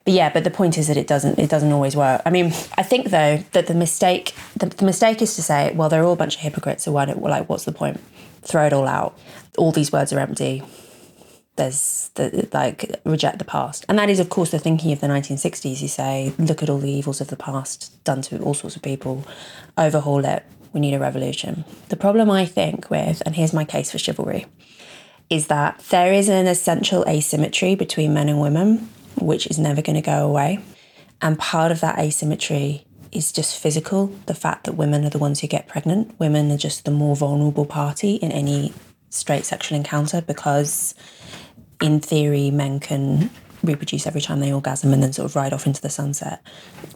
but 0.04 0.14
yeah, 0.14 0.32
but 0.32 0.44
the 0.44 0.50
point 0.50 0.78
is 0.78 0.88
that 0.88 0.96
it 0.96 1.06
doesn't 1.06 1.38
it 1.38 1.48
doesn't 1.48 1.72
always 1.72 1.94
work. 1.94 2.22
I 2.26 2.30
mean, 2.30 2.46
I 2.76 2.82
think 2.82 3.10
though 3.10 3.38
that 3.52 3.68
the 3.68 3.74
mistake 3.74 4.34
the, 4.56 4.66
the 4.66 4.84
mistake 4.84 5.22
is 5.22 5.36
to 5.36 5.42
say, 5.42 5.72
well, 5.74 5.88
they're 5.88 6.04
all 6.04 6.14
a 6.14 6.16
bunch 6.16 6.36
of 6.36 6.40
hypocrites, 6.40 6.84
so 6.84 6.92
why 6.92 7.04
don't 7.04 7.22
like 7.22 7.48
what's 7.48 7.64
the 7.64 7.72
point? 7.72 8.00
Throw 8.42 8.66
it 8.66 8.72
all 8.72 8.88
out. 8.88 9.16
All 9.56 9.70
these 9.70 9.92
words 9.92 10.12
are 10.12 10.18
empty. 10.18 10.62
There's 11.54 12.10
the 12.14 12.48
like 12.52 13.00
reject 13.04 13.38
the 13.38 13.44
past, 13.44 13.84
and 13.88 13.98
that 13.98 14.10
is 14.10 14.18
of 14.18 14.28
course 14.28 14.50
the 14.50 14.58
thinking 14.58 14.90
of 14.92 15.00
the 15.00 15.06
1960s. 15.06 15.80
You 15.80 15.88
say, 15.88 16.32
look 16.38 16.62
at 16.62 16.70
all 16.70 16.78
the 16.78 16.90
evils 16.90 17.20
of 17.20 17.28
the 17.28 17.36
past 17.36 18.02
done 18.02 18.22
to 18.22 18.42
all 18.42 18.54
sorts 18.54 18.74
of 18.74 18.82
people, 18.82 19.24
overhaul 19.78 20.24
it. 20.24 20.44
We 20.72 20.80
need 20.80 20.94
a 20.94 20.98
revolution. 20.98 21.64
The 21.90 21.96
problem 21.96 22.30
I 22.30 22.46
think 22.46 22.90
with, 22.90 23.22
and 23.26 23.36
here's 23.36 23.52
my 23.52 23.64
case 23.64 23.92
for 23.92 23.98
chivalry, 23.98 24.46
is 25.28 25.48
that 25.48 25.78
there 25.90 26.14
is 26.14 26.30
an 26.30 26.46
essential 26.46 27.04
asymmetry 27.06 27.74
between 27.74 28.14
men 28.14 28.30
and 28.30 28.40
women 28.40 28.88
which 29.16 29.46
is 29.46 29.58
never 29.58 29.82
going 29.82 29.96
to 29.96 30.02
go 30.02 30.26
away. 30.26 30.60
And 31.20 31.38
part 31.38 31.70
of 31.70 31.80
that 31.80 31.98
asymmetry 31.98 32.84
is 33.12 33.30
just 33.30 33.58
physical 33.58 34.06
the 34.26 34.34
fact 34.34 34.64
that 34.64 34.72
women 34.72 35.04
are 35.04 35.10
the 35.10 35.18
ones 35.18 35.40
who 35.40 35.46
get 35.46 35.68
pregnant. 35.68 36.18
Women 36.18 36.50
are 36.50 36.56
just 36.56 36.84
the 36.84 36.90
more 36.90 37.14
vulnerable 37.14 37.66
party 37.66 38.14
in 38.16 38.32
any 38.32 38.72
straight 39.10 39.44
sexual 39.44 39.76
encounter 39.76 40.22
because, 40.22 40.94
in 41.80 42.00
theory, 42.00 42.50
men 42.50 42.80
can 42.80 43.30
reproduce 43.62 44.06
every 44.06 44.20
time 44.20 44.40
they 44.40 44.52
orgasm 44.52 44.92
and 44.92 45.02
then 45.02 45.12
sort 45.12 45.26
of 45.26 45.36
ride 45.36 45.52
off 45.52 45.66
into 45.66 45.80
the 45.80 45.88
sunset. 45.88 46.42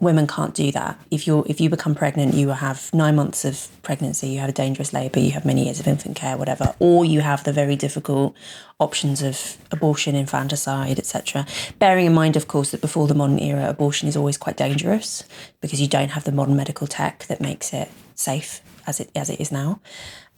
Women 0.00 0.26
can't 0.26 0.54
do 0.54 0.70
that. 0.72 0.98
If 1.10 1.26
you 1.26 1.44
if 1.48 1.60
you 1.60 1.70
become 1.70 1.94
pregnant, 1.94 2.34
you 2.34 2.48
have 2.48 2.92
nine 2.92 3.16
months 3.16 3.44
of 3.44 3.68
pregnancy, 3.82 4.28
you 4.28 4.38
have 4.40 4.48
a 4.48 4.52
dangerous 4.52 4.92
labour, 4.92 5.20
you 5.20 5.32
have 5.32 5.44
many 5.44 5.64
years 5.64 5.80
of 5.80 5.86
infant 5.86 6.16
care, 6.16 6.36
whatever, 6.36 6.74
or 6.78 7.04
you 7.04 7.20
have 7.20 7.44
the 7.44 7.52
very 7.52 7.76
difficult 7.76 8.34
options 8.78 9.22
of 9.22 9.56
abortion, 9.70 10.14
infanticide, 10.14 10.98
etc. 10.98 11.46
Bearing 11.78 12.06
in 12.06 12.14
mind, 12.14 12.36
of 12.36 12.48
course, 12.48 12.70
that 12.70 12.80
before 12.80 13.06
the 13.06 13.14
modern 13.14 13.38
era, 13.38 13.68
abortion 13.68 14.08
is 14.08 14.16
always 14.16 14.36
quite 14.36 14.56
dangerous 14.56 15.24
because 15.60 15.80
you 15.80 15.88
don't 15.88 16.10
have 16.10 16.24
the 16.24 16.32
modern 16.32 16.56
medical 16.56 16.86
tech 16.86 17.26
that 17.26 17.40
makes 17.40 17.72
it 17.72 17.90
safe 18.14 18.60
as 18.86 19.00
it 19.00 19.10
as 19.14 19.30
it 19.30 19.40
is 19.40 19.52
now 19.52 19.80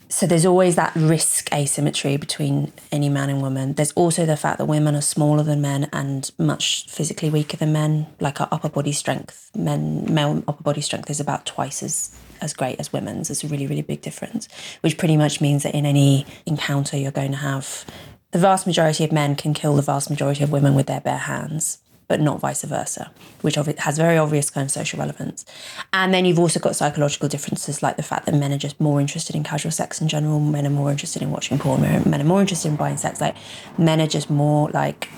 so 0.08 0.26
there's 0.26 0.46
always 0.46 0.76
that 0.76 0.94
risk 0.94 1.52
asymmetry 1.52 2.16
between 2.16 2.72
any 2.90 3.08
man 3.08 3.28
and 3.28 3.42
woman. 3.42 3.74
There's 3.74 3.92
also 3.92 4.24
the 4.24 4.36
fact 4.36 4.58
that 4.58 4.64
women 4.64 4.94
are 4.94 5.02
smaller 5.02 5.42
than 5.42 5.60
men 5.60 5.88
and 5.92 6.30
much 6.38 6.86
physically 6.88 7.30
weaker 7.30 7.56
than 7.56 7.72
men. 7.72 8.06
Like 8.18 8.40
our 8.40 8.48
upper 8.50 8.68
body 8.68 8.92
strength, 8.92 9.50
men 9.54 10.12
male 10.12 10.42
upper 10.48 10.62
body 10.62 10.80
strength 10.80 11.10
is 11.10 11.20
about 11.20 11.46
twice 11.46 11.82
as 11.82 12.16
as 12.40 12.54
great 12.54 12.78
as 12.80 12.92
women's. 12.92 13.30
It's 13.30 13.44
a 13.44 13.48
really 13.48 13.66
really 13.66 13.82
big 13.82 14.00
difference, 14.00 14.48
which 14.80 14.96
pretty 14.96 15.16
much 15.16 15.40
means 15.40 15.62
that 15.64 15.74
in 15.74 15.84
any 15.84 16.26
encounter 16.46 16.96
you're 16.96 17.10
going 17.10 17.32
to 17.32 17.38
have 17.38 17.84
the 18.30 18.38
vast 18.38 18.66
majority 18.66 19.04
of 19.04 19.12
men 19.12 19.36
can 19.36 19.54
kill 19.54 19.74
the 19.74 19.82
vast 19.82 20.10
majority 20.10 20.44
of 20.44 20.52
women 20.52 20.74
with 20.74 20.86
their 20.86 21.00
bare 21.00 21.18
hands 21.18 21.78
but 22.08 22.20
not 22.20 22.40
vice 22.40 22.64
versa, 22.64 23.10
which 23.42 23.54
has 23.54 23.98
very 23.98 24.16
obvious 24.18 24.50
kind 24.50 24.64
of 24.64 24.70
social 24.70 24.98
relevance. 24.98 25.44
And 25.92 26.12
then 26.12 26.24
you've 26.24 26.38
also 26.38 26.58
got 26.58 26.74
psychological 26.74 27.28
differences 27.28 27.82
like 27.82 27.96
the 27.96 28.02
fact 28.02 28.26
that 28.26 28.34
men 28.34 28.50
are 28.50 28.58
just 28.58 28.80
more 28.80 29.00
interested 29.00 29.36
in 29.36 29.44
casual 29.44 29.70
sex 29.70 30.00
in 30.00 30.08
general, 30.08 30.40
men 30.40 30.66
are 30.66 30.70
more 30.70 30.90
interested 30.90 31.22
in 31.22 31.30
watching 31.30 31.58
porn, 31.58 31.82
men 31.82 32.20
are 32.20 32.24
more 32.24 32.40
interested 32.40 32.68
in 32.68 32.76
buying 32.76 32.96
sex. 32.96 33.20
Like 33.20 33.36
men 33.76 34.00
are 34.00 34.06
just 34.06 34.30
more 34.30 34.70
like 34.70 35.08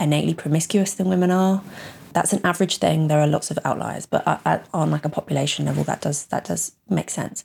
innately 0.00 0.34
promiscuous 0.34 0.94
than 0.94 1.08
women 1.08 1.30
are. 1.30 1.62
That's 2.12 2.32
an 2.34 2.40
average 2.44 2.76
thing. 2.76 3.08
There 3.08 3.20
are 3.20 3.26
lots 3.26 3.50
of 3.50 3.58
outliers, 3.64 4.04
but 4.04 4.22
on 4.74 4.90
like 4.90 5.04
a 5.04 5.08
population 5.08 5.64
level, 5.64 5.84
that 5.84 6.02
does 6.02 6.26
that 6.26 6.44
does 6.44 6.72
make 6.90 7.08
sense. 7.08 7.44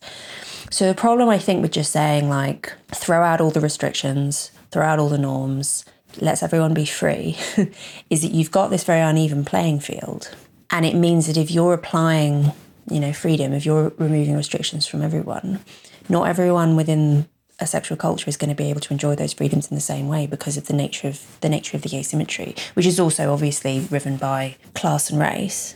So 0.72 0.88
the 0.88 0.96
problem 0.96 1.30
I 1.30 1.38
think 1.38 1.62
with 1.62 1.72
just 1.72 1.92
saying 1.92 2.30
like 2.30 2.74
throw 2.94 3.22
out 3.22 3.40
all 3.40 3.52
the 3.52 3.62
restrictions, 3.62 4.52
throw 4.72 4.84
out 4.84 5.00
all 5.00 5.08
the 5.08 5.18
norms, 5.18 5.86
lets 6.22 6.44
everyone 6.44 6.74
be 6.74 6.86
free, 6.86 7.38
is 8.10 8.22
that 8.22 8.32
you've 8.32 8.52
got 8.52 8.70
this 8.70 8.84
very 8.84 9.02
uneven 9.02 9.46
playing 9.46 9.80
field, 9.80 10.36
and 10.70 10.86
it 10.86 10.96
means 10.96 11.28
that 11.28 11.38
if 11.38 11.52
you're 11.52 11.74
applying, 11.74 12.52
you 12.90 13.00
know, 13.00 13.14
freedom, 13.14 13.54
if 13.54 13.66
you're 13.66 13.92
removing 13.98 14.36
restrictions 14.36 14.88
from 14.88 15.02
everyone, 15.02 15.60
not 16.10 16.28
everyone 16.28 16.76
within 16.76 17.28
a 17.60 17.66
sexual 17.66 17.98
culture 17.98 18.30
is 18.30 18.38
going 18.38 18.50
to 18.50 18.56
be 18.56 18.70
able 18.70 18.82
to 18.82 18.94
enjoy 18.94 19.16
those 19.16 19.34
freedoms 19.34 19.68
in 19.70 19.76
the 19.76 19.82
same 19.82 20.08
way 20.08 20.28
because 20.28 20.58
of 20.58 20.68
the 20.68 20.74
nature 20.74 21.08
of 21.08 21.40
the 21.42 21.50
nature 21.50 21.76
of 21.76 21.84
the 21.84 21.96
asymmetry, 21.98 22.56
which 22.76 22.86
is 22.86 23.00
also 23.00 23.34
obviously 23.34 23.84
driven 23.88 24.18
by 24.18 24.56
class 24.76 25.10
and 25.10 25.20
race 25.20 25.76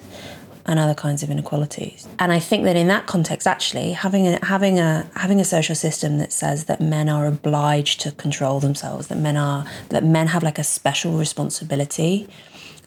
and 0.65 0.79
other 0.79 0.93
kinds 0.93 1.23
of 1.23 1.29
inequalities. 1.29 2.07
And 2.19 2.31
I 2.31 2.39
think 2.39 2.63
that 2.65 2.75
in 2.75 2.87
that 2.87 3.07
context, 3.07 3.47
actually, 3.47 3.91
having 3.91 4.27
a 4.27 4.45
having 4.45 4.79
a 4.79 5.09
having 5.15 5.39
a 5.39 5.45
social 5.45 5.75
system 5.75 6.17
that 6.17 6.31
says 6.31 6.65
that 6.65 6.81
men 6.81 7.09
are 7.09 7.25
obliged 7.25 8.01
to 8.01 8.11
control 8.11 8.59
themselves, 8.59 9.07
that 9.07 9.17
men 9.17 9.37
are 9.37 9.65
that 9.89 10.03
men 10.03 10.27
have 10.27 10.43
like 10.43 10.59
a 10.59 10.63
special 10.63 11.17
responsibility 11.17 12.27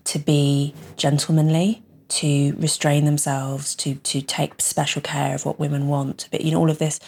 to 0.04 0.18
be 0.18 0.74
gentlemanly, 0.96 1.82
to 2.08 2.54
restrain 2.58 3.04
themselves, 3.04 3.74
to 3.76 3.94
to 3.96 4.20
take 4.20 4.60
special 4.60 5.02
care 5.02 5.34
of 5.34 5.44
what 5.44 5.58
women 5.58 5.88
want, 5.88 6.28
but 6.30 6.42
you 6.42 6.50
know 6.50 6.60
all 6.60 6.70
of 6.70 6.78
this 6.78 7.00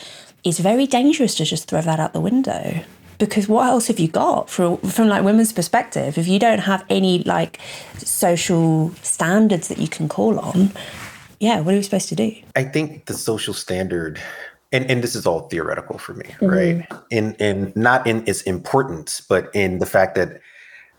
it's 0.46 0.60
very 0.60 0.86
dangerous 0.86 1.34
to 1.34 1.44
just 1.44 1.66
throw 1.66 1.80
that 1.80 1.98
out 1.98 2.12
the 2.12 2.20
window 2.20 2.80
because 3.18 3.48
what 3.48 3.66
else 3.66 3.86
have 3.86 3.98
you 3.98 4.08
got 4.08 4.50
from 4.50 4.78
from 4.78 5.08
like 5.08 5.24
women's 5.24 5.52
perspective? 5.52 6.18
If 6.18 6.28
you 6.28 6.38
don't 6.38 6.60
have 6.60 6.84
any 6.88 7.22
like 7.24 7.60
social 7.98 8.92
standards 9.02 9.68
that 9.68 9.78
you 9.78 9.88
can 9.88 10.08
call 10.08 10.38
on 10.38 10.72
yeah 11.40 11.60
what 11.60 11.74
are 11.74 11.76
we 11.76 11.82
supposed 11.82 12.08
to 12.08 12.16
do? 12.16 12.34
I 12.54 12.64
think 12.64 13.06
the 13.06 13.14
social 13.14 13.54
standard 13.54 14.20
and, 14.72 14.90
and 14.90 15.02
this 15.02 15.14
is 15.14 15.26
all 15.26 15.48
theoretical 15.48 15.98
for 15.98 16.14
me 16.14 16.26
mm-hmm. 16.26 16.46
right 16.46 16.86
in 17.10 17.34
in 17.34 17.72
not 17.76 18.06
in 18.06 18.26
its 18.26 18.42
importance 18.42 19.20
but 19.20 19.50
in 19.54 19.78
the 19.78 19.86
fact 19.86 20.14
that 20.16 20.40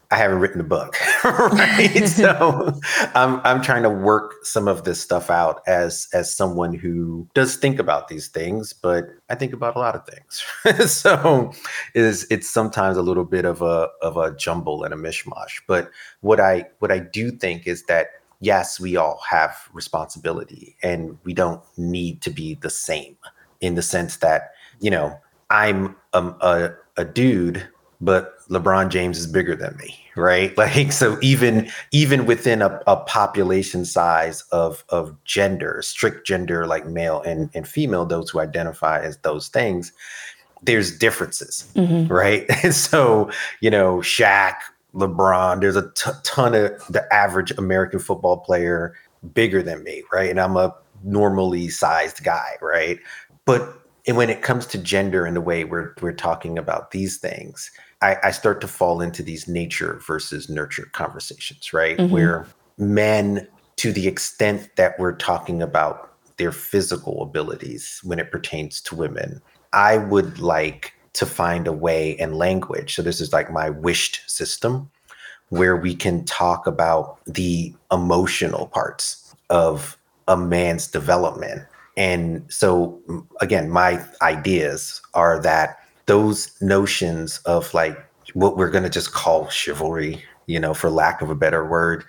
I 0.10 0.16
haven't 0.16 0.40
written 0.40 0.62
a 0.62 0.64
book, 0.64 0.96
right? 1.24 2.08
so 2.08 2.80
I'm 3.14 3.42
I'm 3.44 3.62
trying 3.62 3.84
to 3.84 3.90
work 3.90 4.46
some 4.46 4.68
of 4.68 4.86
this 4.86 5.02
stuff 5.02 5.30
out 5.30 5.62
as 5.68 6.08
as 6.14 6.34
someone 6.34 6.74
who 6.74 7.28
does 7.34 7.58
think 7.58 7.78
about 7.78 8.08
these 8.08 8.30
things, 8.30 8.72
but 8.72 9.06
I 9.30 9.36
think 9.36 9.52
about 9.52 9.76
a 9.76 9.80
lot 9.80 9.96
of 9.96 10.06
things. 10.08 10.92
so 10.92 11.52
is 11.94 12.26
it's 12.30 12.50
sometimes 12.50 12.96
a 12.96 13.02
little 13.02 13.26
bit 13.26 13.44
of 13.44 13.62
a 13.62 13.90
of 14.02 14.16
a 14.16 14.34
jumble 14.36 14.84
and 14.84 14.94
a 14.94 14.98
mishmash. 14.98 15.62
But 15.68 15.92
what 16.22 16.40
I 16.40 16.66
what 16.80 16.92
I 16.92 17.00
do 17.00 17.32
think 17.32 17.68
is 17.68 17.84
that 17.84 18.08
yes, 18.40 18.80
we 18.80 18.96
all 18.96 19.20
have 19.30 19.58
responsibility 19.74 20.78
and 20.84 21.18
we 21.24 21.34
don't 21.34 21.62
need 21.78 22.22
to 22.22 22.30
be 22.30 22.56
the 22.56 22.70
same 22.70 23.18
in 23.60 23.76
the 23.76 23.82
sense 23.82 24.18
that, 24.18 24.52
you 24.80 24.92
know, 24.92 25.20
I'm 25.50 25.96
a, 26.14 26.22
a, 26.42 26.76
a 26.98 27.04
dude 27.04 27.68
but 28.00 28.36
LeBron 28.50 28.90
James 28.90 29.18
is 29.18 29.28
bigger 29.28 29.56
than 29.56 29.76
me, 29.78 30.00
right? 30.16 30.56
Like 30.58 30.92
so 30.92 31.18
even 31.22 31.70
even 31.92 32.26
within 32.26 32.62
a, 32.62 32.82
a 32.88 32.98
population 32.98 33.86
size 33.86 34.42
of 34.52 34.84
of 34.90 35.16
gender, 35.24 35.82
strict 35.82 36.26
gender 36.26 36.66
like 36.66 36.86
male 36.86 37.22
and, 37.22 37.50
and 37.54 37.68
female, 37.68 38.06
those 38.06 38.30
who 38.30 38.40
identify 38.40 39.02
as 39.02 39.18
those 39.18 39.48
things, 39.48 39.92
there's 40.64 40.98
differences, 40.98 41.72
mm-hmm. 41.76 42.12
right? 42.12 42.46
And 42.64 42.74
so, 42.74 43.30
you 43.62 43.70
know, 43.70 43.98
Shaq, 43.98 44.56
LeBron, 44.94 45.62
there's 45.62 45.76
a 45.76 45.92
t- 45.92 46.12
ton 46.24 46.56
of 46.56 46.72
the 46.90 47.06
average 47.14 47.52
American 47.52 48.00
football 48.00 48.38
player 48.38 48.96
bigger 49.34 49.62
than 49.62 49.84
me, 49.84 50.04
right? 50.12 50.30
And 50.30 50.40
I'm 50.40 50.58
a 50.58 50.74
normally 51.04 51.70
sized 51.70 52.24
guy, 52.24 52.56
right? 52.62 53.00
But 53.46 53.74
and 54.08 54.16
when 54.16 54.30
it 54.30 54.42
comes 54.42 54.66
to 54.68 54.78
gender 54.78 55.26
and 55.26 55.36
the 55.36 55.42
way 55.42 55.64
we're 55.64 55.94
we're 56.02 56.14
talking 56.14 56.58
about 56.58 56.92
these 56.92 57.18
things, 57.18 57.72
I, 58.02 58.18
I 58.24 58.32
start 58.32 58.62
to 58.62 58.68
fall 58.68 59.02
into 59.02 59.24
these 59.24 59.48
nature 59.48 60.00
versus 60.06 60.50
nurture 60.50 60.90
conversations, 60.94 61.74
right? 61.74 61.98
Mm-hmm. 61.98 62.14
Where 62.14 62.48
men, 62.78 63.48
to 63.78 63.92
the 63.92 64.08
extent 64.08 64.76
that 64.76 64.98
we're 65.00 65.16
talking 65.16 65.62
about 65.62 66.14
their 66.38 66.52
physical 66.52 67.24
abilities 67.24 68.00
when 68.04 68.20
it 68.20 68.32
pertains 68.32 68.82
to 68.82 68.96
women, 68.96 69.42
I 69.74 69.98
would 69.98 70.40
like 70.40 70.94
to 71.14 71.26
find 71.26 71.68
a 71.68 71.74
way 71.74 72.16
and 72.18 72.36
language. 72.36 72.94
So, 72.96 73.02
this 73.02 73.20
is 73.20 73.34
like 73.34 73.52
my 73.52 73.70
wished 73.72 74.22
system 74.30 74.92
where 75.50 75.76
we 75.76 75.96
can 75.96 76.26
talk 76.26 76.68
about 76.68 77.18
the 77.26 77.74
emotional 77.92 78.68
parts 78.68 79.36
of 79.50 79.98
a 80.28 80.38
man's 80.38 80.88
development. 80.88 81.64
And 81.96 82.46
so, 82.50 83.02
again, 83.42 83.70
my 83.70 84.04
ideas 84.22 85.02
are 85.14 85.42
that 85.42 85.78
those 86.08 86.60
notions 86.62 87.40
of 87.46 87.74
like 87.74 87.98
what 88.34 88.58
we're 88.58 88.72
going 88.72 88.84
to 88.84 88.90
just 88.90 89.14
call 89.14 89.48
chivalry, 89.50 90.24
you 90.48 90.60
know, 90.60 90.74
for 90.74 90.90
lack 90.90 91.22
of 91.22 91.30
a 91.30 91.36
better 91.36 91.66
word, 91.66 92.04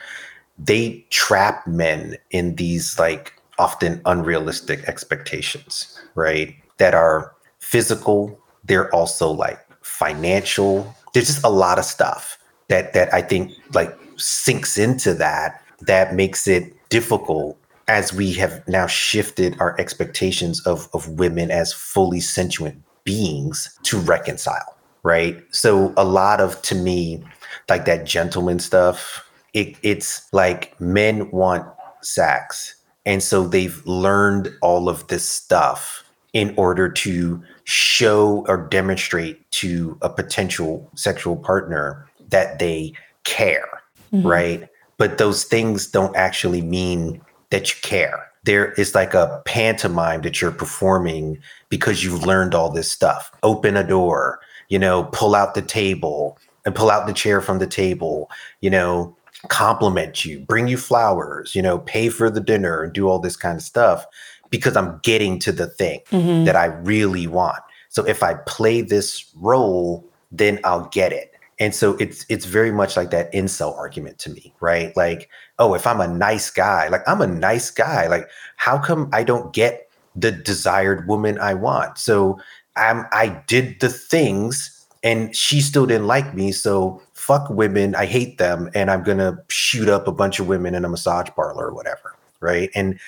they 0.59 1.05
trap 1.11 1.67
men 1.67 2.17
in 2.31 2.57
these 2.57 2.99
like 2.99 3.35
often 3.59 4.01
unrealistic 4.07 4.83
expectations, 4.89 6.01
right? 6.15 6.55
That 6.79 6.95
are 6.95 7.35
physical, 7.59 8.41
they're 8.65 8.93
also 8.95 9.31
like 9.31 9.61
financial. 9.83 10.95
There's 11.13 11.27
just 11.27 11.45
a 11.45 11.51
lot 11.51 11.79
of 11.79 11.85
stuff 11.85 12.39
that 12.69 12.93
that 12.93 13.13
I 13.13 13.23
think 13.23 13.53
like 13.75 13.97
sinks 14.17 14.79
into 14.79 15.15
that 15.15 15.63
that 15.83 16.15
makes 16.15 16.47
it 16.49 16.75
difficult 16.89 17.57
as 17.89 18.13
we 18.13 18.33
have 18.35 18.67
now 18.69 18.87
shifted 18.87 19.57
our 19.61 19.79
expectations 19.81 20.65
of 20.67 20.89
of 20.93 21.09
women 21.19 21.51
as 21.51 21.73
fully 21.73 22.21
sentient 22.21 22.83
beings 23.09 23.75
to 23.85 23.99
reconcile, 24.01 24.77
right? 25.03 25.43
So 25.51 25.95
a 25.97 26.05
lot 26.05 26.43
of 26.43 26.61
to 26.61 26.75
me, 26.75 27.25
like 27.67 27.87
that 27.87 28.05
gentleman 28.05 28.59
stuff, 28.59 29.27
it, 29.55 29.79
it's 29.83 30.31
like 30.35 30.79
men 30.79 31.31
want 31.31 31.67
sex. 32.03 32.75
And 33.07 33.23
so 33.23 33.49
they've 33.49 33.83
learned 33.87 34.51
all 34.61 34.91
of 34.91 35.07
this 35.07 35.25
stuff 35.25 36.05
in 36.35 36.53
order 36.59 36.91
to 36.91 37.43
show 37.65 38.45
or 38.47 38.69
demonstrate 38.69 39.51
to 39.53 39.97
a 40.03 40.11
potential 40.11 40.91
sexual 40.95 41.37
partner 41.37 42.07
that 42.29 42.59
they 42.59 42.93
care, 43.25 43.81
mm-hmm. 44.13 44.27
right? 44.27 44.69
But 44.99 45.17
those 45.17 45.45
things 45.45 45.87
don't 45.87 46.15
actually 46.15 46.61
mean 46.61 47.23
that 47.49 47.71
you 47.71 47.77
care 47.81 48.28
there 48.45 48.73
is 48.73 48.95
like 48.95 49.15
a 49.15 49.43
pantomime 49.45 50.23
that 50.23 50.41
you're 50.41 50.51
performing 50.51 51.39
because 51.69 52.05
you've 52.05 52.25
learned 52.25 52.55
all 52.55 52.71
this 52.71 52.91
stuff. 52.91 53.31
Open 53.43 53.77
a 53.77 53.87
door, 53.87 54.41
you 54.69 54.79
know, 54.79 55.05
pull 55.13 55.35
out 55.35 55.55
the 55.55 55.63
table 55.63 56.39
and 56.65 56.75
pull 56.75 56.91
out 56.91 57.07
the 57.07 57.13
chair 57.13 57.41
from 57.41 57.59
the 57.59 57.67
table, 57.67 58.31
you 58.61 58.71
know, 58.71 59.17
compliment 59.49 60.25
you, 60.25 60.41
bring 60.41 60.69
you 60.69 60.77
flowers, 60.77 61.55
you 61.55 61.63
know, 61.63 61.79
pay 61.81 62.09
for 62.09 62.31
the 62.31 62.41
dinner 62.41 62.83
and 62.83 62.93
do 62.93 63.09
all 63.09 63.19
this 63.19 63.37
kind 63.37 63.57
of 63.57 63.63
stuff 63.63 64.05
because 64.51 64.77
I'm 64.77 64.99
getting 65.03 65.39
to 65.41 65.53
the 65.53 65.67
thing 65.67 66.01
mm-hmm. 66.11 66.45
that 66.45 66.57
I 66.57 66.67
really 66.67 67.27
want. 67.27 67.63
So 67.89 68.05
if 68.07 68.23
I 68.23 68.35
play 68.47 68.81
this 68.81 69.31
role, 69.37 70.05
then 70.31 70.61
I'll 70.65 70.89
get 70.89 71.13
it. 71.13 71.33
And 71.61 71.75
so 71.75 71.95
it's 71.97 72.25
it's 72.29 72.45
very 72.45 72.71
much 72.71 72.97
like 72.97 73.11
that 73.11 73.33
incel 73.33 73.77
argument 73.77 74.19
to 74.21 74.31
me, 74.31 74.55
right? 74.61 74.97
Like, 74.97 75.29
oh, 75.59 75.75
if 75.75 75.87
I'm 75.87 76.01
a 76.01 76.09
nice 76.09 76.51
guy, 76.51 76.89
like 76.89 77.03
I'm 77.09 77.21
a 77.21 77.27
nice 77.27 77.71
guy, 77.71 78.07
like 78.07 78.29
how 78.57 78.79
come 78.79 79.09
I 79.13 79.25
don't 79.25 79.53
get 79.53 79.91
the 80.15 80.31
desired 80.31 81.09
woman 81.09 81.39
I 81.39 81.55
want? 81.55 81.99
So 81.99 82.39
I'm 82.77 83.07
I 83.13 83.43
did 83.47 83.81
the 83.81 83.89
things 83.89 84.87
and 85.03 85.35
she 85.35 85.61
still 85.61 85.87
didn't 85.87 86.07
like 86.07 86.35
me. 86.35 86.53
So 86.53 87.03
fuck 87.15 87.51
women, 87.51 87.95
I 87.95 88.07
hate 88.07 88.39
them, 88.39 88.71
and 88.75 88.91
I'm 88.91 89.03
gonna 89.03 89.39
shoot 89.49 89.89
up 89.89 90.09
a 90.09 90.13
bunch 90.13 90.41
of 90.41 90.49
women 90.49 90.75
in 90.75 90.85
a 90.85 90.89
massage 90.89 91.29
parlor 91.31 91.69
or 91.69 91.75
whatever, 91.75 92.17
right? 92.41 92.71
And 92.75 92.99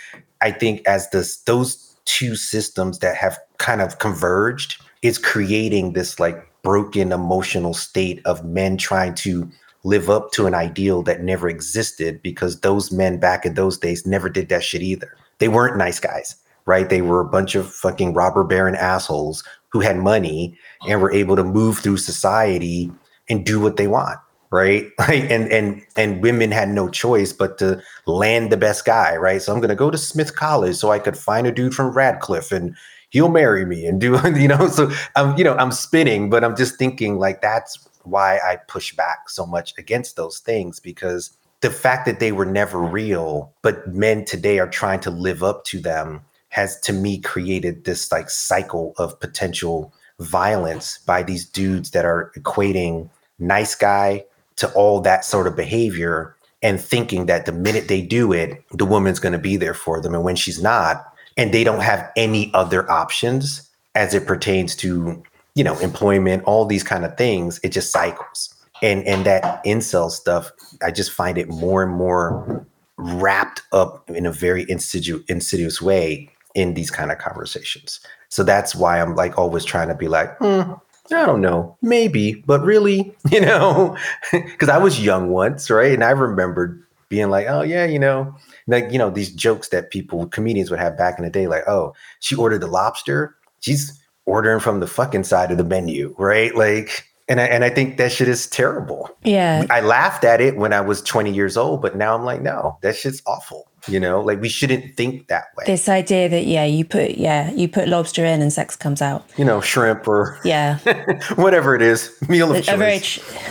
I 0.40 0.50
think 0.50 0.86
as 0.86 1.08
this 1.10 1.37
those 1.42 1.96
two 2.04 2.35
systems 2.35 2.98
that 2.98 3.16
have 3.16 3.38
kind 3.58 3.81
of 3.81 3.98
converged 3.98 4.83
is 5.02 5.18
creating 5.18 5.92
this 5.92 6.18
like 6.18 6.50
broken 6.63 7.13
emotional 7.13 7.75
state 7.75 8.21
of 8.25 8.44
men 8.44 8.77
trying 8.77 9.15
to 9.15 9.50
live 9.85 10.11
up 10.11 10.31
to 10.33 10.46
an 10.46 10.54
ideal 10.54 11.02
that 11.02 11.23
never 11.23 11.48
existed 11.48 12.21
because 12.23 12.61
those 12.61 12.92
men 12.92 13.19
back 13.19 13.46
in 13.46 13.54
those 13.54 13.79
days 13.79 14.06
never 14.06 14.29
did 14.29 14.48
that 14.48 14.63
shit 14.63 14.83
either. 14.83 15.17
They 15.38 15.48
weren't 15.48 15.79
nice 15.79 15.98
guys, 15.98 16.37
right? 16.67 16.88
They 16.88 17.00
were 17.00 17.21
a 17.21 17.29
bunch 17.29 17.54
of 17.54 17.73
fucking 17.73 18.13
robber 18.13 18.44
baron 18.44 18.75
assholes 18.75 19.42
who 19.71 19.81
had 19.81 19.96
money 19.96 20.56
and 20.87 21.00
were 21.00 21.13
able 21.13 21.37
to 21.37 21.44
move 21.44 21.79
through 21.79 21.96
society 21.96 22.90
and 23.29 23.46
do 23.46 23.61
what 23.61 23.77
they 23.77 23.87
want, 23.87 24.19
right? 24.50 24.87
Like 24.98 25.31
and 25.31 25.50
and 25.50 25.83
and 25.96 26.23
women 26.23 26.50
had 26.50 26.69
no 26.69 26.88
choice 26.88 27.33
but 27.33 27.56
to 27.58 27.81
land 28.06 28.52
the 28.52 28.56
best 28.56 28.85
guy, 28.85 29.17
right? 29.17 29.40
So 29.40 29.54
I'm 29.54 29.63
to 29.63 29.75
go 29.75 29.90
to 29.90 29.98
Smith 29.98 30.37
College 30.37 30.77
so 30.77 30.90
I 30.90 30.98
could 30.98 31.17
find 31.17 31.46
a 31.46 31.52
dude 31.52 31.75
from 31.75 31.92
Radcliffe 31.94 32.52
and 32.52 32.77
he'll 33.11 33.29
marry 33.29 33.67
me 33.67 33.85
and 33.87 34.00
do 34.00 34.19
you 34.37 34.48
know 34.48 34.69
so 34.69 34.90
i'm 35.17 35.37
you 35.37 35.44
know 35.44 35.54
i'm 35.56 35.73
spinning 35.73 36.31
but 36.31 36.42
i'm 36.42 36.56
just 36.56 36.79
thinking 36.79 37.19
like 37.19 37.40
that's 37.40 37.79
why 38.04 38.38
i 38.38 38.56
push 38.69 38.94
back 38.94 39.29
so 39.29 39.44
much 39.44 39.75
against 39.79 40.17
those 40.17 40.38
things 40.38 40.81
because 40.81 41.37
the 41.61 41.71
fact 41.71 42.06
that 42.06 42.21
they 42.21 42.33
were 42.33 42.46
never 42.46 42.81
real, 42.81 43.52
but 43.63 43.87
men 43.88 44.25
today 44.25 44.58
are 44.58 44.69
trying 44.69 45.00
to 45.00 45.11
live 45.11 45.42
up 45.42 45.65
to 45.65 45.81
them 45.81 46.23
has 46.48 46.81
to 46.81 46.92
me 46.92 47.19
created 47.19 47.85
this 47.85 48.11
like 48.11 48.29
cycle 48.29 48.94
of 48.98 49.21
potential 49.21 49.92
violence 50.19 50.98
by 51.06 51.23
these 51.23 51.44
dudes 51.46 51.90
that 51.92 52.04
are 52.04 52.33
equating 52.37 53.08
nice 53.38 53.75
guy 53.75 54.25
to 54.56 54.71
all 54.73 55.00
that 55.00 55.25
sort 55.25 55.46
of 55.46 55.54
behavior 55.54 56.35
and 56.63 56.81
thinking 56.81 57.27
that 57.27 57.46
the 57.46 57.52
minute 57.52 57.88
they 57.88 58.02
do 58.02 58.33
it, 58.33 58.63
the 58.73 58.85
woman's 58.85 59.21
going 59.21 59.33
to 59.33 59.38
be 59.38 59.56
there 59.56 59.73
for 59.75 60.00
them. 60.00 60.15
And 60.15 60.25
when 60.25 60.37
she's 60.37 60.63
not, 60.63 61.10
and 61.40 61.54
they 61.54 61.64
don't 61.64 61.80
have 61.80 62.12
any 62.16 62.52
other 62.52 62.88
options 62.90 63.70
as 63.94 64.12
it 64.12 64.26
pertains 64.26 64.76
to, 64.76 65.22
you 65.54 65.64
know, 65.64 65.78
employment, 65.78 66.44
all 66.44 66.66
these 66.66 66.84
kind 66.84 67.02
of 67.02 67.16
things, 67.16 67.58
it 67.64 67.70
just 67.70 67.90
cycles. 67.90 68.54
And 68.82 69.06
and 69.06 69.24
that 69.24 69.64
incel 69.64 70.10
stuff, 70.10 70.52
I 70.82 70.90
just 70.90 71.10
find 71.10 71.38
it 71.38 71.48
more 71.48 71.82
and 71.82 71.92
more 71.92 72.66
wrapped 72.98 73.62
up 73.72 74.08
in 74.10 74.26
a 74.26 74.32
very 74.32 74.66
insidious 74.68 75.22
insidious 75.28 75.80
way 75.80 76.30
in 76.54 76.74
these 76.74 76.90
kind 76.90 77.10
of 77.10 77.16
conversations. 77.16 78.00
So 78.28 78.42
that's 78.44 78.74
why 78.74 79.00
I'm 79.00 79.16
like 79.16 79.38
always 79.38 79.64
trying 79.64 79.88
to 79.88 79.94
be 79.94 80.08
like, 80.08 80.36
hmm, 80.38 80.72
I 81.10 81.24
don't 81.24 81.40
know, 81.40 81.74
maybe, 81.80 82.34
but 82.46 82.60
really, 82.62 83.16
you 83.30 83.40
know, 83.40 83.96
because 84.30 84.68
I 84.68 84.76
was 84.76 85.02
young 85.02 85.30
once, 85.30 85.70
right? 85.70 85.94
And 85.94 86.04
I 86.04 86.10
remembered 86.10 86.84
being 87.08 87.30
like, 87.30 87.46
oh 87.48 87.62
yeah, 87.62 87.86
you 87.86 87.98
know, 87.98 88.34
like 88.71 88.90
you 88.92 88.98
know 88.98 89.10
these 89.10 89.31
jokes 89.33 89.68
that 89.68 89.90
people 89.90 90.27
comedians 90.27 90.71
would 90.71 90.81
have 90.81 90.96
back 90.96 91.18
in 91.18 91.25
the 91.25 91.31
day, 91.31 91.46
like, 91.46 91.66
oh, 91.68 91.94
she 92.21 92.35
ordered 92.35 92.60
the 92.60 92.66
lobster, 92.66 93.35
she's 93.60 93.98
ordering 94.27 94.60
from 94.60 94.81
the 94.81 94.87
fucking 94.87 95.25
side 95.25 95.50
of 95.50 95.58
the 95.58 95.64
menu, 95.64 96.14
right? 96.18 96.54
Like, 96.54 97.04
and 97.29 97.40
I 97.40 97.44
and 97.44 97.64
I 97.64 97.71
think 97.71 97.96
that 97.98 98.12
shit 98.12 98.29
is 98.29 98.46
terrible. 98.46 99.10
Yeah, 99.25 99.66
I 99.71 99.81
laughed 99.81 100.25
at 100.25 100.40
it 100.40 100.56
when 100.56 100.73
I 100.73 100.81
was 100.81 101.02
20 101.02 101.33
years 101.33 101.56
old, 101.56 101.83
but 101.83 101.96
now 101.96 102.14
I'm 102.14 102.25
like, 102.25 102.40
no, 102.42 102.79
that 102.83 102.96
shit's 102.96 103.23
awful. 103.27 103.66
You 103.88 103.98
know, 103.98 104.21
like 104.21 104.42
we 104.42 104.50
shouldn't 104.50 104.94
think 104.94 105.29
that 105.29 105.44
way. 105.56 105.64
this 105.66 105.88
idea 105.88 106.29
that 106.29 106.44
yeah, 106.44 106.66
you 106.66 106.85
put 106.85 107.12
yeah, 107.12 107.50
you 107.52 107.66
put 107.66 107.88
lobster 107.88 108.25
in 108.27 108.42
and 108.42 108.52
sex 108.52 108.77
comes 108.77 109.00
out. 109.00 109.25
you 109.38 109.44
know, 109.44 109.62
shrimp 109.62 110.06
or 110.06 110.38
Yeah, 110.44 110.79
whatever 111.37 111.75
it 111.75 111.81
is, 111.81 112.14
meal 112.29 112.50
of 112.50 112.58
a 112.58 112.60
choice. 112.60 112.77
very 112.77 113.00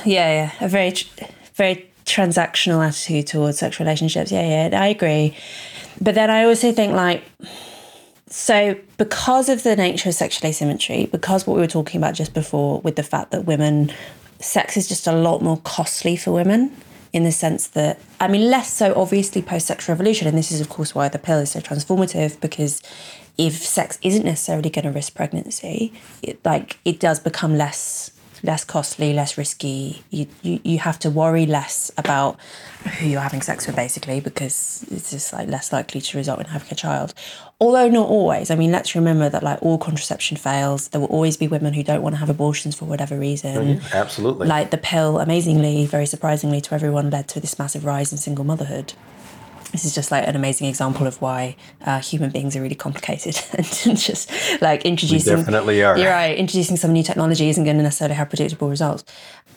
yeah, 0.05 0.51
yeah, 0.51 0.65
a 0.65 0.67
very 0.69 0.93
very 1.55 1.88
transactional 2.09 2.85
attitude 2.85 3.27
towards 3.27 3.59
sexual 3.59 3.85
relationships. 3.85 4.31
Yeah, 4.31 4.69
yeah, 4.69 4.81
I 4.81 4.87
agree. 4.87 5.35
But 6.01 6.15
then 6.15 6.29
I 6.29 6.45
also 6.45 6.71
think 6.71 6.93
like 6.93 7.23
so 8.27 8.75
because 8.97 9.49
of 9.49 9.63
the 9.63 9.75
nature 9.75 10.09
of 10.09 10.15
sexual 10.15 10.49
asymmetry, 10.49 11.07
because 11.07 11.47
what 11.47 11.55
we 11.55 11.61
were 11.61 11.67
talking 11.67 11.99
about 11.99 12.13
just 12.13 12.33
before 12.33 12.79
with 12.81 12.95
the 12.95 13.03
fact 13.03 13.31
that 13.31 13.45
women 13.45 13.91
sex 14.39 14.77
is 14.77 14.87
just 14.87 15.07
a 15.07 15.11
lot 15.11 15.41
more 15.41 15.57
costly 15.63 16.15
for 16.15 16.31
women 16.31 16.75
in 17.11 17.23
the 17.23 17.31
sense 17.31 17.67
that 17.67 17.99
I 18.19 18.27
mean 18.27 18.49
less 18.49 18.71
so 18.71 18.93
obviously 18.95 19.41
post 19.41 19.67
sexual 19.67 19.95
revolution 19.95 20.27
and 20.27 20.37
this 20.37 20.51
is 20.51 20.61
of 20.61 20.69
course 20.69 20.93
why 20.93 21.09
the 21.09 21.19
pill 21.19 21.39
is 21.39 21.51
so 21.51 21.59
transformative 21.59 22.39
because 22.39 22.81
if 23.37 23.53
sex 23.55 23.97
isn't 24.01 24.25
necessarily 24.25 24.69
going 24.69 24.85
to 24.85 24.91
risk 24.91 25.15
pregnancy 25.15 25.91
it, 26.21 26.43
like 26.45 26.77
it 26.85 26.99
does 26.99 27.19
become 27.19 27.57
less 27.57 28.11
less 28.43 28.63
costly 28.63 29.13
less 29.13 29.37
risky. 29.37 30.03
You, 30.09 30.27
you 30.41 30.59
you 30.63 30.79
have 30.79 30.99
to 30.99 31.09
worry 31.09 31.45
less 31.45 31.91
about 31.97 32.37
who 32.99 33.07
you're 33.07 33.21
having 33.21 33.41
sex 33.41 33.67
with 33.67 33.75
basically 33.75 34.19
because 34.19 34.85
it's 34.89 35.11
just 35.11 35.33
like 35.33 35.47
less 35.47 35.71
likely 35.73 36.01
to 36.01 36.17
result 36.17 36.39
in 36.39 36.45
having 36.45 36.69
a 36.71 36.75
child. 36.75 37.13
Although 37.59 37.89
not 37.89 38.07
always. 38.07 38.51
I 38.51 38.55
mean 38.55 38.71
let's 38.71 38.95
remember 38.95 39.29
that 39.29 39.43
like 39.43 39.61
all 39.61 39.77
contraception 39.77 40.37
fails. 40.37 40.87
There 40.89 41.01
will 41.01 41.07
always 41.07 41.37
be 41.37 41.47
women 41.47 41.73
who 41.73 41.83
don't 41.83 42.01
want 42.01 42.15
to 42.15 42.19
have 42.19 42.29
abortions 42.29 42.75
for 42.75 42.85
whatever 42.85 43.17
reason. 43.17 43.81
Oh, 43.81 43.89
Absolutely. 43.93 44.47
like 44.47 44.71
the 44.71 44.77
pill 44.77 45.19
amazingly 45.19 45.85
very 45.85 46.05
surprisingly 46.05 46.61
to 46.61 46.73
everyone 46.73 47.09
led 47.09 47.27
to 47.29 47.39
this 47.39 47.59
massive 47.59 47.85
rise 47.85 48.11
in 48.11 48.17
single 48.17 48.45
motherhood 48.45 48.93
this 49.71 49.85
is 49.85 49.93
just 49.93 50.11
like 50.11 50.27
an 50.27 50.35
amazing 50.35 50.67
example 50.67 51.07
of 51.07 51.21
why 51.21 51.55
uh, 51.85 51.99
human 51.99 52.29
beings 52.29 52.55
are 52.55 52.61
really 52.61 52.75
complicated 52.75 53.39
and 53.85 53.97
just 53.97 54.31
like 54.61 54.83
introducing 54.85 55.37
definitely 55.37 55.83
are. 55.83 55.97
you're 55.97 56.11
right 56.11 56.37
introducing 56.37 56.77
some 56.77 56.91
new 56.91 57.03
technology 57.03 57.49
isn't 57.49 57.63
going 57.63 57.77
to 57.77 57.83
necessarily 57.83 58.15
have 58.15 58.29
predictable 58.29 58.69
results 58.69 59.03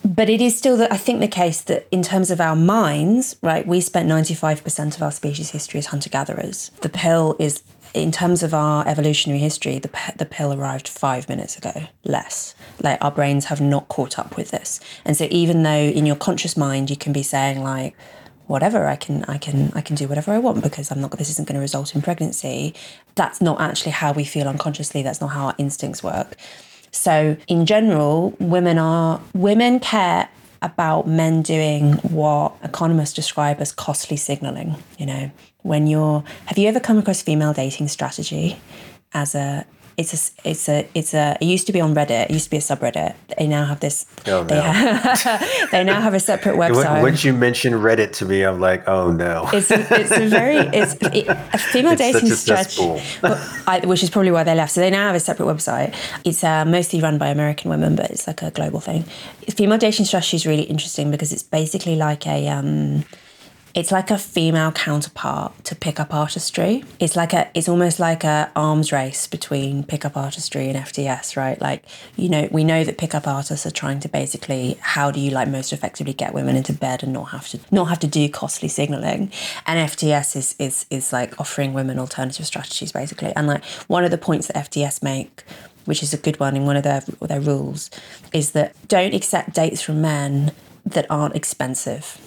but 0.05 0.29
it 0.29 0.41
is 0.41 0.57
still 0.57 0.77
the, 0.77 0.91
i 0.93 0.97
think 0.97 1.19
the 1.19 1.27
case 1.27 1.61
that 1.61 1.87
in 1.91 2.01
terms 2.01 2.31
of 2.31 2.39
our 2.39 2.55
minds 2.55 3.35
right 3.41 3.67
we 3.67 3.81
spent 3.81 4.09
95% 4.09 4.95
of 4.95 5.01
our 5.01 5.11
species 5.11 5.51
history 5.51 5.77
as 5.79 5.87
hunter-gatherers 5.87 6.71
the 6.81 6.89
pill 6.89 7.35
is 7.39 7.63
in 7.93 8.11
terms 8.11 8.41
of 8.41 8.53
our 8.53 8.87
evolutionary 8.87 9.39
history, 9.39 9.77
the, 9.77 9.87
pe- 9.87 10.15
the 10.15 10.25
pill 10.25 10.51
arrived 10.51 10.87
five 10.87 11.29
minutes 11.29 11.57
ago, 11.57 11.87
less. 12.03 12.55
Like 12.81 12.97
our 13.03 13.11
brains 13.11 13.45
have 13.45 13.61
not 13.61 13.87
caught 13.87 14.17
up 14.17 14.35
with 14.35 14.49
this. 14.49 14.79
And 15.05 15.15
so 15.15 15.27
even 15.29 15.63
though 15.63 15.71
in 15.71 16.05
your 16.05 16.15
conscious 16.15 16.57
mind 16.57 16.89
you 16.89 16.97
can 16.97 17.13
be 17.13 17.23
saying 17.23 17.61
like, 17.61 17.95
whatever, 18.47 18.85
I 18.87 18.95
can 18.95 19.23
I 19.25 19.37
can 19.37 19.71
I 19.73 19.81
can 19.81 19.95
do 19.95 20.07
whatever 20.07 20.31
I 20.31 20.39
want 20.39 20.63
because 20.63 20.91
I'm 20.91 21.01
not 21.01 21.11
this 21.17 21.29
isn't 21.29 21.47
going 21.47 21.55
to 21.55 21.61
result 21.61 21.95
in 21.95 22.01
pregnancy. 22.01 22.73
That's 23.15 23.41
not 23.41 23.61
actually 23.61 23.91
how 23.91 24.11
we 24.11 24.25
feel 24.25 24.47
unconsciously. 24.47 25.03
That's 25.03 25.21
not 25.21 25.29
how 25.29 25.47
our 25.47 25.55
instincts 25.57 26.03
work. 26.03 26.35
So 26.91 27.37
in 27.47 27.65
general, 27.65 28.35
women 28.39 28.77
are 28.77 29.21
women 29.33 29.79
care 29.79 30.29
about 30.61 31.07
men 31.07 31.41
doing 31.41 31.93
what 31.93 32.55
economists 32.63 33.13
describe 33.13 33.59
as 33.59 33.71
costly 33.71 34.17
signaling. 34.17 34.75
You 34.97 35.05
know, 35.05 35.31
when 35.61 35.87
you're 35.87 36.23
have 36.45 36.57
you 36.57 36.67
ever 36.67 36.79
come 36.79 36.97
across 36.97 37.21
female 37.21 37.53
dating 37.53 37.87
strategy 37.87 38.59
as 39.13 39.35
a 39.35 39.65
it's 39.97 40.13
a 40.13 40.49
it's 40.49 40.69
a 40.69 40.87
it's 40.93 41.13
a 41.13 41.37
it 41.39 41.45
used 41.45 41.67
to 41.67 41.73
be 41.73 41.81
on 41.81 41.93
Reddit. 41.93 42.25
It 42.25 42.31
used 42.31 42.45
to 42.45 42.51
be 42.51 42.57
a 42.57 42.61
subreddit. 42.61 43.15
They 43.37 43.47
now 43.47 43.65
have 43.65 43.79
this. 43.79 44.05
Oh, 44.27 44.43
they, 44.43 44.55
no. 44.55 44.61
have, 44.61 45.67
they 45.71 45.83
now 45.83 46.01
have 46.01 46.13
a 46.13 46.19
separate 46.19 46.55
website. 46.55 47.01
once 47.01 47.23
you 47.23 47.33
mention 47.33 47.73
Reddit 47.73 48.11
to 48.13 48.25
me, 48.25 48.43
I'm 48.43 48.59
like, 48.59 48.87
oh 48.87 49.11
no. 49.11 49.49
it's 49.53 49.69
a, 49.69 49.79
it's 49.99 50.11
a 50.11 50.27
very 50.27 50.57
it's 50.57 50.93
it, 51.01 51.27
a 51.27 51.57
female 51.57 51.93
It's 51.93 52.01
dating 52.01 52.31
a 52.31 52.35
strategy, 52.35 53.01
I, 53.67 53.81
which 53.85 54.03
is 54.03 54.09
probably 54.09 54.31
why 54.31 54.43
they 54.43 54.55
left. 54.55 54.71
So 54.71 54.81
they 54.81 54.89
now 54.89 55.07
have 55.07 55.15
a 55.15 55.19
separate 55.19 55.45
website. 55.45 55.95
It's 56.23 56.43
uh, 56.43 56.65
mostly 56.65 56.99
run 56.99 57.17
by 57.17 57.27
American 57.27 57.69
women, 57.69 57.95
but 57.95 58.09
it's 58.09 58.27
like 58.27 58.41
a 58.41 58.51
global 58.51 58.79
thing. 58.79 59.03
Female 59.49 59.77
dating 59.77 60.05
strategy 60.05 60.37
is 60.37 60.45
really 60.45 60.63
interesting 60.63 61.11
because 61.11 61.31
it's 61.31 61.43
basically 61.43 61.95
like 61.95 62.25
a 62.25 62.47
um, 62.47 63.05
it's 63.73 63.91
like 63.91 64.11
a 64.11 64.19
female 64.19 64.71
counterpart 64.71 65.63
to 65.63 65.75
pickup 65.75 66.13
artistry. 66.13 66.83
It's 66.99 67.15
like 67.15 67.33
a 67.33 67.49
it's 67.55 67.67
almost 67.67 67.99
like 67.99 68.23
a 68.23 68.51
arms 68.55 68.91
race 68.91 69.25
between 69.25 69.83
pickup 69.83 70.15
artistry 70.15 70.69
and 70.69 70.77
FDS, 70.77 71.35
right? 71.35 71.59
Like, 71.59 71.83
you 72.15 72.29
know, 72.29 72.47
we 72.51 72.63
know 72.63 72.83
that 72.83 72.99
pickup 72.99 73.27
artists 73.27 73.65
are 73.65 73.71
trying 73.71 73.99
to 74.01 74.09
basically 74.09 74.77
how 74.79 75.09
do 75.09 75.19
you 75.19 75.31
like 75.31 75.47
most 75.47 75.73
effectively 75.73 76.13
get 76.13 76.35
women 76.35 76.55
into 76.55 76.71
bed 76.71 77.01
and 77.01 77.13
not 77.13 77.29
have 77.29 77.47
to 77.49 77.59
not 77.71 77.85
have 77.85 77.99
to 77.99 78.07
do 78.07 78.29
costly 78.29 78.69
signaling. 78.69 79.31
And 79.65 79.89
FDS 79.89 80.35
is 80.35 80.55
is 80.59 80.85
is 80.91 81.11
like 81.11 81.39
offering 81.39 81.73
women 81.73 81.97
alternative 81.97 82.45
strategies 82.45 82.91
basically. 82.91 83.33
And 83.35 83.47
like 83.47 83.65
one 83.87 84.03
of 84.03 84.11
the 84.11 84.19
points 84.19 84.47
that 84.47 84.55
FDS 84.55 85.01
make 85.01 85.43
which 85.85 86.01
is 86.01 86.13
a 86.13 86.17
good 86.17 86.39
one 86.39 86.55
in 86.55 86.65
one 86.65 86.77
of 86.77 86.83
their 86.83 87.03
their 87.21 87.41
rules, 87.41 87.89
is 88.31 88.51
that 88.51 88.73
don't 88.87 89.13
accept 89.13 89.53
dates 89.53 89.81
from 89.81 89.99
men 89.99 90.53
that 90.85 91.05
aren't 91.09 91.35
expensive 91.35 92.19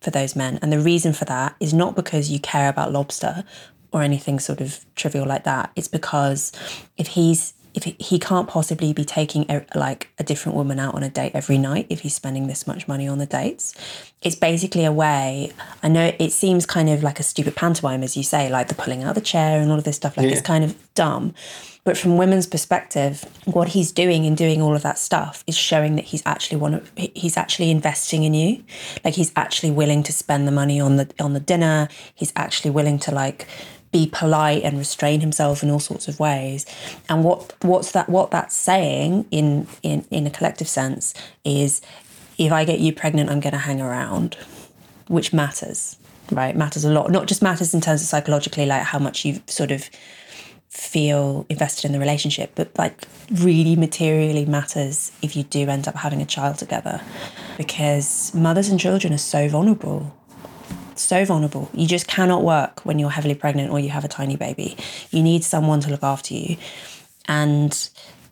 for 0.00 0.10
those 0.10 0.34
men. 0.34 0.58
And 0.62 0.72
the 0.72 0.80
reason 0.80 1.12
for 1.12 1.24
that 1.26 1.54
is 1.60 1.74
not 1.74 1.94
because 1.94 2.30
you 2.30 2.40
care 2.40 2.68
about 2.68 2.92
lobster 2.92 3.44
or 3.92 4.02
anything 4.02 4.38
sort 4.38 4.60
of 4.60 4.84
trivial 4.94 5.26
like 5.26 5.44
that. 5.44 5.70
It's 5.76 5.88
because 5.88 6.52
if 6.96 7.08
he's 7.08 7.54
if 7.72 7.84
he, 7.84 8.18
can't 8.18 8.48
possibly 8.48 8.92
be 8.92 9.04
taking 9.04 9.48
a, 9.48 9.64
like 9.76 10.08
a 10.18 10.24
different 10.24 10.56
woman 10.56 10.80
out 10.80 10.94
on 10.94 11.02
a 11.02 11.08
date 11.08 11.32
every 11.34 11.56
night 11.56 11.86
if 11.88 12.00
he's 12.00 12.14
spending 12.14 12.46
this 12.46 12.66
much 12.66 12.88
money 12.88 13.06
on 13.06 13.18
the 13.18 13.26
dates 13.26 13.74
it's 14.22 14.34
basically 14.34 14.84
a 14.84 14.92
way 14.92 15.52
i 15.82 15.88
know 15.88 16.12
it 16.18 16.32
seems 16.32 16.66
kind 16.66 16.88
of 16.88 17.02
like 17.02 17.20
a 17.20 17.22
stupid 17.22 17.54
pantomime 17.54 18.02
as 18.02 18.16
you 18.16 18.22
say 18.22 18.50
like 18.50 18.68
the 18.68 18.74
pulling 18.74 19.02
out 19.02 19.10
of 19.10 19.14
the 19.14 19.20
chair 19.20 19.60
and 19.60 19.70
all 19.70 19.78
of 19.78 19.84
this 19.84 19.96
stuff 19.96 20.16
like 20.16 20.26
it's 20.26 20.40
kind 20.40 20.64
of 20.64 20.76
dumb 20.94 21.32
but 21.84 21.96
from 21.96 22.16
women's 22.16 22.46
perspective 22.46 23.24
what 23.44 23.68
he's 23.68 23.90
doing 23.92 24.24
in 24.24 24.34
doing 24.34 24.60
all 24.60 24.76
of 24.76 24.82
that 24.82 24.98
stuff 24.98 25.42
is 25.46 25.56
showing 25.56 25.96
that 25.96 26.06
he's 26.06 26.22
actually 26.26 26.58
one 26.58 26.74
of 26.74 26.90
he's 26.96 27.36
actually 27.36 27.70
investing 27.70 28.24
in 28.24 28.34
you. 28.34 28.62
Like 29.04 29.14
he's 29.14 29.32
actually 29.36 29.70
willing 29.70 30.02
to 30.04 30.12
spend 30.12 30.46
the 30.46 30.52
money 30.52 30.80
on 30.80 30.96
the 30.96 31.12
on 31.18 31.32
the 31.32 31.40
dinner. 31.40 31.88
He's 32.14 32.32
actually 32.36 32.70
willing 32.70 32.98
to 33.00 33.12
like 33.12 33.46
be 33.92 34.08
polite 34.12 34.62
and 34.62 34.78
restrain 34.78 35.20
himself 35.20 35.62
in 35.62 35.70
all 35.70 35.80
sorts 35.80 36.06
of 36.06 36.20
ways. 36.20 36.66
And 37.08 37.24
what 37.24 37.54
what's 37.62 37.92
that 37.92 38.08
what 38.08 38.30
that's 38.30 38.56
saying 38.56 39.26
in 39.30 39.66
in 39.82 40.04
in 40.10 40.26
a 40.26 40.30
collective 40.30 40.68
sense 40.68 41.14
is 41.44 41.80
if 42.38 42.52
i 42.52 42.64
get 42.64 42.78
you 42.78 42.90
pregnant 42.90 43.28
i'm 43.28 43.40
going 43.40 43.52
to 43.52 43.58
hang 43.58 43.82
around 43.82 44.34
which 45.08 45.30
matters 45.30 45.98
right? 46.32 46.56
Matters 46.56 46.84
a 46.84 46.90
lot. 46.90 47.10
Not 47.10 47.26
just 47.26 47.42
matters 47.42 47.74
in 47.74 47.80
terms 47.80 48.02
of 48.02 48.08
psychologically 48.08 48.66
like 48.66 48.82
how 48.82 48.98
much 48.98 49.24
you've 49.24 49.42
sort 49.46 49.70
of 49.70 49.88
feel 50.70 51.44
invested 51.48 51.84
in 51.84 51.92
the 51.92 51.98
relationship 51.98 52.52
but 52.54 52.70
like 52.78 53.06
really 53.32 53.76
materially 53.76 54.46
matters 54.46 55.12
if 55.20 55.36
you 55.36 55.42
do 55.42 55.68
end 55.68 55.86
up 55.86 55.96
having 55.96 56.22
a 56.22 56.26
child 56.26 56.56
together 56.56 57.00
because 57.58 58.32
mothers 58.34 58.68
and 58.68 58.80
children 58.80 59.12
are 59.12 59.18
so 59.18 59.48
vulnerable 59.48 60.16
so 61.00 61.24
vulnerable. 61.24 61.70
You 61.72 61.86
just 61.86 62.06
cannot 62.06 62.44
work 62.44 62.84
when 62.84 62.98
you're 62.98 63.10
heavily 63.10 63.34
pregnant 63.34 63.70
or 63.70 63.80
you 63.80 63.88
have 63.90 64.04
a 64.04 64.08
tiny 64.08 64.36
baby. 64.36 64.76
You 65.10 65.22
need 65.22 65.42
someone 65.42 65.80
to 65.80 65.90
look 65.90 66.02
after 66.02 66.34
you. 66.34 66.56
And 67.26 67.72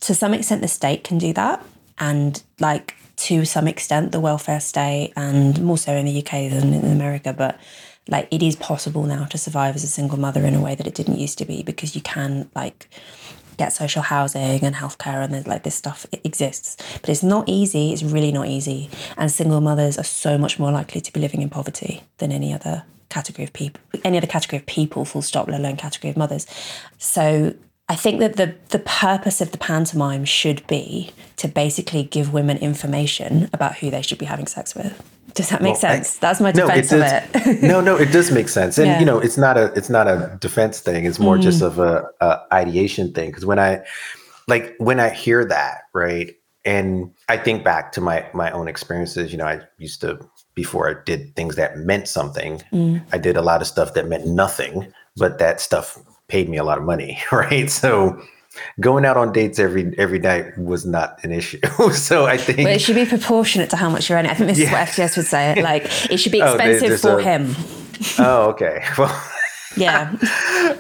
to 0.01 0.15
some 0.15 0.35
extent, 0.35 0.61
the 0.61 0.69
state 0.69 1.05
can 1.05 1.19
do 1.19 1.33
that. 1.33 1.65
And 1.99 2.41
like 2.61 2.95
to 3.17 3.45
some 3.45 3.67
extent 3.67 4.13
the 4.13 4.21
welfare 4.21 4.61
state 4.61 5.13
and 5.17 5.61
more 5.63 5.79
so 5.79 5.93
in 5.93 6.07
the 6.07 6.19
UK 6.19 6.51
than 6.51 6.73
in 6.73 6.93
America, 6.93 7.33
but 7.33 7.59
like 8.09 8.27
it 8.31 8.43
is 8.43 8.57
possible 8.57 9.05
now 9.05 9.25
to 9.27 9.39
survive 9.39 9.77
as 9.77 9.85
a 9.85 9.89
single 9.89 10.19
mother 10.19 10.45
in 10.45 10.55
a 10.55 10.61
way 10.61 10.75
that 10.75 10.87
it 10.87 10.95
didn't 10.95 11.19
used 11.19 11.39
to 11.39 11.45
be 11.45 11.63
because 11.63 11.95
you 11.95 12.01
can 12.01 12.51
like 12.55 12.89
get 13.59 13.73
social 13.73 14.03
housing 14.03 14.63
and 14.63 14.77
healthcare 14.77 15.23
and 15.23 15.35
there's 15.35 15.47
like 15.47 15.63
this 15.65 15.75
stuff 15.75 16.07
it 16.13 16.21
exists. 16.25 16.77
But 17.01 17.11
it's 17.11 17.23
not 17.23 17.49
easy 17.49 17.93
it's 17.93 18.03
really 18.03 18.33
not 18.33 18.47
easy. 18.47 18.89
And 19.17 19.31
single 19.31 19.61
mothers 19.61 19.99
are 19.99 20.05
so 20.05 20.39
much 20.39 20.59
more 20.59 20.73
likely 20.73 21.01
to 21.01 21.13
be 21.13 21.21
living 21.21 21.43
in 21.43 21.51
poverty 21.51 22.03
than 22.19 22.33
any 22.33 22.53
other 22.53 22.85
category 23.09 23.45
of 23.45 23.53
people 23.55 23.81
any 24.05 24.19
other 24.19 24.27
category 24.27 24.59
of 24.59 24.67
people 24.67 25.05
full 25.07 25.23
stop 25.23 25.49
let 25.49 25.61
alone 25.61 25.77
category 25.77 26.11
of 26.11 26.17
mothers. 26.17 26.47
So 26.99 27.55
I 27.91 27.97
think 27.97 28.21
that 28.21 28.37
the 28.37 28.55
the 28.69 28.81
purpose 28.81 29.41
of 29.41 29.51
the 29.51 29.59
pantomime 29.59 30.25
should 30.25 30.67
be 30.67 31.11
to 31.37 31.49
basically 31.49 32.05
give 32.05 32.33
women 32.33 32.59
information 32.59 33.49
about 33.53 33.77
who 33.77 33.91
they 33.91 34.03
should 34.03 34.19
be 34.19 34.27
having 34.27 34.47
sex 34.47 34.75
with. 34.75 35.03
Does 35.39 35.51
that 35.51 35.63
make 35.63 35.75
well, 35.75 35.81
sense? 35.81 36.17
I, 36.17 36.19
That's 36.21 36.41
my 36.41 36.51
defense 36.51 36.91
no, 36.91 36.99
it 36.99 37.25
of 37.37 37.47
it. 37.47 37.63
no, 37.63 37.81
no, 37.81 37.97
it 37.97 38.11
does 38.11 38.33
make 38.33 38.49
sense, 38.49 38.77
and 38.77 38.89
yeah. 38.89 38.99
you 38.99 39.07
know, 39.07 39.21
it's 39.21 39.39
not 39.39 39.57
a 39.57 39.73
it's 39.75 39.89
not 39.89 40.09
a 40.09 40.37
defense 40.41 40.81
thing. 40.81 41.05
It's 41.05 41.21
more 41.21 41.37
mm. 41.37 41.43
just 41.43 41.63
of 41.63 41.79
a, 41.79 42.09
a 42.21 42.41
ideation 42.53 43.13
thing. 43.13 43.31
Because 43.31 43.47
when 43.47 43.61
I 43.61 43.85
like 44.49 44.75
when 44.79 44.99
I 44.99 45.11
hear 45.11 45.45
that, 45.45 45.83
right, 45.95 46.35
and 46.65 47.15
I 47.29 47.37
think 47.37 47.63
back 47.63 47.93
to 47.93 48.01
my 48.01 48.29
my 48.35 48.51
own 48.51 48.67
experiences. 48.67 49.31
You 49.31 49.39
know, 49.39 49.47
I 49.47 49.61
used 49.79 50.01
to 50.01 50.19
before 50.57 50.91
I 50.91 50.95
did 51.07 51.37
things 51.37 51.55
that 51.55 51.79
meant 51.79 52.09
something. 52.09 52.61
Mm. 52.73 53.01
I 53.13 53.19
did 53.19 53.37
a 53.37 53.43
lot 53.43 53.61
of 53.61 53.69
stuff 53.69 53.95
that 53.95 54.09
meant 54.09 54.27
nothing, 54.27 54.93
but 55.17 55.39
that 55.39 55.61
stuff 55.61 55.97
paid 56.27 56.49
me 56.49 56.57
a 56.57 56.65
lot 56.65 56.79
of 56.79 56.85
money, 56.85 57.23
right? 57.31 57.71
So 57.71 58.21
going 58.81 59.05
out 59.05 59.17
on 59.17 59.33
dates 59.33 59.59
every 59.59 59.95
every 59.99 60.19
night 60.19 60.57
was 60.59 60.87
not 60.87 61.23
an 61.25 61.33
issue. 61.33 61.61
so 61.93 62.27
I 62.27 62.37
think 62.37 62.59
well, 62.59 62.69
it 62.69 62.81
should 62.81 62.97
be 62.97 63.07
proportionate 63.07 63.71
to 63.71 63.77
how 63.77 63.91
much 63.91 64.09
you're 64.09 64.19
earning. 64.19 64.31
I 64.31 64.35
think 64.35 64.49
this 64.49 64.59
yeah. 64.59 64.67
is 64.67 64.73
what 64.73 64.89
FDS 64.89 65.17
would 65.17 65.27
say. 65.27 65.63
Like 65.63 65.85
it 66.11 66.19
should 66.19 66.33
be 66.33 66.43
oh, 66.43 66.55
expensive 66.55 66.93
oh, 66.93 66.97
for 66.97 67.21
a, 67.21 67.23
him. 67.23 67.55
oh, 68.19 68.49
okay. 68.51 68.85
Well. 68.97 69.25
Yeah. 69.77 70.17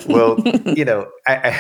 well, 0.09 0.39
you 0.64 0.85
know, 0.85 1.07
I, 1.29 1.57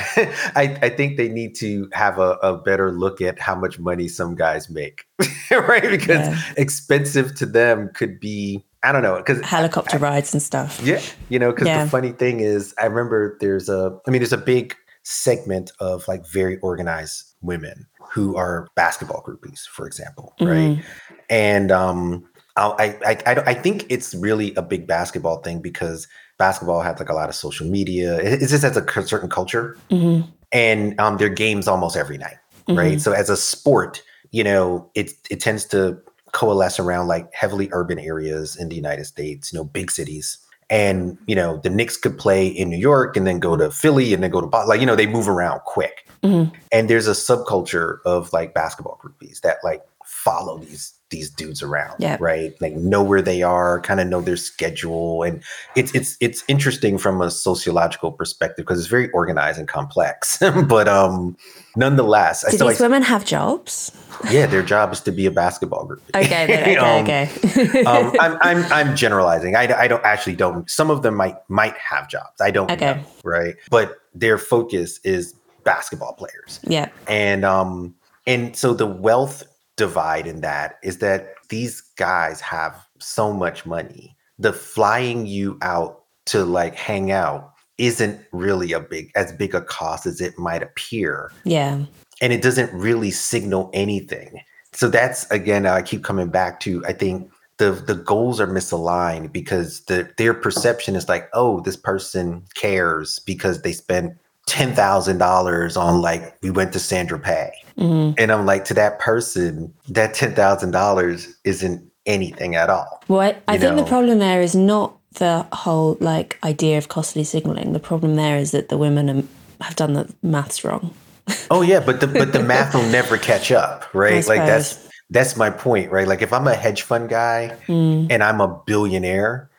I 0.56 0.78
I 0.82 0.88
think 0.88 1.18
they 1.18 1.28
need 1.28 1.54
to 1.56 1.88
have 1.92 2.18
a, 2.18 2.32
a 2.42 2.56
better 2.56 2.90
look 2.90 3.20
at 3.20 3.38
how 3.38 3.54
much 3.54 3.78
money 3.78 4.08
some 4.08 4.34
guys 4.34 4.68
make, 4.68 5.04
right? 5.50 5.88
Because 5.88 6.26
yeah. 6.26 6.42
expensive 6.56 7.36
to 7.36 7.46
them 7.46 7.90
could 7.94 8.18
be 8.18 8.64
I 8.82 8.92
don't 8.92 9.02
know 9.02 9.16
because 9.16 9.44
helicopter 9.44 9.96
I, 9.96 10.00
rides 10.00 10.32
and 10.32 10.42
stuff. 10.42 10.80
Yeah, 10.82 11.00
you 11.28 11.38
know, 11.38 11.50
because 11.50 11.66
yeah. 11.66 11.84
the 11.84 11.90
funny 11.90 12.12
thing 12.12 12.40
is, 12.40 12.74
I 12.78 12.86
remember 12.86 13.36
there's 13.40 13.68
a, 13.68 13.98
I 14.06 14.10
mean, 14.10 14.20
there's 14.20 14.32
a 14.32 14.38
big 14.38 14.76
segment 15.08 15.72
of 15.80 16.06
like 16.06 16.26
very 16.26 16.58
organized 16.58 17.34
women 17.40 17.86
who 18.12 18.36
are 18.36 18.68
basketball 18.74 19.22
groupies, 19.22 19.66
for 19.66 19.86
example, 19.86 20.34
mm-hmm. 20.38 20.76
right? 20.76 20.84
And 21.30 21.72
um, 21.72 22.28
I, 22.56 22.94
I, 23.06 23.16
I, 23.26 23.34
I 23.46 23.54
think 23.54 23.86
it's 23.88 24.14
really 24.14 24.54
a 24.56 24.62
big 24.62 24.86
basketball 24.86 25.40
thing 25.40 25.60
because 25.60 26.06
basketball 26.38 26.82
has 26.82 26.98
like 26.98 27.08
a 27.08 27.14
lot 27.14 27.30
of 27.30 27.34
social 27.34 27.66
media. 27.66 28.18
It, 28.18 28.42
it 28.42 28.48
just 28.48 28.62
has 28.62 28.76
a 28.76 29.06
certain 29.06 29.30
culture, 29.30 29.78
mm-hmm. 29.90 30.28
and 30.52 30.98
um, 31.00 31.16
their 31.16 31.30
games 31.30 31.68
almost 31.68 31.96
every 31.96 32.18
night, 32.18 32.36
mm-hmm. 32.66 32.78
right? 32.78 33.00
So 33.00 33.12
as 33.12 33.30
a 33.30 33.36
sport, 33.36 34.02
you 34.30 34.44
know, 34.44 34.90
it 34.94 35.12
it 35.30 35.40
tends 35.40 35.64
to 35.66 35.98
coalesce 36.32 36.78
around 36.78 37.06
like 37.06 37.32
heavily 37.32 37.70
urban 37.72 37.98
areas 37.98 38.56
in 38.56 38.68
the 38.68 38.76
United 38.76 39.06
States, 39.06 39.52
you 39.52 39.58
know, 39.58 39.64
big 39.64 39.90
cities. 39.90 40.38
And, 40.70 41.16
you 41.26 41.34
know, 41.34 41.58
the 41.58 41.70
Knicks 41.70 41.96
could 41.96 42.18
play 42.18 42.46
in 42.46 42.68
New 42.68 42.76
York 42.76 43.16
and 43.16 43.26
then 43.26 43.38
go 43.38 43.56
to 43.56 43.70
Philly 43.70 44.12
and 44.12 44.22
then 44.22 44.30
go 44.30 44.40
to, 44.40 44.46
like, 44.46 44.80
you 44.80 44.86
know, 44.86 44.96
they 44.96 45.06
move 45.06 45.28
around 45.28 45.60
quick. 45.60 46.06
Mm-hmm. 46.22 46.54
And 46.72 46.90
there's 46.90 47.06
a 47.06 47.12
subculture 47.12 47.98
of 48.04 48.32
like 48.32 48.52
basketball 48.52 49.00
groupies 49.02 49.40
that 49.42 49.58
like 49.62 49.82
follow 50.28 50.58
these 50.58 50.92
these 51.10 51.30
dudes 51.30 51.62
around 51.62 51.94
yeah. 51.98 52.18
right? 52.20 52.54
Like 52.60 52.74
know 52.74 53.02
where 53.02 53.22
they 53.22 53.42
are 53.42 53.80
kind 53.80 53.98
of 53.98 54.08
know 54.08 54.20
their 54.20 54.36
schedule 54.36 55.22
and 55.22 55.42
it's 55.74 55.94
it's 55.94 56.16
it's 56.20 56.44
interesting 56.48 56.98
from 56.98 57.22
a 57.22 57.30
sociological 57.30 58.12
perspective 58.12 58.66
because 58.66 58.78
it's 58.78 58.88
very 58.88 59.10
organized 59.12 59.58
and 59.58 59.66
complex 59.66 60.38
but 60.68 60.86
um 60.86 61.36
nonetheless 61.76 62.44
do 62.50 62.68
these 62.68 62.80
I, 62.80 62.84
women 62.84 63.02
have 63.02 63.24
jobs? 63.24 63.90
Yeah 64.30 64.46
their 64.46 64.62
job 64.62 64.92
is 64.92 65.00
to 65.00 65.12
be 65.12 65.24
a 65.24 65.30
basketball 65.30 65.86
group. 65.86 66.02
Okay 66.14 66.44
okay 66.44 66.76
um, 66.76 67.02
okay. 67.02 67.84
Um, 67.84 68.12
I'm, 68.20 68.38
I'm 68.42 68.72
i'm 68.72 68.96
generalizing. 68.96 69.56
I, 69.56 69.62
I 69.84 69.88
don't 69.88 70.04
actually 70.04 70.36
don't 70.36 70.68
some 70.68 70.90
of 70.90 71.02
them 71.02 71.14
might 71.14 71.36
might 71.48 71.76
have 71.78 72.08
jobs. 72.10 72.40
I 72.40 72.50
don't 72.50 72.70
okay. 72.70 72.94
know 72.94 73.04
right? 73.24 73.54
But 73.70 73.96
their 74.14 74.36
focus 74.36 75.00
is 75.04 75.34
basketball 75.64 76.12
players. 76.12 76.60
Yeah 76.64 76.90
and 77.06 77.46
um 77.46 77.94
and 78.26 78.54
so 78.54 78.74
the 78.74 78.86
wealth 78.86 79.42
divide 79.78 80.26
in 80.26 80.42
that 80.42 80.78
is 80.82 80.98
that 80.98 81.34
these 81.48 81.80
guys 81.96 82.42
have 82.42 82.86
so 82.98 83.32
much 83.32 83.64
money. 83.64 84.14
The 84.38 84.52
flying 84.52 85.26
you 85.26 85.56
out 85.62 86.02
to 86.26 86.44
like 86.44 86.74
hang 86.74 87.10
out 87.10 87.52
isn't 87.78 88.20
really 88.32 88.72
a 88.72 88.80
big 88.80 89.10
as 89.14 89.32
big 89.32 89.54
a 89.54 89.62
cost 89.62 90.04
as 90.04 90.20
it 90.20 90.38
might 90.38 90.62
appear. 90.62 91.32
Yeah. 91.44 91.84
And 92.20 92.32
it 92.32 92.42
doesn't 92.42 92.72
really 92.72 93.12
signal 93.12 93.70
anything. 93.72 94.42
So 94.74 94.88
that's 94.88 95.30
again 95.30 95.64
I 95.64 95.80
keep 95.80 96.04
coming 96.04 96.28
back 96.28 96.60
to 96.60 96.84
I 96.84 96.92
think 96.92 97.30
the 97.56 97.70
the 97.70 97.94
goals 97.94 98.40
are 98.40 98.46
misaligned 98.46 99.32
because 99.32 99.80
the 99.82 100.10
their 100.18 100.34
perception 100.34 100.96
is 100.96 101.08
like, 101.08 101.28
oh, 101.32 101.60
this 101.60 101.76
person 101.76 102.44
cares 102.54 103.20
because 103.20 103.62
they 103.62 103.72
spent 103.72 104.18
ten 104.48 104.74
thousand 104.74 105.18
dollars 105.18 105.76
on 105.76 106.00
like 106.00 106.36
we 106.42 106.50
went 106.50 106.72
to 106.72 106.78
Saint-Tropez. 106.78 107.50
mm-hmm. 107.76 108.14
and 108.18 108.32
I'm 108.32 108.46
like 108.46 108.64
to 108.66 108.74
that 108.74 108.98
person 108.98 109.72
that 109.88 110.14
ten 110.14 110.34
thousand 110.34 110.72
dollars 110.72 111.28
isn't 111.44 111.88
anything 112.06 112.56
at 112.56 112.70
all. 112.70 113.02
Well, 113.06 113.20
I, 113.20 113.36
I 113.46 113.58
think 113.58 113.76
the 113.76 113.84
problem 113.84 114.18
there 114.18 114.40
is 114.40 114.56
not 114.56 114.98
the 115.14 115.46
whole 115.52 115.96
like 116.00 116.38
idea 116.42 116.78
of 116.78 116.88
costly 116.88 117.24
signaling. 117.24 117.72
The 117.72 117.80
problem 117.80 118.16
there 118.16 118.38
is 118.38 118.50
that 118.52 118.68
the 118.68 118.78
women 118.78 119.10
are, 119.10 119.64
have 119.64 119.76
done 119.76 119.92
the 119.92 120.12
maths 120.22 120.64
wrong. 120.64 120.94
oh 121.50 121.62
yeah, 121.62 121.80
but 121.80 122.00
the 122.00 122.06
but 122.06 122.32
the 122.32 122.42
math 122.42 122.74
will 122.74 122.88
never 122.90 123.18
catch 123.30 123.52
up, 123.52 123.92
right? 123.94 124.26
Like 124.26 124.40
that's 124.40 124.88
that's 125.10 125.36
my 125.36 125.50
point, 125.50 125.90
right? 125.92 126.08
Like 126.08 126.22
if 126.22 126.32
I'm 126.32 126.46
a 126.46 126.54
hedge 126.54 126.82
fund 126.82 127.08
guy 127.08 127.56
mm. 127.66 128.06
and 128.10 128.22
I'm 128.22 128.40
a 128.40 128.48
billionaire, 128.66 129.50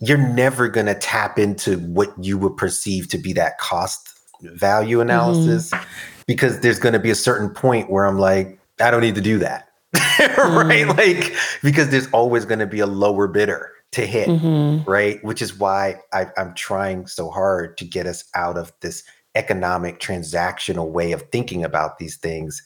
you're 0.00 0.18
never 0.18 0.68
going 0.68 0.86
to 0.86 0.94
tap 0.94 1.38
into 1.38 1.78
what 1.78 2.12
you 2.22 2.38
would 2.38 2.56
perceive 2.56 3.08
to 3.08 3.18
be 3.18 3.32
that 3.34 3.58
cost 3.58 4.19
value 4.42 4.98
mm-hmm. 4.98 5.10
analysis 5.10 5.70
mm-hmm. 5.70 5.84
because 6.26 6.60
there's 6.60 6.78
going 6.78 6.92
to 6.92 6.98
be 6.98 7.10
a 7.10 7.14
certain 7.14 7.50
point 7.50 7.90
where 7.90 8.06
I'm 8.06 8.18
like, 8.18 8.58
I 8.80 8.90
don't 8.90 9.02
need 9.02 9.14
to 9.16 9.20
do 9.20 9.38
that. 9.38 9.68
right? 9.94 10.86
Mm. 10.86 10.96
Like, 10.96 11.34
because 11.62 11.90
there's 11.90 12.08
always 12.12 12.44
going 12.44 12.60
to 12.60 12.66
be 12.66 12.80
a 12.80 12.86
lower 12.86 13.26
bidder 13.26 13.72
to 13.92 14.06
hit, 14.06 14.28
mm-hmm. 14.28 14.88
right? 14.88 15.22
Which 15.24 15.42
is 15.42 15.58
why 15.58 15.96
I, 16.12 16.26
I'm 16.36 16.54
trying 16.54 17.06
so 17.06 17.30
hard 17.30 17.76
to 17.78 17.84
get 17.84 18.06
us 18.06 18.24
out 18.34 18.56
of 18.56 18.72
this 18.80 19.02
economic 19.34 20.00
transactional 20.00 20.90
way 20.90 21.12
of 21.12 21.22
thinking 21.30 21.64
about 21.64 21.98
these 21.98 22.16
things 22.16 22.62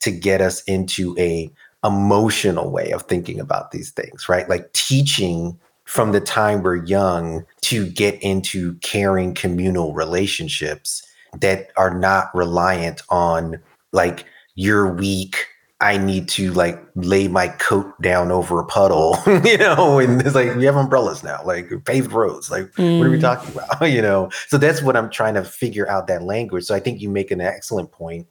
to 0.00 0.10
get 0.10 0.40
us 0.40 0.62
into 0.64 1.16
a 1.18 1.50
emotional 1.84 2.70
way 2.70 2.90
of 2.90 3.02
thinking 3.02 3.40
about 3.40 3.70
these 3.70 3.90
things, 3.90 4.28
right? 4.28 4.48
Like 4.48 4.72
teaching 4.72 5.58
from 5.84 6.12
the 6.12 6.20
time 6.20 6.62
we're 6.62 6.84
young 6.84 7.44
to 7.62 7.88
get 7.88 8.20
into 8.22 8.74
caring 8.76 9.34
communal 9.34 9.94
relationships 9.94 11.05
that 11.40 11.70
are 11.76 11.96
not 11.96 12.34
reliant 12.34 13.02
on 13.10 13.60
like 13.92 14.24
you're 14.54 14.92
weak 14.92 15.46
I 15.80 15.98
need 15.98 16.28
to 16.30 16.52
like 16.52 16.82
lay 16.94 17.28
my 17.28 17.48
coat 17.48 18.00
down 18.00 18.32
over 18.32 18.58
a 18.58 18.64
puddle, 18.64 19.18
you 19.44 19.58
know, 19.58 19.98
and 19.98 20.22
it's 20.22 20.34
like 20.34 20.54
we 20.56 20.64
have 20.64 20.76
umbrellas 20.76 21.22
now, 21.22 21.42
like 21.44 21.70
paved 21.84 22.12
roads. 22.12 22.50
Like, 22.50 22.72
mm. 22.72 22.98
what 22.98 23.06
are 23.06 23.10
we 23.10 23.18
mm. 23.18 23.20
talking 23.20 23.54
about? 23.54 23.82
you 23.90 24.00
know, 24.00 24.30
so 24.48 24.56
that's 24.56 24.80
what 24.80 24.96
I'm 24.96 25.10
trying 25.10 25.34
to 25.34 25.44
figure 25.44 25.88
out 25.88 26.06
that 26.06 26.22
language. 26.22 26.64
So 26.64 26.74
I 26.74 26.80
think 26.80 27.02
you 27.02 27.10
make 27.10 27.30
an 27.30 27.42
excellent 27.42 27.92
point 27.92 28.26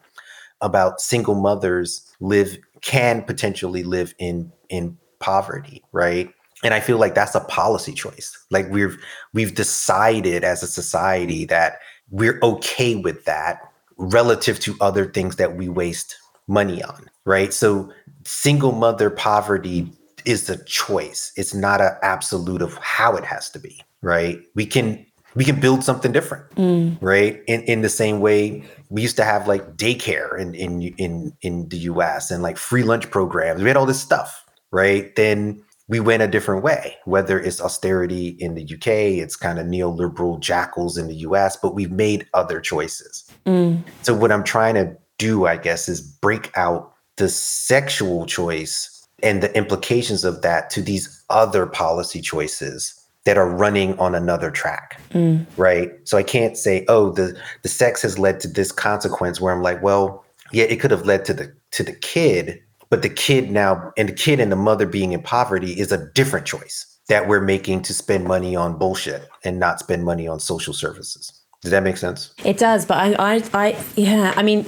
about 0.62 1.00
single 1.02 1.36
mothers 1.36 2.12
live 2.20 2.58
can 2.82 3.22
potentially 3.22 3.84
live 3.84 4.16
in 4.18 4.52
in 4.70 4.98
poverty, 5.20 5.84
right? 5.92 6.34
And 6.64 6.74
I 6.74 6.80
feel 6.80 6.98
like 6.98 7.14
that's 7.14 7.36
a 7.36 7.42
policy 7.42 7.94
choice. 7.94 8.36
Like 8.50 8.68
we've 8.72 8.98
we've 9.34 9.54
decided 9.54 10.44
as 10.44 10.64
a 10.64 10.68
society 10.68 11.46
that 11.46 11.78
we're 12.10 12.40
okay 12.42 12.96
with 12.96 13.26
that 13.26 13.72
relative 13.98 14.60
to 14.62 14.76
other 14.82 15.06
things 15.06 15.38
that 15.38 15.56
we 15.56 15.70
waste 15.70 16.16
money 16.48 16.84
on, 16.84 17.10
right? 17.26 17.54
So 17.54 17.92
single 18.26 18.72
mother 18.72 19.10
poverty 19.10 19.92
is 20.26 20.50
a 20.50 20.64
choice. 20.66 21.32
It's 21.36 21.54
not 21.54 21.82
an 21.82 21.94
absolute 22.02 22.62
of 22.62 22.76
how 22.78 23.16
it 23.16 23.24
has 23.24 23.50
to 23.52 23.60
be, 23.60 23.82
right? 24.02 24.40
We 24.56 24.66
can 24.66 25.06
we 25.36 25.44
can 25.44 25.60
build 25.60 25.84
something 25.84 26.12
different, 26.12 26.50
mm. 26.56 26.98
right? 27.02 27.42
In 27.48 27.62
in 27.64 27.82
the 27.82 27.90
same 27.90 28.20
way 28.20 28.64
we 28.90 29.02
used 29.02 29.18
to 29.18 29.24
have 29.24 29.48
like 29.48 29.76
daycare 29.78 30.40
in 30.40 30.54
in 30.56 30.82
in 30.98 31.34
in 31.42 31.70
the 31.70 31.78
US 31.78 32.32
and 32.32 32.44
like 32.44 32.58
free 32.58 32.84
lunch 32.84 33.10
programs. 33.12 33.62
We 33.62 33.68
had 33.68 33.78
all 33.78 33.86
this 33.86 34.02
stuff, 34.02 34.46
right? 34.72 35.16
Then 35.16 35.64
we 35.88 36.00
went 36.00 36.24
a 36.24 36.28
different 36.28 36.64
way, 36.64 36.98
whether 37.06 37.40
it's 37.40 37.62
austerity 37.62 38.30
in 38.40 38.56
the 38.56 38.64
UK, 38.64 38.88
it's 39.22 39.36
kind 39.36 39.60
of 39.60 39.68
neoliberal 39.68 40.40
jackals 40.40 40.98
in 40.98 41.08
the 41.08 41.16
US, 41.18 41.58
but 41.58 41.76
we've 41.76 41.92
made 41.92 42.28
other 42.34 42.60
choices. 42.60 43.30
Mm. 43.46 43.84
So, 44.02 44.14
what 44.14 44.32
I'm 44.32 44.44
trying 44.44 44.76
to 44.76 44.98
do, 45.18 45.46
I 45.46 45.58
guess, 45.58 45.88
is 45.88 46.02
break 46.02 46.52
out 46.58 46.94
the 47.18 47.30
sexual 47.30 48.26
choice 48.26 49.08
and 49.24 49.42
the 49.42 49.56
implications 49.56 50.24
of 50.24 50.42
that 50.42 50.70
to 50.72 50.82
these 50.82 51.24
other 51.30 51.66
policy 51.66 52.22
choices 52.22 53.02
that 53.24 53.38
are 53.38 53.50
running 53.50 53.98
on 53.98 54.14
another 54.14 54.52
track 54.52 55.00
mm. 55.12 55.44
right 55.58 55.92
so 56.04 56.18
i 56.18 56.22
can't 56.22 56.58
say 56.58 56.86
oh 56.88 57.12
the 57.12 57.36
the 57.64 57.70
sex 57.70 58.02
has 58.02 58.20
led 58.20 58.40
to 58.40 58.48
this 58.48 58.72
consequence 58.72 59.42
where 59.42 59.54
i'm 59.54 59.64
like 59.64 59.82
well 59.82 60.24
yeah 60.52 60.66
it 60.66 60.80
could 60.80 60.92
have 60.92 61.06
led 61.06 61.26
to 61.26 61.34
the 61.34 61.52
to 61.72 61.82
the 61.82 61.94
kid 61.94 62.62
but 62.90 63.02
the 63.02 63.10
kid 63.10 63.52
now 63.52 63.92
and 63.98 64.10
the 64.10 64.14
kid 64.14 64.40
and 64.40 64.52
the 64.52 64.56
mother 64.56 64.86
being 64.86 65.14
in 65.14 65.22
poverty 65.22 65.80
is 65.80 65.92
a 65.92 66.10
different 66.14 66.46
choice 66.46 66.86
that 67.08 67.28
we're 67.28 67.42
making 67.42 67.82
to 67.84 67.94
spend 67.94 68.26
money 68.26 68.56
on 68.56 68.78
bullshit 68.78 69.28
and 69.44 69.60
not 69.60 69.80
spend 69.80 70.04
money 70.04 70.28
on 70.28 70.40
social 70.40 70.74
services. 70.74 71.32
Does 71.62 71.72
that 71.72 71.84
make 71.84 71.98
sense? 71.98 72.34
It 72.44 72.58
does 72.58 72.86
but 72.86 72.98
i 72.98 73.36
i, 73.36 73.44
I 73.54 73.84
yeah 73.96 74.34
i 74.36 74.44
mean 74.44 74.60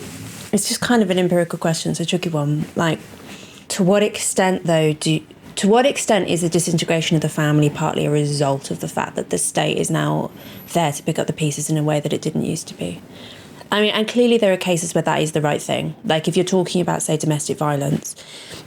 it's 0.53 0.67
just 0.67 0.81
kind 0.81 1.03
of 1.03 1.09
an 1.09 1.19
empirical 1.19 1.59
question 1.59 1.91
it's 1.91 1.99
a 1.99 2.05
tricky 2.05 2.29
one. 2.29 2.65
Like 2.75 2.99
to 3.69 3.83
what 3.83 4.03
extent 4.03 4.65
though 4.65 4.93
do 4.93 5.21
to 5.57 5.67
what 5.67 5.87
extent 5.87 6.29
is 6.29 6.41
the 6.41 6.49
disintegration 6.49 7.15
of 7.15 7.21
the 7.21 7.29
family 7.29 7.69
partly 7.69 8.05
a 8.05 8.11
result 8.11 8.69
of 8.69 8.79
the 8.79 8.87
fact 8.87 9.15
that 9.15 9.31
the 9.31 9.39
state 9.39 9.77
is 9.77 9.89
now 9.89 10.29
there 10.73 10.91
to 10.91 11.01
pick 11.01 11.17
up 11.17 11.25
the 11.25 11.33
pieces 11.33 11.67
in 11.67 11.77
a 11.77 11.83
way 11.83 11.99
that 11.99 12.13
it 12.13 12.21
didn't 12.21 12.45
used 12.45 12.67
to 12.67 12.75
be? 12.75 13.01
I 13.71 13.81
mean, 13.81 13.91
and 13.91 14.07
clearly 14.07 14.37
there 14.37 14.53
are 14.53 14.57
cases 14.57 14.95
where 14.95 15.01
that 15.01 15.21
is 15.21 15.33
the 15.33 15.41
right 15.41 15.61
thing. 15.61 15.95
Like 16.05 16.27
if 16.27 16.37
you're 16.37 16.45
talking 16.45 16.81
about, 16.81 17.01
say, 17.01 17.17
domestic 17.17 17.57
violence, 17.57 18.15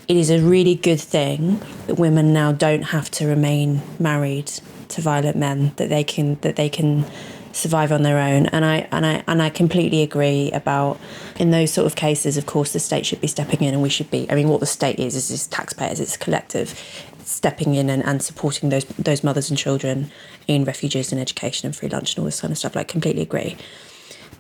it 0.08 0.16
is 0.16 0.30
a 0.30 0.40
really 0.40 0.74
good 0.74 1.00
thing 1.00 1.60
that 1.86 1.94
women 1.94 2.32
now 2.32 2.52
don't 2.52 2.82
have 2.82 3.10
to 3.12 3.26
remain 3.26 3.80
married 3.98 4.52
to 4.88 5.00
violent 5.00 5.36
men. 5.36 5.72
That 5.76 5.88
they 5.88 6.04
can 6.04 6.36
that 6.40 6.56
they 6.56 6.68
can 6.68 7.06
survive 7.52 7.92
on 7.92 8.02
their 8.02 8.18
own. 8.18 8.46
And 8.46 8.64
I 8.64 8.88
and 8.92 9.06
I 9.06 9.24
and 9.26 9.42
I 9.42 9.50
completely 9.50 10.02
agree 10.02 10.50
about 10.52 10.98
in 11.38 11.50
those 11.50 11.72
sort 11.72 11.86
of 11.86 11.96
cases. 11.96 12.36
Of 12.36 12.46
course, 12.46 12.72
the 12.72 12.80
state 12.80 13.06
should 13.06 13.20
be 13.20 13.26
stepping 13.26 13.62
in, 13.62 13.72
and 13.74 13.82
we 13.82 13.88
should 13.88 14.10
be. 14.10 14.30
I 14.30 14.34
mean, 14.34 14.48
what 14.48 14.60
the 14.60 14.66
state 14.66 14.98
is 14.98 15.14
is, 15.16 15.30
is 15.30 15.46
taxpayers. 15.46 16.00
It's 16.00 16.16
collective 16.16 16.78
stepping 17.24 17.74
in 17.74 17.88
and, 17.88 18.04
and 18.04 18.22
supporting 18.22 18.70
those 18.70 18.84
those 18.98 19.24
mothers 19.24 19.50
and 19.50 19.58
children 19.58 20.10
in 20.46 20.64
refuges 20.64 21.12
and 21.12 21.20
education 21.20 21.66
and 21.66 21.76
free 21.76 21.88
lunch 21.88 22.14
and 22.14 22.20
all 22.20 22.24
this 22.26 22.40
kind 22.40 22.52
of 22.52 22.58
stuff. 22.58 22.74
Like, 22.74 22.88
completely 22.88 23.22
agree. 23.22 23.56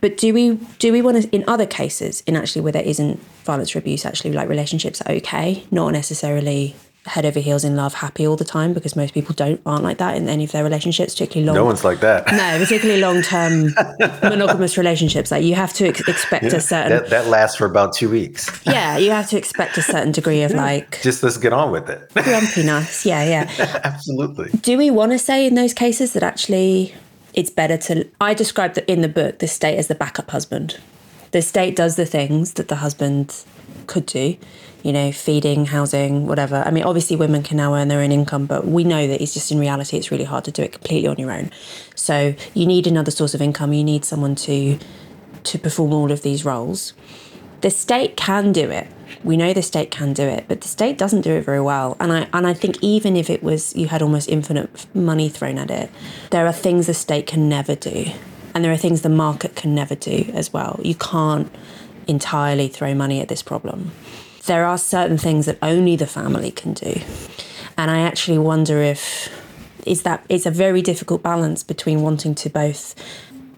But 0.00 0.16
do 0.16 0.32
we 0.32 0.54
do 0.78 0.92
we 0.92 1.02
want 1.02 1.22
to 1.22 1.28
in 1.30 1.44
other 1.46 1.66
cases 1.66 2.22
in 2.26 2.36
actually 2.36 2.62
where 2.62 2.72
there 2.72 2.82
isn't 2.82 3.20
violence 3.44 3.74
or 3.74 3.78
abuse 3.78 4.04
actually 4.06 4.32
like 4.32 4.48
relationships 4.48 5.00
are 5.02 5.12
okay, 5.14 5.64
not 5.70 5.92
necessarily 5.92 6.74
head 7.06 7.24
over 7.24 7.40
heels 7.40 7.64
in 7.64 7.76
love, 7.76 7.94
happy 7.94 8.26
all 8.26 8.36
the 8.36 8.44
time 8.44 8.72
because 8.72 8.94
most 8.94 9.14
people 9.14 9.34
don't 9.34 9.60
aren't 9.64 9.82
like 9.82 9.98
that 9.98 10.16
in 10.16 10.28
any 10.28 10.44
of 10.44 10.52
their 10.52 10.62
relationships, 10.62 11.14
particularly 11.14 11.46
long. 11.46 11.54
No 11.54 11.64
one's 11.64 11.84
like 11.84 12.00
that. 12.00 12.26
No, 12.30 12.58
particularly 12.58 13.00
long 13.00 13.22
term 13.22 13.74
monogamous 14.22 14.76
relationships. 14.76 15.30
Like 15.30 15.42
you 15.42 15.54
have 15.54 15.72
to 15.74 15.88
ex- 15.88 16.06
expect 16.06 16.44
yeah, 16.44 16.56
a 16.56 16.60
certain 16.60 16.90
that, 16.90 17.10
that, 17.10 17.26
lasts 17.26 17.56
for 17.56 17.64
about 17.64 17.94
two 17.94 18.10
weeks. 18.10 18.48
yeah, 18.66 18.98
you 18.98 19.10
have 19.10 19.28
to 19.30 19.38
expect 19.38 19.78
a 19.78 19.82
certain 19.82 20.12
degree 20.12 20.42
of 20.42 20.52
like 20.52 21.00
just 21.02 21.22
let's 21.22 21.36
get 21.36 21.52
on 21.52 21.70
with 21.70 21.88
it. 21.88 22.12
grumpiness. 22.12 23.06
Yeah, 23.06 23.24
yeah. 23.24 23.80
Absolutely. 23.84 24.50
Do 24.60 24.76
we 24.76 24.90
want 24.90 25.12
to 25.12 25.18
say 25.18 25.46
in 25.46 25.54
those 25.54 25.74
cases 25.74 26.12
that 26.12 26.22
actually 26.22 26.94
it's 27.34 27.50
better 27.50 27.76
to? 27.78 28.08
I 28.20 28.34
describe 28.34 28.74
that 28.74 28.90
in 28.90 29.00
the 29.00 29.08
book 29.08 29.38
the 29.38 29.48
state 29.48 29.76
as 29.76 29.88
the 29.88 29.94
backup 29.94 30.30
husband. 30.30 30.78
The 31.32 31.42
state 31.42 31.76
does 31.76 31.96
the 31.96 32.06
things 32.06 32.54
that 32.54 32.68
the 32.68 32.76
husband 32.76 33.44
could 33.86 34.06
do 34.06 34.36
you 34.82 34.92
know, 34.92 35.12
feeding, 35.12 35.66
housing, 35.66 36.26
whatever. 36.26 36.62
I 36.66 36.70
mean, 36.70 36.84
obviously, 36.84 37.16
women 37.16 37.42
can 37.42 37.56
now 37.56 37.74
earn 37.74 37.88
their 37.88 38.00
own 38.00 38.12
income, 38.12 38.46
but 38.46 38.66
we 38.66 38.84
know 38.84 39.06
that 39.06 39.20
it's 39.22 39.34
just 39.34 39.52
in 39.52 39.58
reality, 39.58 39.96
it's 39.96 40.10
really 40.10 40.24
hard 40.24 40.44
to 40.44 40.50
do 40.50 40.62
it 40.62 40.72
completely 40.72 41.08
on 41.08 41.18
your 41.18 41.30
own. 41.30 41.50
So 41.94 42.34
you 42.54 42.66
need 42.66 42.86
another 42.86 43.10
source 43.10 43.34
of 43.34 43.42
income. 43.42 43.72
You 43.72 43.84
need 43.84 44.04
someone 44.04 44.34
to 44.36 44.78
to 45.42 45.58
perform 45.58 45.92
all 45.94 46.12
of 46.12 46.20
these 46.20 46.44
roles. 46.44 46.92
The 47.60 47.70
state 47.70 48.16
can 48.16 48.52
do 48.52 48.70
it. 48.70 48.88
We 49.22 49.36
know 49.36 49.52
the 49.52 49.62
state 49.62 49.90
can 49.90 50.12
do 50.12 50.22
it, 50.22 50.46
but 50.48 50.62
the 50.62 50.68
state 50.68 50.96
doesn't 50.96 51.22
do 51.22 51.32
it 51.32 51.44
very 51.44 51.60
well. 51.60 51.96
And 52.00 52.12
I 52.12 52.28
and 52.32 52.46
I 52.46 52.54
think 52.54 52.78
even 52.80 53.16
if 53.16 53.28
it 53.28 53.42
was 53.42 53.74
you 53.76 53.88
had 53.88 54.02
almost 54.02 54.28
infinite 54.28 54.86
money 54.94 55.28
thrown 55.28 55.58
at 55.58 55.70
it, 55.70 55.90
there 56.30 56.46
are 56.46 56.52
things 56.52 56.86
the 56.86 56.94
state 56.94 57.26
can 57.26 57.48
never 57.48 57.74
do, 57.74 58.06
and 58.54 58.64
there 58.64 58.72
are 58.72 58.78
things 58.78 59.02
the 59.02 59.08
market 59.08 59.56
can 59.56 59.74
never 59.74 59.94
do 59.94 60.30
as 60.32 60.52
well. 60.52 60.80
You 60.82 60.94
can't 60.94 61.52
entirely 62.06 62.68
throw 62.68 62.94
money 62.94 63.20
at 63.20 63.28
this 63.28 63.42
problem 63.42 63.92
there 64.46 64.64
are 64.64 64.78
certain 64.78 65.18
things 65.18 65.46
that 65.46 65.58
only 65.62 65.96
the 65.96 66.06
family 66.06 66.50
can 66.50 66.72
do. 66.72 67.00
And 67.76 67.90
I 67.90 68.00
actually 68.00 68.38
wonder 68.38 68.78
if 68.82 69.28
is 69.86 70.02
that 70.02 70.24
it's 70.28 70.44
a 70.44 70.50
very 70.50 70.82
difficult 70.82 71.22
balance 71.22 71.62
between 71.62 72.02
wanting 72.02 72.34
to 72.34 72.50
both 72.50 72.94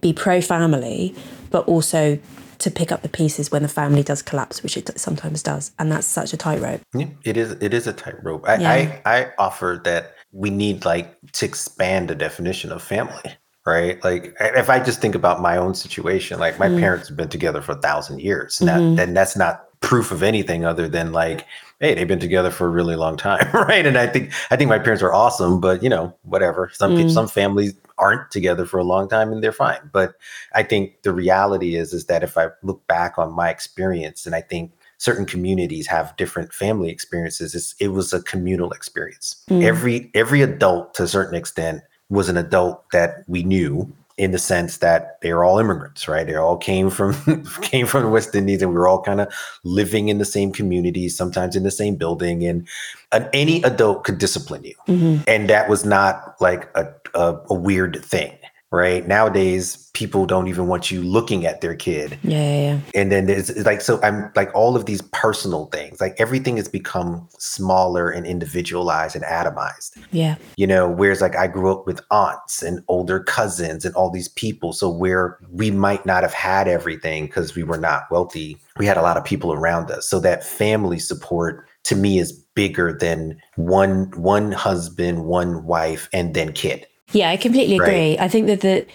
be 0.00 0.12
pro 0.12 0.40
family 0.40 1.14
but 1.50 1.66
also 1.66 2.18
to 2.62 2.70
pick 2.70 2.92
up 2.92 3.02
the 3.02 3.08
pieces 3.08 3.50
when 3.50 3.62
the 3.62 3.68
family 3.68 4.02
does 4.02 4.22
collapse, 4.22 4.62
which 4.62 4.76
it 4.76 4.98
sometimes 4.98 5.42
does, 5.42 5.72
and 5.78 5.90
that's 5.90 6.06
such 6.06 6.32
a 6.32 6.36
tightrope. 6.36 6.80
Yeah, 6.94 7.08
it 7.24 7.36
is. 7.36 7.52
It 7.60 7.74
is 7.74 7.86
a 7.86 7.92
tightrope. 7.92 8.48
I, 8.48 8.56
yeah. 8.56 8.70
I 8.70 9.02
I 9.04 9.32
offer 9.38 9.80
that 9.84 10.14
we 10.32 10.50
need 10.50 10.84
like 10.84 11.14
to 11.32 11.46
expand 11.46 12.08
the 12.08 12.14
definition 12.14 12.72
of 12.72 12.82
family, 12.82 13.36
right? 13.66 14.02
Like 14.02 14.34
if 14.40 14.70
I 14.70 14.80
just 14.80 15.00
think 15.00 15.14
about 15.14 15.40
my 15.40 15.56
own 15.56 15.74
situation, 15.74 16.38
like 16.38 16.58
my 16.58 16.68
mm. 16.68 16.78
parents 16.78 17.08
have 17.08 17.16
been 17.16 17.28
together 17.28 17.60
for 17.60 17.72
a 17.72 17.80
thousand 17.80 18.20
years, 18.20 18.58
mm-hmm. 18.58 18.96
that, 18.96 19.02
and 19.08 19.16
that's 19.16 19.36
not 19.36 19.66
proof 19.80 20.12
of 20.12 20.22
anything 20.22 20.64
other 20.64 20.88
than 20.88 21.12
like 21.12 21.44
hey 21.82 21.94
they've 21.94 22.08
been 22.08 22.20
together 22.20 22.50
for 22.50 22.66
a 22.66 22.70
really 22.70 22.96
long 22.96 23.16
time 23.16 23.46
right 23.52 23.84
and 23.84 23.98
i 23.98 24.06
think 24.06 24.32
i 24.50 24.56
think 24.56 24.70
my 24.70 24.78
parents 24.78 25.02
are 25.02 25.12
awesome 25.12 25.60
but 25.60 25.82
you 25.82 25.88
know 25.90 26.16
whatever 26.22 26.70
some 26.72 26.92
mm. 26.92 27.10
some 27.12 27.28
families 27.28 27.74
aren't 27.98 28.30
together 28.30 28.64
for 28.64 28.78
a 28.78 28.84
long 28.84 29.08
time 29.08 29.30
and 29.32 29.42
they're 29.42 29.52
fine 29.52 29.90
but 29.92 30.14
i 30.54 30.62
think 30.62 31.02
the 31.02 31.12
reality 31.12 31.74
is 31.74 31.92
is 31.92 32.06
that 32.06 32.22
if 32.22 32.38
i 32.38 32.46
look 32.62 32.86
back 32.86 33.18
on 33.18 33.30
my 33.30 33.50
experience 33.50 34.24
and 34.24 34.34
i 34.34 34.40
think 34.40 34.72
certain 34.96 35.26
communities 35.26 35.88
have 35.88 36.16
different 36.16 36.54
family 36.54 36.88
experiences 36.88 37.54
it's, 37.54 37.74
it 37.80 37.88
was 37.88 38.12
a 38.12 38.22
communal 38.22 38.70
experience 38.70 39.44
mm. 39.50 39.62
every 39.62 40.10
every 40.14 40.40
adult 40.40 40.94
to 40.94 41.02
a 41.02 41.08
certain 41.08 41.34
extent 41.34 41.82
was 42.08 42.28
an 42.28 42.36
adult 42.36 42.84
that 42.92 43.24
we 43.26 43.42
knew 43.42 43.90
in 44.18 44.30
the 44.30 44.38
sense 44.38 44.78
that 44.78 45.20
they're 45.22 45.44
all 45.44 45.58
immigrants, 45.58 46.06
right? 46.06 46.26
They 46.26 46.34
all 46.34 46.56
came 46.56 46.90
from 46.90 47.14
came 47.62 47.86
from 47.86 48.02
the 48.02 48.08
West 48.08 48.34
Indies, 48.34 48.62
and 48.62 48.70
we 48.70 48.76
were 48.76 48.88
all 48.88 49.02
kind 49.02 49.20
of 49.20 49.32
living 49.64 50.08
in 50.08 50.18
the 50.18 50.24
same 50.24 50.52
communities, 50.52 51.16
sometimes 51.16 51.56
in 51.56 51.62
the 51.62 51.70
same 51.70 51.96
building. 51.96 52.44
And, 52.44 52.68
and 53.10 53.28
any 53.32 53.62
adult 53.62 54.04
could 54.04 54.18
discipline 54.18 54.64
you, 54.64 54.74
mm-hmm. 54.88 55.22
and 55.26 55.48
that 55.48 55.68
was 55.68 55.84
not 55.84 56.34
like 56.40 56.68
a, 56.74 56.92
a, 57.14 57.36
a 57.50 57.54
weird 57.54 58.04
thing 58.04 58.36
right? 58.72 59.06
Nowadays, 59.06 59.90
people 59.92 60.24
don't 60.24 60.48
even 60.48 60.66
want 60.66 60.90
you 60.90 61.02
looking 61.02 61.44
at 61.44 61.60
their 61.60 61.76
kid. 61.76 62.18
Yeah, 62.22 62.38
yeah, 62.38 62.62
yeah. 62.62 62.78
And 62.94 63.12
then 63.12 63.26
there's 63.26 63.54
like, 63.66 63.82
so 63.82 64.00
I'm 64.02 64.32
like 64.34 64.50
all 64.54 64.74
of 64.74 64.86
these 64.86 65.02
personal 65.12 65.66
things, 65.66 66.00
like 66.00 66.14
everything 66.18 66.56
has 66.56 66.68
become 66.68 67.28
smaller 67.38 68.10
and 68.10 68.26
individualized 68.26 69.14
and 69.14 69.24
atomized. 69.26 70.02
Yeah. 70.10 70.36
You 70.56 70.66
know, 70.66 70.90
whereas 70.90 71.20
like 71.20 71.36
I 71.36 71.46
grew 71.46 71.70
up 71.70 71.86
with 71.86 72.00
aunts 72.10 72.62
and 72.62 72.82
older 72.88 73.20
cousins 73.20 73.84
and 73.84 73.94
all 73.94 74.10
these 74.10 74.28
people. 74.28 74.72
So 74.72 74.88
where 74.88 75.38
we 75.50 75.70
might 75.70 76.06
not 76.06 76.22
have 76.22 76.34
had 76.34 76.66
everything 76.66 77.26
because 77.26 77.54
we 77.54 77.62
were 77.62 77.78
not 77.78 78.10
wealthy, 78.10 78.56
we 78.78 78.86
had 78.86 78.96
a 78.96 79.02
lot 79.02 79.18
of 79.18 79.24
people 79.24 79.52
around 79.52 79.90
us. 79.90 80.08
So 80.08 80.18
that 80.20 80.44
family 80.44 80.98
support 80.98 81.68
to 81.84 81.96
me 81.96 82.18
is 82.18 82.32
bigger 82.54 82.92
than 82.92 83.38
one 83.56 84.10
one 84.12 84.52
husband, 84.52 85.24
one 85.24 85.64
wife, 85.64 86.08
and 86.12 86.32
then 86.32 86.52
kid 86.52 86.86
yeah, 87.12 87.30
I 87.30 87.36
completely 87.36 87.76
agree. 87.76 88.16
Right? 88.16 88.20
I 88.20 88.28
think 88.28 88.46
that 88.46 88.60
the 88.60 88.86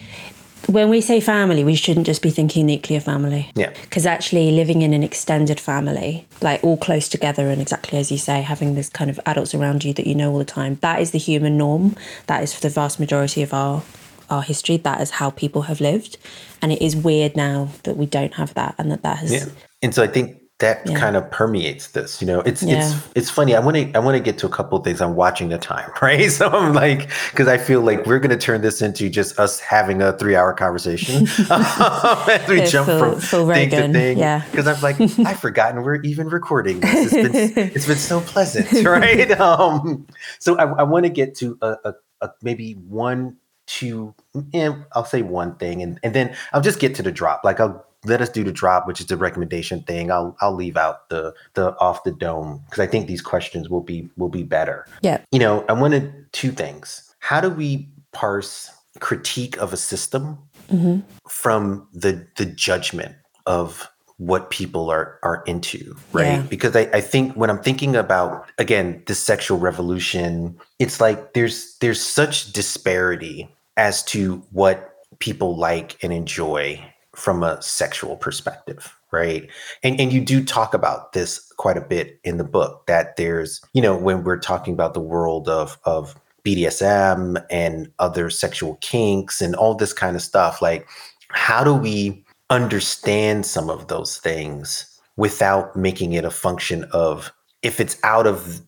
when 0.68 0.90
we 0.90 1.00
say 1.00 1.22
family, 1.22 1.64
we 1.64 1.76
shouldn't 1.76 2.06
just 2.06 2.22
be 2.22 2.30
thinking 2.30 2.66
nuclear 2.66 3.00
family. 3.00 3.50
Yeah. 3.56 3.72
Because 3.82 4.06
actually, 4.06 4.52
living 4.52 4.82
in 4.82 4.94
an 4.94 5.04
extended 5.04 5.60
family, 5.60 6.28
like 6.42 6.64
all 6.64 6.78
close 6.78 7.08
together, 7.08 7.50
and 7.50 7.62
exactly 7.62 7.98
as 7.98 8.12
you 8.12 8.18
say, 8.18 8.42
having 8.42 8.76
this 8.76 8.90
kind 8.90 9.10
of 9.10 9.20
adults 9.26 9.56
around 9.56 9.84
you 9.84 9.94
that 9.94 10.08
you 10.08 10.16
know 10.16 10.32
all 10.32 10.40
the 10.40 10.46
time, 10.46 10.76
that 10.82 11.00
is 11.00 11.12
the 11.12 11.20
human 11.20 11.58
norm. 11.58 11.96
That 12.28 12.44
is 12.44 12.54
for 12.54 12.62
the 12.62 12.70
vast 12.70 13.00
majority 13.00 13.42
of 13.42 13.54
our 13.54 13.84
our 14.30 14.42
history. 14.42 14.78
That 14.78 15.00
is 15.00 15.12
how 15.12 15.30
people 15.30 15.64
have 15.64 15.80
lived, 15.80 16.18
and 16.62 16.72
it 16.72 16.82
is 16.82 16.96
weird 16.96 17.36
now 17.36 17.70
that 17.84 17.96
we 17.96 18.06
don't 18.06 18.34
have 18.34 18.54
that, 18.56 18.76
and 18.78 18.92
that 18.92 19.04
that 19.04 19.20
has. 19.20 19.32
Yeah. 19.32 19.46
And 19.82 19.96
so 19.96 20.04
I 20.04 20.08
think 20.08 20.42
that 20.60 20.82
yeah. 20.88 21.00
kind 21.00 21.16
of 21.16 21.30
permeates 21.30 21.90
this 21.90 22.20
you 22.20 22.26
know? 22.28 22.40
It's 22.42 22.64
yeah. 22.64 22.80
it's 22.80 23.10
it's 23.16 23.30
funny 23.30 23.56
i 23.56 23.60
want 23.60 23.78
to 23.78 23.92
i 23.94 24.00
want 24.00 24.18
to 24.18 24.24
get 24.24 24.40
to 24.40 24.48
a 24.48 24.50
couple 24.50 24.78
of 24.78 24.84
things 24.84 25.02
i'm 25.02 25.16
watching 25.16 25.50
the 25.50 25.58
time 25.58 25.92
right? 26.02 26.32
So 26.32 26.50
i'm 26.50 26.74
like 26.74 27.10
because 27.32 27.48
i 27.48 27.58
feel 27.58 27.82
like 27.82 28.06
we're 28.06 28.20
going 28.20 28.32
to 28.32 28.38
turn 28.38 28.62
this 28.62 28.82
into 28.82 29.10
just 29.10 29.40
us 29.40 29.60
having 29.60 30.02
a 30.02 30.14
three 30.14 30.36
hour 30.36 30.54
conversation. 30.54 31.28
As 31.50 32.50
we 32.50 32.64
jump 32.66 32.88
full, 32.88 33.00
from 33.00 33.20
full 33.22 33.48
thing 33.48 33.70
to 33.70 33.92
thing 33.92 34.18
yeah. 34.18 34.44
because 34.50 34.68
i'm 34.68 34.82
like 34.82 35.00
i've 35.26 35.40
forgotten 35.40 35.84
we're 35.84 36.02
even 36.02 36.28
recording 36.28 36.80
this. 36.80 37.14
It's 37.14 37.54
been, 37.54 37.70
it's 37.76 37.88
been 37.88 37.98
so 37.98 38.22
pleasant 38.22 38.86
right? 38.86 39.32
Um 39.40 40.08
so 40.40 40.58
i, 40.58 40.64
I 40.64 40.84
want 40.84 41.06
to 41.06 41.10
get 41.10 41.36
to 41.36 41.58
a, 41.62 41.76
a, 41.86 41.94
a 42.22 42.30
maybe 42.42 42.74
one 42.74 43.38
two 43.68 44.16
and 44.34 44.56
eh, 44.56 44.74
i'll 44.94 45.06
say 45.06 45.22
one 45.22 45.54
thing 45.56 45.82
and, 45.82 46.00
and 46.02 46.16
then 46.16 46.36
i'll 46.54 46.62
just 46.62 46.80
get 46.80 46.96
to 46.96 47.04
the 47.04 47.12
drop. 47.12 47.42
Like 47.44 47.60
i'll 47.60 47.87
let 48.06 48.22
us 48.22 48.30
do 48.30 48.44
the 48.44 48.52
drop, 48.52 48.88
which 48.88 49.00
is 49.00 49.08
the 49.08 49.18
recommendation 49.18 49.82
thing. 49.84 50.12
I'll 50.12 50.36
I'll 50.42 50.56
leave 50.56 50.78
out 50.78 51.10
the 51.10 51.34
the 51.54 51.78
off 51.80 52.04
the 52.04 52.12
dome 52.12 52.62
because 52.66 52.80
I 52.80 52.88
think 52.88 53.08
these 53.08 53.22
questions 53.22 53.70
will 53.70 53.82
be 53.82 54.10
will 54.18 54.30
be 54.30 54.44
better. 54.44 54.88
Yeah. 55.02 55.22
You 55.32 55.40
know, 55.40 55.66
I 55.68 55.74
wanted 55.74 56.14
two 56.32 56.52
things. 56.52 57.14
How 57.20 57.42
do 57.42 57.50
we 57.50 57.90
parse 58.14 58.72
critique 59.00 59.58
of 59.58 59.74
a 59.74 59.78
system 59.78 60.38
mm-hmm. 60.72 61.00
from 61.28 61.88
the 61.94 62.28
the 62.38 62.46
judgment 62.46 63.16
of 63.46 63.90
what 64.18 64.50
people 64.50 64.90
are 64.90 65.20
are 65.24 65.44
into, 65.46 65.96
right? 66.12 66.26
Yeah. 66.26 66.42
Because 66.42 66.76
I, 66.76 66.90
I 66.94 67.02
think 67.02 67.34
when 67.34 67.50
I'm 67.50 67.62
thinking 67.62 67.96
about 67.96 68.50
again 68.58 69.04
the 69.06 69.16
sexual 69.16 69.60
revolution, 69.60 70.58
it's 70.80 71.02
like 71.02 71.34
there's 71.34 71.78
there's 71.80 72.02
such 72.02 72.52
disparity 72.54 73.50
as 73.76 74.04
to 74.04 74.44
what 74.52 74.94
people 75.20 75.56
like 75.56 75.98
and 76.04 76.12
enjoy 76.12 76.84
from 77.18 77.44
a 77.44 77.62
sexual 77.62 78.16
perspective 78.16 78.98
right? 79.12 79.50
And 79.84 80.00
and 80.00 80.12
you 80.12 80.22
do 80.22 80.44
talk 80.44 80.74
about 80.74 81.14
this 81.14 81.52
quite 81.58 81.78
a 81.78 81.82
bit 81.82 82.20
in 82.24 82.38
the 82.38 82.44
book 82.44 82.86
that 82.88 83.16
there's 83.16 83.62
you 83.74 83.82
know 83.82 83.98
when 83.98 84.24
we're 84.24 84.40
talking 84.40 84.74
about 84.74 84.94
the 84.94 85.00
world 85.00 85.48
of 85.48 85.78
of 85.84 86.16
BDSM 86.46 87.44
and 87.50 87.92
other 88.00 88.30
sexual 88.30 88.76
kinks 88.82 89.42
and 89.42 89.56
all 89.56 89.76
this 89.76 89.94
kind 89.94 90.16
of 90.16 90.22
stuff 90.22 90.62
like 90.62 90.88
how 91.30 91.64
do 91.64 91.74
we 91.74 92.24
understand 92.50 93.46
some 93.46 93.70
of 93.70 93.88
those 93.88 94.18
things 94.18 95.00
without 95.18 95.76
making 95.76 96.14
it 96.14 96.24
a 96.24 96.32
function 96.32 96.86
of 96.92 97.32
if 97.64 97.80
it's 97.80 97.98
out 98.04 98.28
of 98.28 98.62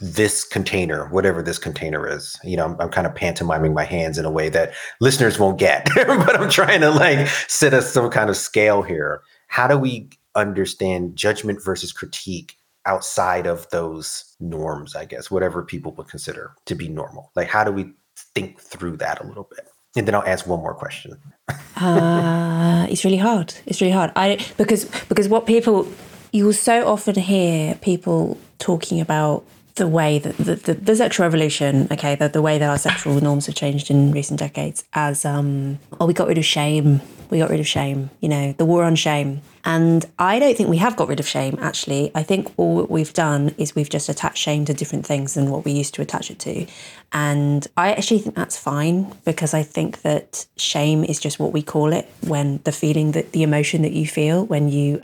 this 0.00 0.44
container, 0.44 1.08
whatever 1.08 1.42
this 1.42 1.58
container 1.58 2.08
is. 2.08 2.38
You 2.44 2.56
know, 2.56 2.64
I'm, 2.64 2.80
I'm, 2.80 2.90
kind 2.90 3.06
of 3.06 3.14
pantomiming 3.14 3.74
my 3.74 3.84
hands 3.84 4.18
in 4.18 4.24
a 4.24 4.30
way 4.30 4.48
that 4.50 4.72
listeners 5.00 5.38
won't 5.38 5.58
get, 5.58 5.88
but 5.94 6.40
I'm 6.40 6.50
trying 6.50 6.80
to 6.80 6.90
like 6.90 7.28
set 7.48 7.74
us 7.74 7.92
some 7.92 8.10
kind 8.10 8.30
of 8.30 8.36
scale 8.36 8.82
here. 8.82 9.22
How 9.48 9.66
do 9.68 9.78
we 9.78 10.10
understand 10.34 11.16
judgment 11.16 11.64
versus 11.64 11.92
critique 11.92 12.56
outside 12.84 13.46
of 13.46 13.68
those 13.70 14.36
norms, 14.40 14.94
I 14.94 15.04
guess, 15.04 15.30
whatever 15.30 15.62
people 15.62 15.92
would 15.92 16.08
consider 16.08 16.54
to 16.66 16.74
be 16.74 16.88
normal? 16.88 17.32
Like, 17.34 17.48
how 17.48 17.64
do 17.64 17.72
we 17.72 17.92
think 18.34 18.60
through 18.60 18.98
that 18.98 19.22
a 19.22 19.26
little 19.26 19.48
bit? 19.50 19.68
And 19.96 20.06
then 20.06 20.14
I'll 20.14 20.26
ask 20.26 20.46
one 20.46 20.60
more 20.60 20.74
question. 20.74 21.16
uh, 21.76 22.86
it's 22.90 23.04
really 23.04 23.16
hard. 23.16 23.54
It's 23.66 23.80
really 23.80 23.92
hard. 23.92 24.12
I 24.14 24.38
because 24.56 24.84
because 25.08 25.28
what 25.28 25.46
people 25.46 25.88
you 26.32 26.44
will 26.44 26.52
so 26.52 26.86
often 26.86 27.14
hear 27.14 27.74
people 27.76 28.38
talking 28.58 29.00
about 29.00 29.44
the 29.76 29.86
way 29.86 30.18
that 30.18 30.36
the, 30.38 30.56
the, 30.56 30.74
the, 30.74 30.96
sexual 30.96 31.24
revolution, 31.24 31.86
okay, 31.92 32.14
the, 32.14 32.28
the 32.28 32.42
way 32.42 32.58
that 32.58 32.68
our 32.68 32.78
sexual 32.78 33.20
norms 33.20 33.46
have 33.46 33.54
changed 33.54 33.90
in 33.90 34.10
recent 34.10 34.40
decades 34.40 34.84
as, 34.94 35.24
um, 35.24 35.78
oh, 36.00 36.06
we 36.06 36.14
got 36.14 36.28
rid 36.28 36.38
of 36.38 36.44
shame. 36.44 37.00
We 37.28 37.38
got 37.38 37.50
rid 37.50 37.58
of 37.58 37.66
shame, 37.66 38.10
you 38.20 38.28
know, 38.28 38.52
the 38.52 38.64
war 38.64 38.84
on 38.84 38.94
shame. 38.94 39.42
And 39.64 40.06
I 40.16 40.38
don't 40.38 40.56
think 40.56 40.68
we 40.68 40.76
have 40.76 40.94
got 40.94 41.08
rid 41.08 41.18
of 41.18 41.26
shame, 41.26 41.58
actually. 41.60 42.12
I 42.14 42.22
think 42.22 42.52
all 42.56 42.84
we've 42.84 43.12
done 43.12 43.52
is 43.58 43.74
we've 43.74 43.88
just 43.88 44.08
attached 44.08 44.38
shame 44.38 44.64
to 44.66 44.74
different 44.74 45.04
things 45.04 45.34
than 45.34 45.50
what 45.50 45.64
we 45.64 45.72
used 45.72 45.92
to 45.94 46.02
attach 46.02 46.30
it 46.30 46.38
to. 46.40 46.66
And 47.12 47.66
I 47.76 47.92
actually 47.92 48.20
think 48.20 48.36
that's 48.36 48.56
fine 48.56 49.12
because 49.24 49.54
I 49.54 49.64
think 49.64 50.02
that 50.02 50.46
shame 50.56 51.02
is 51.02 51.18
just 51.18 51.40
what 51.40 51.52
we 51.52 51.62
call 51.62 51.92
it 51.92 52.08
when 52.20 52.60
the 52.62 52.70
feeling 52.70 53.10
that 53.12 53.32
the 53.32 53.42
emotion 53.42 53.82
that 53.82 53.92
you 53.92 54.06
feel 54.06 54.46
when 54.46 54.68
you 54.68 55.02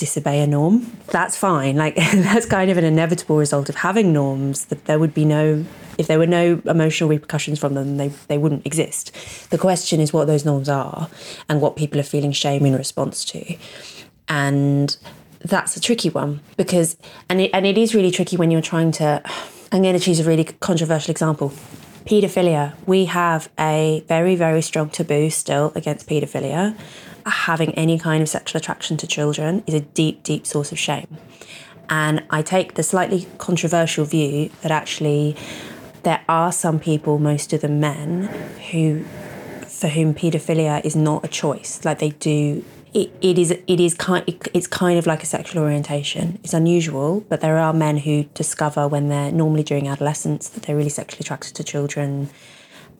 disobey 0.00 0.40
a 0.40 0.46
norm. 0.46 0.90
That's 1.08 1.36
fine. 1.36 1.76
Like 1.76 1.94
that's 2.14 2.46
kind 2.46 2.70
of 2.70 2.78
an 2.78 2.84
inevitable 2.84 3.36
result 3.36 3.68
of 3.68 3.76
having 3.76 4.12
norms. 4.12 4.64
That 4.64 4.86
there 4.86 4.98
would 4.98 5.14
be 5.14 5.24
no 5.24 5.64
if 5.98 6.06
there 6.06 6.18
were 6.18 6.26
no 6.26 6.62
emotional 6.64 7.10
repercussions 7.10 7.58
from 7.58 7.74
them, 7.74 7.98
they, 7.98 8.08
they 8.28 8.38
wouldn't 8.38 8.64
exist. 8.64 9.14
The 9.50 9.58
question 9.58 10.00
is 10.00 10.14
what 10.14 10.26
those 10.26 10.46
norms 10.46 10.68
are 10.70 11.10
and 11.46 11.60
what 11.60 11.76
people 11.76 12.00
are 12.00 12.04
feeling 12.04 12.32
shame 12.32 12.64
in 12.64 12.74
response 12.74 13.22
to. 13.26 13.56
And 14.26 14.96
that's 15.40 15.76
a 15.76 15.80
tricky 15.80 16.08
one 16.08 16.40
because 16.56 16.96
and 17.28 17.40
it 17.40 17.50
and 17.52 17.66
it 17.66 17.78
is 17.78 17.94
really 17.94 18.10
tricky 18.10 18.36
when 18.36 18.50
you're 18.50 18.62
trying 18.62 18.92
to 18.92 19.22
I'm 19.72 19.82
going 19.82 19.96
to 19.96 20.00
choose 20.00 20.18
a 20.18 20.24
really 20.24 20.44
controversial 20.44 21.12
example. 21.12 21.52
Paedophilia. 22.06 22.74
We 22.86 23.04
have 23.04 23.50
a 23.56 24.02
very, 24.08 24.34
very 24.34 24.62
strong 24.62 24.88
taboo 24.90 25.30
still 25.30 25.70
against 25.76 26.08
paedophilia 26.08 26.76
having 27.26 27.72
any 27.74 27.98
kind 27.98 28.22
of 28.22 28.28
sexual 28.28 28.58
attraction 28.58 28.96
to 28.98 29.06
children 29.06 29.62
is 29.66 29.74
a 29.74 29.80
deep, 29.80 30.22
deep 30.22 30.46
source 30.46 30.72
of 30.72 30.78
shame. 30.78 31.18
And 31.88 32.22
I 32.30 32.42
take 32.42 32.74
the 32.74 32.82
slightly 32.82 33.26
controversial 33.38 34.04
view 34.04 34.50
that 34.62 34.70
actually 34.70 35.36
there 36.04 36.22
are 36.28 36.52
some 36.52 36.78
people, 36.78 37.18
most 37.18 37.52
of 37.52 37.60
them 37.60 37.80
men, 37.80 38.22
who 38.70 39.04
for 39.66 39.88
whom 39.88 40.14
paedophilia 40.14 40.84
is 40.84 40.94
not 40.94 41.24
a 41.24 41.28
choice. 41.28 41.84
Like 41.84 41.98
they 41.98 42.10
do 42.10 42.64
it, 42.92 43.12
it 43.20 43.38
is 43.38 43.50
it 43.50 43.80
is 43.80 43.94
kind 43.94 44.24
it's 44.52 44.66
kind 44.66 44.98
of 44.98 45.06
like 45.06 45.22
a 45.22 45.26
sexual 45.26 45.62
orientation. 45.62 46.38
It's 46.44 46.54
unusual, 46.54 47.20
but 47.28 47.40
there 47.40 47.58
are 47.58 47.72
men 47.72 47.98
who 47.98 48.24
discover 48.34 48.86
when 48.86 49.08
they're 49.08 49.32
normally 49.32 49.62
during 49.62 49.88
adolescence 49.88 50.48
that 50.50 50.64
they're 50.64 50.76
really 50.76 50.90
sexually 50.90 51.20
attracted 51.20 51.54
to 51.56 51.64
children, 51.64 52.30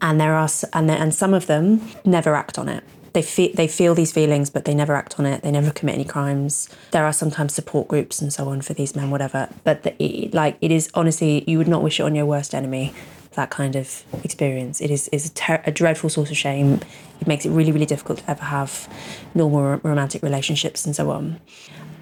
and 0.00 0.20
there 0.20 0.34
are 0.34 0.48
and 0.72 0.90
and 0.90 1.14
some 1.14 1.34
of 1.34 1.46
them 1.46 1.80
never 2.04 2.34
act 2.34 2.58
on 2.58 2.68
it 2.68 2.84
they 3.12 3.22
feel 3.22 3.50
they 3.54 3.66
feel 3.66 3.94
these 3.94 4.12
feelings, 4.12 4.50
but 4.50 4.64
they 4.64 4.74
never 4.74 4.94
act 4.94 5.18
on 5.18 5.26
it. 5.26 5.42
They 5.42 5.50
never 5.50 5.70
commit 5.70 5.94
any 5.96 6.04
crimes. 6.04 6.68
There 6.92 7.04
are 7.04 7.12
sometimes 7.12 7.54
support 7.54 7.88
groups 7.88 8.20
and 8.20 8.32
so 8.32 8.48
on 8.48 8.60
for 8.60 8.74
these 8.74 8.94
men, 8.94 9.10
whatever. 9.10 9.48
But 9.64 9.82
the, 9.82 10.30
like 10.32 10.56
it 10.60 10.70
is 10.70 10.90
honestly, 10.94 11.44
you 11.46 11.58
would 11.58 11.68
not 11.68 11.82
wish 11.82 12.00
it 12.00 12.04
on 12.04 12.14
your 12.14 12.26
worst 12.26 12.54
enemy. 12.54 12.94
That 13.34 13.50
kind 13.50 13.76
of 13.76 14.04
experience. 14.24 14.80
It 14.80 14.90
is 14.90 15.08
is 15.08 15.26
a, 15.26 15.34
ter- 15.34 15.62
a 15.64 15.70
dreadful 15.70 16.10
source 16.10 16.30
of 16.30 16.36
shame. 16.36 16.80
It 17.20 17.26
makes 17.26 17.44
it 17.44 17.50
really 17.50 17.72
really 17.72 17.86
difficult 17.86 18.18
to 18.20 18.30
ever 18.30 18.44
have 18.44 18.88
normal 19.34 19.78
romantic 19.82 20.22
relationships 20.22 20.84
and 20.84 20.94
so 20.94 21.10
on. 21.10 21.40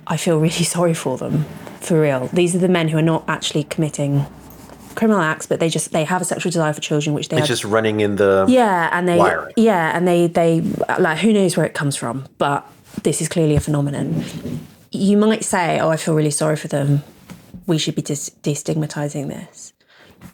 I 0.07 0.17
feel 0.17 0.39
really 0.39 0.51
sorry 0.77 0.95
for 0.95 1.19
them, 1.19 1.45
for 1.81 2.01
real. 2.01 2.29
These 2.29 2.55
are 2.55 2.59
the 2.59 2.69
men 2.69 2.89
who 2.89 2.99
are 2.99 3.03
not 3.03 3.25
actually 3.29 3.65
committing 3.65 4.27
criminal 4.99 5.23
acts, 5.23 5.47
but 5.47 5.61
they 5.61 5.69
just 5.69 5.93
they 5.93 6.05
have 6.05 6.21
a 6.21 6.25
sexual 6.25 6.51
desire 6.51 6.73
for 6.73 6.81
children, 6.81 7.15
which 7.15 7.29
they 7.29 7.39
it's 7.39 7.47
just 7.47 7.65
running 7.65 8.01
in 8.01 8.17
the 8.17 8.45
yeah, 8.49 8.91
and 8.93 9.09
they 9.09 9.17
wiring. 9.17 9.55
yeah, 9.57 9.97
and 9.97 10.07
they 10.07 10.27
they 10.27 10.61
like 10.99 11.19
who 11.19 11.33
knows 11.33 11.57
where 11.57 11.65
it 11.65 11.73
comes 11.73 11.95
from, 11.97 12.27
but 12.39 12.67
this 13.05 13.23
is 13.23 13.29
clearly 13.29 13.55
a 13.55 13.61
phenomenon. 13.61 14.25
You 14.91 15.17
might 15.17 15.45
say, 15.45 15.79
"Oh, 15.79 15.91
I 15.91 15.97
feel 15.97 16.15
really 16.15 16.33
sorry 16.33 16.57
for 16.57 16.69
them. 16.69 17.05
We 17.67 17.79
should 17.79 17.95
be 17.95 18.03
dis- 18.03 18.31
destigmatizing 18.43 19.29
this. 19.29 19.73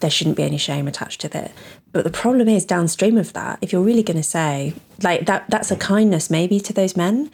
There 0.00 0.10
shouldn't 0.10 0.36
be 0.36 0.44
any 0.44 0.56
shame 0.56 0.88
attached 0.88 1.20
to 1.20 1.36
it." 1.36 1.52
But 1.92 2.04
the 2.04 2.10
problem 2.10 2.48
is 2.48 2.64
downstream 2.64 3.18
of 3.18 3.34
that. 3.34 3.58
If 3.60 3.70
you're 3.72 3.82
really 3.82 4.02
going 4.02 4.16
to 4.16 4.22
say 4.38 4.74
like 5.02 5.26
that, 5.26 5.44
that's 5.48 5.70
a 5.70 5.76
kindness 5.76 6.30
maybe 6.30 6.58
to 6.60 6.72
those 6.72 6.96
men. 6.96 7.30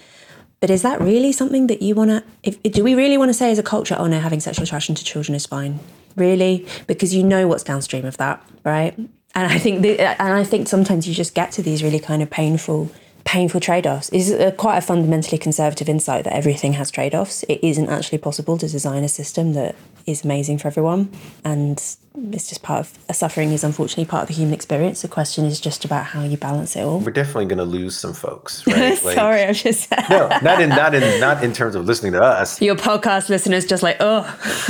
But 0.61 0.71
is 0.71 0.83
that 0.83 1.01
really 1.01 1.33
something 1.33 1.69
that 1.69 1.83
you 1.83 1.95
want 1.95 2.25
to? 2.43 2.51
Do 2.69 2.85
we 2.85 2.95
really 2.95 3.17
want 3.17 3.31
to 3.31 3.35
say 3.35 3.51
as 3.51 3.59
a 3.59 3.63
culture, 3.63 3.97
oh 3.99 4.07
no, 4.07 4.21
having 4.21 4.41
sexual 4.41 4.65
attraction 4.65 4.95
to 4.95 5.05
children 5.05 5.35
is 5.35 5.47
fine? 5.47 5.81
really, 6.17 6.67
because 6.87 7.15
you 7.15 7.23
know 7.23 7.47
what's 7.47 7.63
downstream 7.63 8.05
of 8.05 8.17
that, 8.19 8.43
right? 8.65 8.97
And 9.35 9.53
I 9.53 9.59
think, 9.59 9.83
the, 9.83 10.01
and 10.01 10.35
I 10.35 10.45
think 10.45 10.69
sometimes 10.69 11.07
you 11.07 11.15
just 11.15 11.35
get 11.35 11.53
to 11.53 11.63
these 11.63 11.83
really 11.83 12.01
kind 12.01 12.23
of 12.23 12.31
painful, 12.31 12.91
painful 13.31 13.61
trade-offs. 13.61 14.09
Is 14.11 14.35
quite 14.57 14.79
a 14.79 14.81
fundamentally 14.81 15.39
conservative 15.39 15.89
insight 15.89 16.25
that 16.25 16.35
everything 16.35 16.73
has 16.73 16.91
trade-offs. 16.91 17.45
It 17.45 17.61
isn't 17.63 17.89
actually 17.89 18.19
possible 18.19 18.59
to 18.59 18.69
design 18.69 19.05
a 19.05 19.09
system 19.09 19.53
that 19.53 19.77
is 20.05 20.25
amazing 20.25 20.59
for 20.59 20.67
everyone, 20.67 21.13
and 21.45 21.79
it's 22.33 22.49
just 22.49 22.65
part 22.65 22.81
of 22.81 22.99
a 23.09 23.15
suffering 23.15 23.53
is 23.53 23.63
unfortunately 23.63 24.07
part 24.07 24.23
of 24.23 24.29
the 24.29 24.35
human 24.35 24.53
experience. 24.53 25.03
The 25.03 25.09
question 25.09 25.45
is 25.45 25.61
just 25.61 25.85
about 25.85 26.07
how 26.07 26.25
you 26.25 26.37
balance 26.37 26.75
it 26.75 26.81
all. 26.81 26.99
We're 26.99 27.13
definitely 27.13 27.45
going 27.45 27.59
to 27.59 27.65
lose 27.65 27.97
some 27.97 28.15
folks. 28.15 28.67
Right? 28.71 29.05
Like, 29.05 29.15
Sorry, 29.15 29.45
I'm 29.45 29.55
just 29.55 29.91
no, 30.11 30.29
not 30.43 30.61
in 30.61 30.71
not 30.71 30.95
in 30.95 31.21
not 31.21 31.45
in 31.45 31.53
terms 31.53 31.77
of 31.77 31.85
listening 31.85 32.13
to 32.13 32.23
us. 32.23 32.61
Your 32.61 32.75
podcast 32.75 33.29
listeners 33.29 33.65
just 33.65 33.85
like 33.85 33.99
oh. 34.01 34.23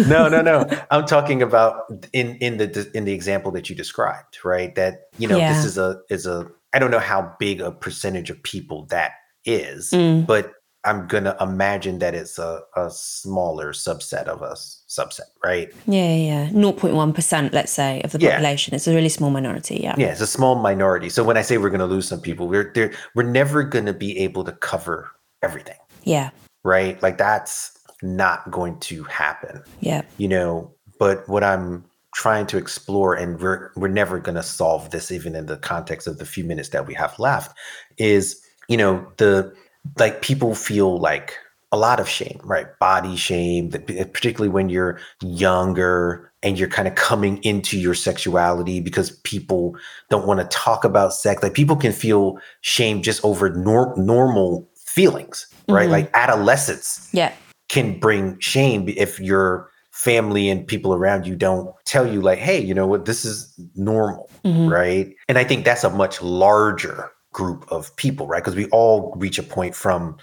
no, 0.06 0.28
no, 0.28 0.42
no. 0.42 0.68
I'm 0.90 1.06
talking 1.06 1.40
about 1.40 1.90
in 2.12 2.36
in 2.36 2.58
the 2.58 2.90
in 2.92 3.06
the 3.06 3.12
example 3.12 3.52
that 3.52 3.70
you 3.70 3.76
described, 3.76 4.44
right? 4.44 4.74
That 4.74 5.08
you 5.16 5.28
know 5.28 5.38
yeah. 5.38 5.54
this 5.54 5.64
is 5.64 5.78
a 5.78 6.00
is 6.10 6.26
a 6.26 6.50
I 6.72 6.78
don't 6.78 6.90
know 6.90 6.98
how 6.98 7.34
big 7.38 7.60
a 7.60 7.72
percentage 7.72 8.30
of 8.30 8.42
people 8.42 8.86
that 8.86 9.12
is, 9.44 9.90
mm. 9.90 10.26
but 10.26 10.52
I'm 10.84 11.06
gonna 11.08 11.36
imagine 11.40 11.98
that 11.98 12.14
it's 12.14 12.38
a, 12.38 12.60
a 12.74 12.90
smaller 12.90 13.72
subset 13.72 14.24
of 14.24 14.42
us 14.42 14.82
subset, 14.88 15.28
right? 15.44 15.70
Yeah, 15.86 16.14
yeah. 16.14 16.48
0.1%, 16.48 17.52
let's 17.52 17.70
say, 17.70 18.00
of 18.02 18.12
the 18.12 18.18
yeah. 18.18 18.30
population. 18.30 18.74
It's 18.74 18.86
a 18.86 18.94
really 18.94 19.10
small 19.10 19.30
minority, 19.30 19.76
yeah. 19.82 19.94
Yeah, 19.98 20.08
it's 20.08 20.22
a 20.22 20.26
small 20.26 20.54
minority. 20.56 21.10
So 21.10 21.22
when 21.22 21.36
I 21.36 21.42
say 21.42 21.58
we're 21.58 21.70
gonna 21.70 21.86
lose 21.86 22.08
some 22.08 22.20
people, 22.20 22.48
we're 22.48 22.72
there 22.72 22.92
we're 23.14 23.24
never 23.24 23.62
gonna 23.62 23.92
be 23.92 24.16
able 24.18 24.44
to 24.44 24.52
cover 24.52 25.10
everything. 25.42 25.76
Yeah. 26.04 26.30
Right? 26.64 27.02
Like 27.02 27.18
that's 27.18 27.76
not 28.02 28.50
going 28.50 28.78
to 28.80 29.04
happen. 29.04 29.62
Yeah. 29.80 30.02
You 30.16 30.28
know, 30.28 30.74
but 30.98 31.28
what 31.28 31.44
I'm 31.44 31.84
trying 32.12 32.46
to 32.46 32.58
explore 32.58 33.14
and 33.14 33.40
we're 33.40 33.70
we're 33.76 33.88
never 33.88 34.18
gonna 34.18 34.42
solve 34.42 34.90
this 34.90 35.10
even 35.10 35.34
in 35.34 35.46
the 35.46 35.56
context 35.56 36.06
of 36.06 36.18
the 36.18 36.24
few 36.24 36.44
minutes 36.44 36.70
that 36.70 36.86
we 36.86 36.94
have 36.94 37.18
left 37.18 37.56
is, 37.98 38.40
you 38.68 38.76
know, 38.76 39.06
the 39.18 39.52
like 39.98 40.22
people 40.22 40.54
feel 40.54 40.98
like 40.98 41.36
a 41.72 41.76
lot 41.76 42.00
of 42.00 42.08
shame, 42.08 42.40
right? 42.42 42.66
Body 42.80 43.16
shame, 43.16 43.70
particularly 43.70 44.48
when 44.48 44.68
you're 44.68 44.98
younger 45.22 46.32
and 46.42 46.58
you're 46.58 46.68
kind 46.68 46.88
of 46.88 46.96
coming 46.96 47.38
into 47.44 47.78
your 47.78 47.94
sexuality 47.94 48.80
because 48.80 49.12
people 49.22 49.76
don't 50.08 50.26
want 50.26 50.40
to 50.40 50.46
talk 50.46 50.84
about 50.84 51.14
sex. 51.14 51.42
Like 51.42 51.54
people 51.54 51.76
can 51.76 51.92
feel 51.92 52.38
shame 52.60 53.02
just 53.02 53.24
over 53.24 53.50
nor- 53.50 53.94
normal 53.96 54.68
feelings, 54.74 55.46
right? 55.68 55.84
Mm-hmm. 55.84 55.92
Like 55.92 56.10
adolescence 56.14 57.08
yeah. 57.12 57.32
can 57.68 58.00
bring 58.00 58.38
shame 58.40 58.88
if 58.88 59.20
your 59.20 59.69
family 60.00 60.48
and 60.48 60.66
people 60.66 60.94
around 60.94 61.26
you 61.26 61.36
don't 61.36 61.74
tell 61.84 62.10
you 62.10 62.22
like, 62.22 62.38
hey, 62.38 62.58
you 62.58 62.72
know 62.72 62.86
what, 62.86 63.04
this 63.04 63.24
is 63.24 63.52
normal, 63.74 64.30
mm-hmm. 64.44 64.68
right? 64.68 65.14
And 65.28 65.36
I 65.36 65.44
think 65.44 65.64
that's 65.64 65.84
a 65.84 65.90
much 65.90 66.22
larger 66.22 67.10
group 67.32 67.70
of 67.70 67.94
people, 67.96 68.26
right? 68.26 68.42
Because 68.42 68.56
we 68.56 68.66
all 68.66 69.14
reach 69.16 69.38
a 69.38 69.42
point 69.42 69.74
from 69.74 70.16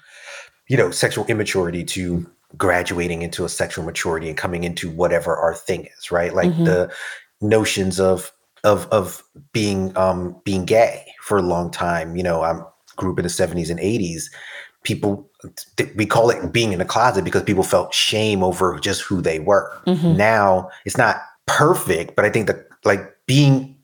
you 0.67 0.75
know, 0.75 0.91
sexual 0.91 1.25
immaturity 1.27 1.83
to 1.83 2.29
graduating 2.57 3.21
into 3.21 3.45
a 3.45 3.49
sexual 3.49 3.85
maturity 3.85 4.27
and 4.27 4.37
coming 4.37 4.63
into 4.63 4.89
whatever 4.89 5.35
our 5.35 5.53
thing 5.53 5.87
is, 5.97 6.11
right? 6.11 6.33
Like 6.33 6.49
mm-hmm. 6.49 6.65
the 6.65 6.93
notions 7.41 7.99
of 7.99 8.31
of 8.63 8.87
of 8.87 9.23
being 9.53 9.95
um 9.95 10.41
being 10.43 10.65
gay 10.65 11.05
for 11.21 11.37
a 11.37 11.41
long 11.41 11.71
time. 11.71 12.15
You 12.15 12.23
know, 12.23 12.41
i'm 12.41 12.65
grew 12.95 13.11
up 13.11 13.19
in 13.19 13.23
the 13.23 13.29
70s 13.29 13.69
and 13.69 13.79
80s. 13.79 14.23
People 14.83 15.29
we 15.95 16.05
call 16.05 16.29
it 16.29 16.51
being 16.51 16.73
in 16.73 16.79
the 16.79 16.85
closet 16.85 17.23
because 17.23 17.43
people 17.43 17.63
felt 17.63 17.93
shame 17.93 18.43
over 18.43 18.79
just 18.79 19.01
who 19.01 19.21
they 19.21 19.39
were. 19.39 19.77
Mm-hmm. 19.85 20.17
Now 20.17 20.69
it's 20.85 20.97
not 20.97 21.17
perfect, 21.45 22.15
but 22.15 22.25
I 22.25 22.29
think 22.29 22.47
that 22.47 22.67
like 22.85 23.01
being 23.25 23.77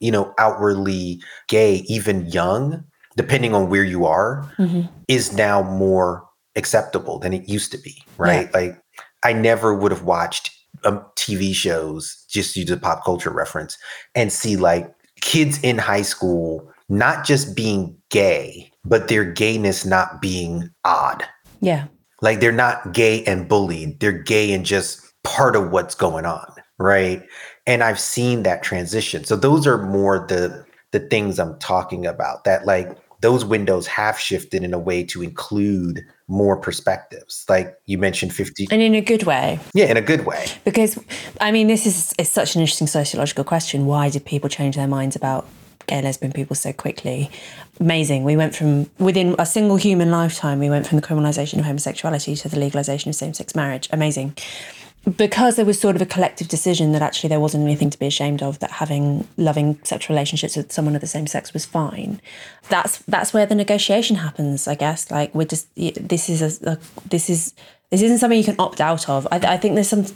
you 0.00 0.10
know 0.10 0.34
outwardly 0.38 1.20
gay 1.48 1.76
even 1.88 2.26
young 2.26 2.84
depending 3.16 3.54
on 3.54 3.70
where 3.70 3.84
you 3.84 4.04
are 4.04 4.50
mm-hmm. 4.58 4.82
is 5.08 5.32
now 5.32 5.62
more 5.62 6.26
acceptable 6.56 7.18
than 7.18 7.32
it 7.32 7.48
used 7.48 7.72
to 7.72 7.78
be 7.78 8.02
right 8.18 8.48
yeah. 8.52 8.60
like 8.60 8.82
i 9.22 9.32
never 9.32 9.74
would 9.74 9.92
have 9.92 10.02
watched 10.02 10.50
um, 10.84 11.04
tv 11.16 11.54
shows 11.54 12.24
just 12.28 12.56
use 12.56 12.70
a 12.70 12.76
pop 12.76 13.04
culture 13.04 13.30
reference 13.30 13.78
and 14.14 14.32
see 14.32 14.56
like 14.56 14.92
kids 15.20 15.58
in 15.62 15.78
high 15.78 16.02
school 16.02 16.70
not 16.88 17.24
just 17.24 17.56
being 17.56 17.96
gay 18.10 18.70
but 18.88 19.08
their 19.08 19.24
gayness 19.24 19.84
not 19.84 20.20
being 20.20 20.70
odd. 20.84 21.24
Yeah. 21.60 21.86
Like 22.22 22.40
they're 22.40 22.52
not 22.52 22.92
gay 22.92 23.24
and 23.24 23.48
bullied. 23.48 24.00
They're 24.00 24.12
gay 24.12 24.52
and 24.52 24.64
just 24.64 25.02
part 25.22 25.56
of 25.56 25.70
what's 25.70 25.94
going 25.94 26.24
on 26.24 26.52
right? 26.78 27.22
And 27.66 27.82
i've 27.82 28.00
seen 28.00 28.42
that 28.44 28.62
transition. 28.62 29.24
So 29.24 29.36
those 29.36 29.66
are 29.66 29.78
more 29.78 30.26
the 30.28 30.64
the 30.92 31.00
things 31.00 31.38
i'm 31.38 31.58
talking 31.58 32.06
about 32.06 32.44
that 32.44 32.64
like 32.64 32.96
those 33.22 33.44
windows 33.44 33.86
have 33.86 34.18
shifted 34.18 34.62
in 34.62 34.72
a 34.72 34.78
way 34.78 35.02
to 35.02 35.22
include 35.22 36.04
more 36.28 36.56
perspectives. 36.56 37.44
Like 37.48 37.74
you 37.86 37.98
mentioned 37.98 38.32
50 38.32 38.68
and 38.70 38.82
in 38.82 38.94
a 38.94 39.00
good 39.00 39.24
way. 39.24 39.58
Yeah 39.74 39.86
in 39.86 39.96
a 39.96 40.02
good 40.02 40.26
way. 40.26 40.46
Because 40.64 40.98
i 41.40 41.50
mean 41.50 41.66
this 41.66 41.86
is 41.86 42.14
is 42.18 42.30
such 42.30 42.54
an 42.54 42.60
interesting 42.60 42.86
sociological 42.86 43.44
question. 43.44 43.86
Why 43.86 44.10
did 44.10 44.24
people 44.24 44.48
change 44.48 44.76
their 44.76 44.88
minds 44.88 45.16
about 45.16 45.46
gay 45.86 46.02
lesbian 46.02 46.32
people 46.32 46.56
so 46.56 46.72
quickly. 46.72 47.30
Amazing. 47.80 48.24
We 48.24 48.36
went 48.36 48.54
from 48.54 48.90
within 48.98 49.34
a 49.38 49.46
single 49.46 49.76
human 49.76 50.10
lifetime 50.10 50.58
we 50.58 50.70
went 50.70 50.86
from 50.86 50.96
the 50.96 51.06
criminalization 51.06 51.58
of 51.58 51.64
homosexuality 51.64 52.36
to 52.36 52.48
the 52.48 52.58
legalization 52.58 53.08
of 53.08 53.14
same-sex 53.14 53.54
marriage. 53.54 53.88
Amazing. 53.92 54.36
Because 55.16 55.54
there 55.54 55.64
was 55.64 55.78
sort 55.78 55.94
of 55.94 56.02
a 56.02 56.06
collective 56.06 56.48
decision 56.48 56.90
that 56.92 57.00
actually 57.00 57.28
there 57.28 57.38
wasn't 57.38 57.62
anything 57.62 57.90
to 57.90 57.98
be 57.98 58.06
ashamed 58.06 58.42
of 58.42 58.58
that 58.58 58.72
having 58.72 59.28
loving 59.36 59.78
sexual 59.84 60.16
relationships 60.16 60.56
with 60.56 60.72
someone 60.72 60.96
of 60.96 61.00
the 61.00 61.06
same 61.06 61.28
sex 61.28 61.52
was 61.52 61.64
fine. 61.64 62.20
That's 62.70 62.98
that's 62.98 63.32
where 63.32 63.46
the 63.46 63.54
negotiation 63.54 64.16
happens 64.16 64.66
i 64.66 64.74
guess. 64.74 65.08
Like 65.08 65.32
we're 65.32 65.44
just 65.44 65.68
this 65.76 66.28
is 66.28 66.42
a, 66.42 66.72
a 66.72 66.78
this 67.08 67.30
is 67.30 67.54
this 67.90 68.02
isn't 68.02 68.18
something 68.18 68.36
you 68.36 68.44
can 68.44 68.56
opt 68.58 68.80
out 68.80 69.08
of. 69.08 69.28
I, 69.30 69.36
I 69.36 69.56
think 69.56 69.74
there's 69.74 69.88
some 69.88 70.06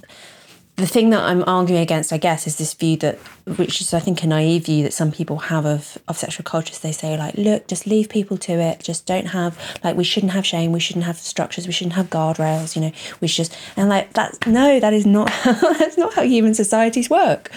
the 0.80 0.86
thing 0.86 1.10
that 1.10 1.22
I'm 1.22 1.44
arguing 1.46 1.82
against, 1.82 2.12
I 2.12 2.18
guess, 2.18 2.46
is 2.46 2.56
this 2.56 2.74
view 2.74 2.96
that, 2.98 3.18
which 3.58 3.80
is, 3.80 3.94
I 3.94 4.00
think, 4.00 4.22
a 4.22 4.26
naive 4.26 4.66
view 4.66 4.82
that 4.82 4.92
some 4.92 5.12
people 5.12 5.36
have 5.36 5.66
of, 5.66 5.98
of 6.08 6.16
sexual 6.16 6.44
cultures. 6.44 6.78
They 6.78 6.92
say, 6.92 7.16
like, 7.16 7.34
look, 7.34 7.68
just 7.68 7.86
leave 7.86 8.08
people 8.08 8.36
to 8.38 8.52
it. 8.52 8.80
Just 8.80 9.06
don't 9.06 9.26
have, 9.26 9.58
like, 9.84 9.96
we 9.96 10.04
shouldn't 10.04 10.32
have 10.32 10.46
shame. 10.46 10.72
We 10.72 10.80
shouldn't 10.80 11.04
have 11.04 11.18
structures. 11.18 11.66
We 11.66 11.72
shouldn't 11.72 11.94
have 11.94 12.10
guardrails. 12.10 12.74
You 12.74 12.82
know, 12.82 12.92
we 13.20 13.28
should 13.28 13.44
just, 13.46 13.56
and 13.76 13.88
like, 13.88 14.12
that's 14.14 14.38
no, 14.46 14.80
that 14.80 14.92
is 14.92 15.06
not, 15.06 15.30
that's 15.44 15.98
not 15.98 16.14
how 16.14 16.22
human 16.22 16.54
societies 16.54 17.10
work. 17.10 17.50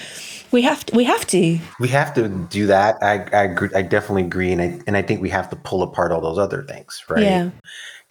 We 0.51 0.61
have 0.61 0.85
to, 0.85 0.95
we 0.95 1.05
have 1.05 1.25
to. 1.27 1.59
We 1.79 1.87
have 1.87 2.13
to 2.13 2.29
do 2.29 2.67
that. 2.67 3.01
I, 3.01 3.23
I, 3.33 3.43
agree, 3.45 3.69
I 3.73 3.81
definitely 3.81 4.23
agree. 4.23 4.51
And 4.51 4.61
I, 4.61 4.79
and 4.85 4.95
I 4.95 5.01
think 5.01 5.21
we 5.21 5.29
have 5.29 5.49
to 5.49 5.55
pull 5.55 5.81
apart 5.81 6.11
all 6.11 6.21
those 6.21 6.37
other 6.37 6.61
things, 6.63 7.03
right? 7.09 7.23
Yeah 7.23 7.49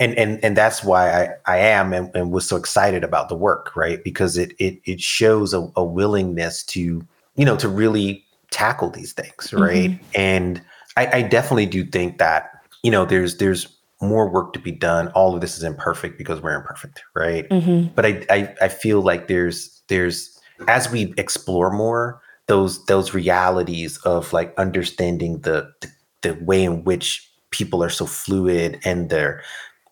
and 0.03 0.19
and 0.19 0.45
and 0.45 0.57
that's 0.57 0.83
why 0.83 1.11
I 1.11 1.29
I 1.47 1.59
am 1.59 1.93
and, 1.93 2.11
and 2.15 2.33
was 2.33 2.47
so 2.47 2.57
excited 2.57 3.05
about 3.05 3.29
the 3.29 3.37
work, 3.37 3.75
right? 3.77 4.03
Because 4.03 4.37
it 4.37 4.53
it 4.59 4.81
it 4.85 5.01
shows 5.01 5.55
a, 5.55 5.71
a 5.77 5.85
willingness 5.85 6.65
to 6.65 7.07
you 7.37 7.45
know 7.45 7.57
to 7.57 7.69
really 7.69 8.25
tackle 8.51 8.91
these 8.91 9.13
things, 9.13 9.53
right? 9.53 9.91
Mm-hmm. 9.91 10.05
And 10.15 10.63
I, 10.97 11.07
I 11.19 11.23
definitely 11.23 11.67
do 11.67 11.85
think 11.85 12.19
that 12.19 12.51
you 12.83 12.91
know 12.91 13.05
there's 13.05 13.37
there's 13.37 13.69
more 14.01 14.29
work 14.29 14.53
to 14.55 14.59
be 14.59 14.73
done. 14.73 15.09
All 15.09 15.35
of 15.35 15.41
this 15.41 15.57
is 15.57 15.63
imperfect 15.63 16.19
because 16.19 16.41
we're 16.41 16.57
imperfect, 16.57 17.03
right? 17.15 17.49
Mm-hmm. 17.49 17.95
But 17.95 18.07
I, 18.07 18.27
I 18.29 18.55
I 18.63 18.69
feel 18.69 19.03
like 19.03 19.29
there's 19.29 19.83
there's 19.89 20.41
as 20.69 20.91
we 20.91 21.15
explore 21.17 21.71
more 21.71 22.21
those 22.49 22.85
those 22.87 23.15
realities 23.15 23.99
of 23.99 24.33
like 24.33 24.53
understanding 24.59 25.41
the, 25.41 25.73
the 25.81 25.89
the 26.23 26.45
way 26.45 26.65
in 26.65 26.85
which 26.85 27.29
people 27.51 27.85
are 27.85 27.91
so 27.91 28.07
fluid 28.07 28.81
and 28.85 29.11
their 29.11 29.43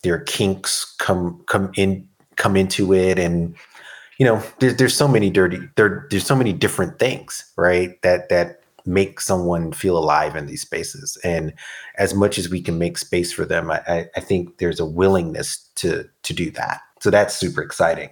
their 0.02 0.20
kinks 0.20 0.94
come 0.98 1.42
come 1.46 1.70
in 1.76 2.08
come 2.36 2.56
into 2.56 2.94
it. 2.94 3.18
And 3.18 3.54
you 4.18 4.26
know 4.26 4.42
there's 4.58 4.76
there's 4.76 4.96
so 4.96 5.08
many 5.08 5.30
dirty 5.30 5.58
there 5.76 6.06
there's 6.10 6.26
so 6.26 6.36
many 6.36 6.52
different 6.52 6.98
things 6.98 7.50
right 7.56 8.00
that 8.02 8.28
that 8.28 8.56
make 8.86 9.20
someone 9.20 9.72
feel 9.72 9.98
alive 9.98 10.36
in 10.36 10.46
these 10.46 10.62
spaces. 10.62 11.18
And 11.24 11.52
as 11.96 12.14
much 12.14 12.38
as 12.38 12.48
we 12.48 12.62
can 12.62 12.78
make 12.78 12.98
space 12.98 13.32
for 13.32 13.44
them 13.44 13.70
i 13.70 14.08
i 14.16 14.20
think 14.20 14.58
there's 14.58 14.80
a 14.80 14.86
willingness 14.86 15.68
to 15.76 16.08
to 16.22 16.32
do 16.32 16.50
that. 16.52 16.80
So 17.00 17.10
that's 17.10 17.36
super 17.36 17.62
exciting 17.62 18.10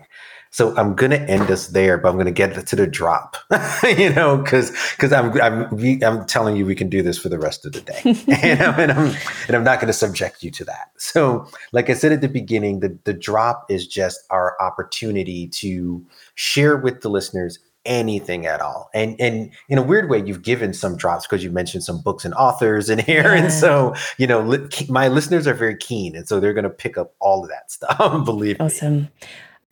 so 0.51 0.77
I'm 0.77 0.95
gonna 0.95 1.17
end 1.17 1.51
us 1.51 1.69
there, 1.69 1.99
but 1.99 2.09
I'm 2.09 2.17
gonna 2.17 2.31
get 2.31 2.67
to 2.67 2.77
the 2.77 2.87
drop, 2.87 3.37
you 3.99 4.13
know, 4.13 4.39
because 4.39 4.71
because 4.93 5.13
I'm 5.13 5.39
I'm 5.41 6.03
I'm 6.03 6.27
telling 6.27 6.57
you 6.57 6.67
we 6.67 6.75
can 6.75 6.89
do 6.89 7.03
this 7.03 7.19
for 7.19 7.29
the 7.29 7.39
rest 7.39 7.67
of 7.67 7.73
the 7.73 7.81
day, 7.81 8.01
and, 8.43 8.63
I'm, 8.63 8.81
and 8.81 8.93
I'm 8.93 9.17
and 9.47 9.57
I'm 9.57 9.65
not 9.65 9.81
gonna 9.81 9.93
subject 9.93 10.43
you 10.43 10.51
to 10.53 10.65
that. 10.65 10.91
So, 10.97 11.47
like 11.73 11.91
I 11.91 11.95
said 11.95 12.13
at 12.13 12.21
the 12.21 12.29
beginning, 12.29 12.81
the 12.81 12.99
the 13.05 13.13
drop 13.13 13.67
is 13.71 13.87
just 13.87 14.21
our 14.31 14.57
opportunity 14.61 15.49
to 15.49 16.05
share 16.35 16.77
with 16.77 17.03
the 17.03 17.11
listeners 17.11 17.59
anything 17.85 18.47
at 18.47 18.61
all. 18.61 18.91
And 18.95 19.21
and 19.21 19.51
in 19.69 19.79
a 19.79 19.83
weird 19.83 20.09
way, 20.09 20.23
you've 20.25 20.43
given 20.43 20.73
some 20.73 20.97
drops 20.97 21.27
because 21.27 21.45
you 21.45 21.51
mentioned 21.51 21.85
some 21.85 22.01
books 22.01 22.25
and 22.25 22.35
authors 22.35 22.89
in 22.89 22.99
here, 23.01 23.35
yeah. 23.35 23.43
and 23.43 23.53
so 23.53 23.95
you 24.17 24.27
know 24.27 24.41
li- 24.41 24.69
my 24.89 25.09
listeners 25.09 25.47
are 25.47 25.55
very 25.55 25.77
keen, 25.77 26.17
and 26.17 26.27
so 26.27 26.41
they're 26.41 26.55
going 26.55 26.65
to 26.65 26.71
pick 26.71 26.97
up 26.97 27.15
all 27.21 27.43
of 27.43 27.51
that 27.51 27.71
stuff. 27.71 27.99
believe 28.25 28.57
awesome. 28.61 28.95
me. 28.95 29.11
Awesome 29.21 29.29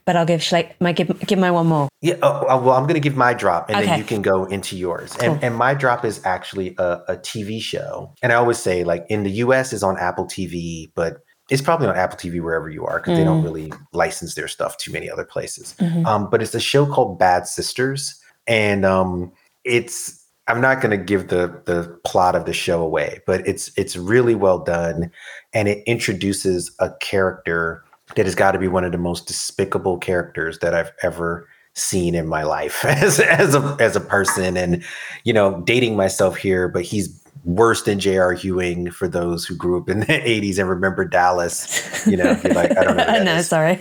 but 0.07 0.17
I'll 0.17 0.25
give 0.25 0.51
like 0.53 0.81
my 0.81 0.93
give 0.93 1.19
give 1.27 1.39
my 1.39 1.51
one 1.51 1.67
more. 1.67 1.89
Yeah. 2.01 2.15
Oh, 2.23 2.47
oh 2.49 2.63
well, 2.63 2.77
I'm 2.77 2.85
going 2.85 2.95
to 2.95 3.01
give 3.01 3.17
my 3.17 3.35
drop, 3.35 3.69
and 3.69 3.77
okay. 3.77 3.87
then 3.87 3.99
you 3.99 4.05
can 4.05 4.23
go 4.23 4.45
into 4.45 4.77
yours. 4.77 5.13
Cool. 5.15 5.33
And 5.33 5.45
and 5.45 5.55
my 5.57 5.75
drop 5.75 6.05
is 6.05 6.25
actually 6.25 6.75
a, 6.79 7.03
a 7.09 7.17
TV 7.17 7.61
show, 7.61 8.15
and 8.23 8.33
I 8.33 8.37
always 8.37 8.59
say 8.59 8.85
like 8.85 9.05
in 9.09 9.25
the 9.25 9.31
U.S. 9.33 9.73
is 9.73 9.83
on 9.83 9.99
Apple 9.99 10.25
TV, 10.25 10.91
but 10.95 11.19
it's 11.51 11.61
probably 11.61 11.89
on 11.89 11.97
Apple 11.97 12.17
TV 12.17 12.41
wherever 12.41 12.71
you 12.71 12.87
are 12.87 12.99
because 12.99 13.15
mm. 13.15 13.17
they 13.17 13.25
don't 13.25 13.43
mm. 13.43 13.45
really 13.45 13.73
license 13.93 14.35
their 14.35 14.49
stuff 14.49 14.77
to 14.79 14.93
many 14.93 15.11
other 15.11 15.25
places. 15.25 15.75
Mm-hmm. 15.79 16.07
Um, 16.07 16.31
but 16.31 16.41
it's 16.41 16.55
a 16.55 16.61
show 16.61 16.87
called 16.87 17.19
Bad 17.19 17.47
Sisters, 17.49 18.21
and 18.47 18.85
um, 18.85 19.33
it's 19.65 20.25
I'm 20.47 20.61
not 20.61 20.81
going 20.81 20.97
to 20.97 21.05
give 21.05 21.29
the 21.29 21.63
the 21.67 21.99
plot 22.05 22.37
of 22.37 22.47
the 22.47 22.53
show 22.53 22.81
away, 22.81 23.21
but 23.27 23.47
it's 23.47 23.73
it's 23.77 23.97
really 23.97 24.37
well 24.37 24.61
done, 24.61 25.11
and 25.53 25.67
it 25.67 25.83
introduces 25.85 26.71
a 26.79 26.91
character 27.01 27.83
that 28.15 28.25
has 28.25 28.35
got 28.35 28.53
to 28.53 28.59
be 28.59 28.69
one 28.69 28.85
of 28.85 28.93
the 28.93 28.99
most 28.99 29.27
despicable 29.27 29.99
characters 29.99 30.61
that 30.61 30.75
I've 30.75 30.93
ever 31.03 31.49
seen 31.75 32.15
in 32.15 32.27
my 32.27 32.43
life 32.43 32.85
as 32.87 33.21
as 33.21 33.55
a 33.55 33.77
as 33.79 33.97
a 33.97 34.01
person 34.01 34.57
and 34.57 34.83
you 35.25 35.33
know 35.33 35.61
dating 35.67 35.95
myself 35.97 36.37
here 36.37 36.69
but 36.69 36.83
he's 36.83 37.23
worse 37.45 37.83
than 37.83 38.01
J.R. 38.01 38.33
Ewing 38.33 38.91
for 38.91 39.07
those 39.07 39.45
who 39.45 39.55
grew 39.55 39.79
up 39.81 39.89
in 39.89 40.01
the 40.01 40.07
80s 40.07 40.59
and 40.59 40.69
remember 40.69 41.05
Dallas 41.05 42.07
you 42.07 42.17
know 42.17 42.41
like 42.45 42.77
I 42.77 42.83
don't 42.85 42.97
know 42.97 43.23
no 43.25 43.37
is. 43.37 43.49
sorry 43.49 43.79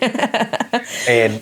and 1.07 1.41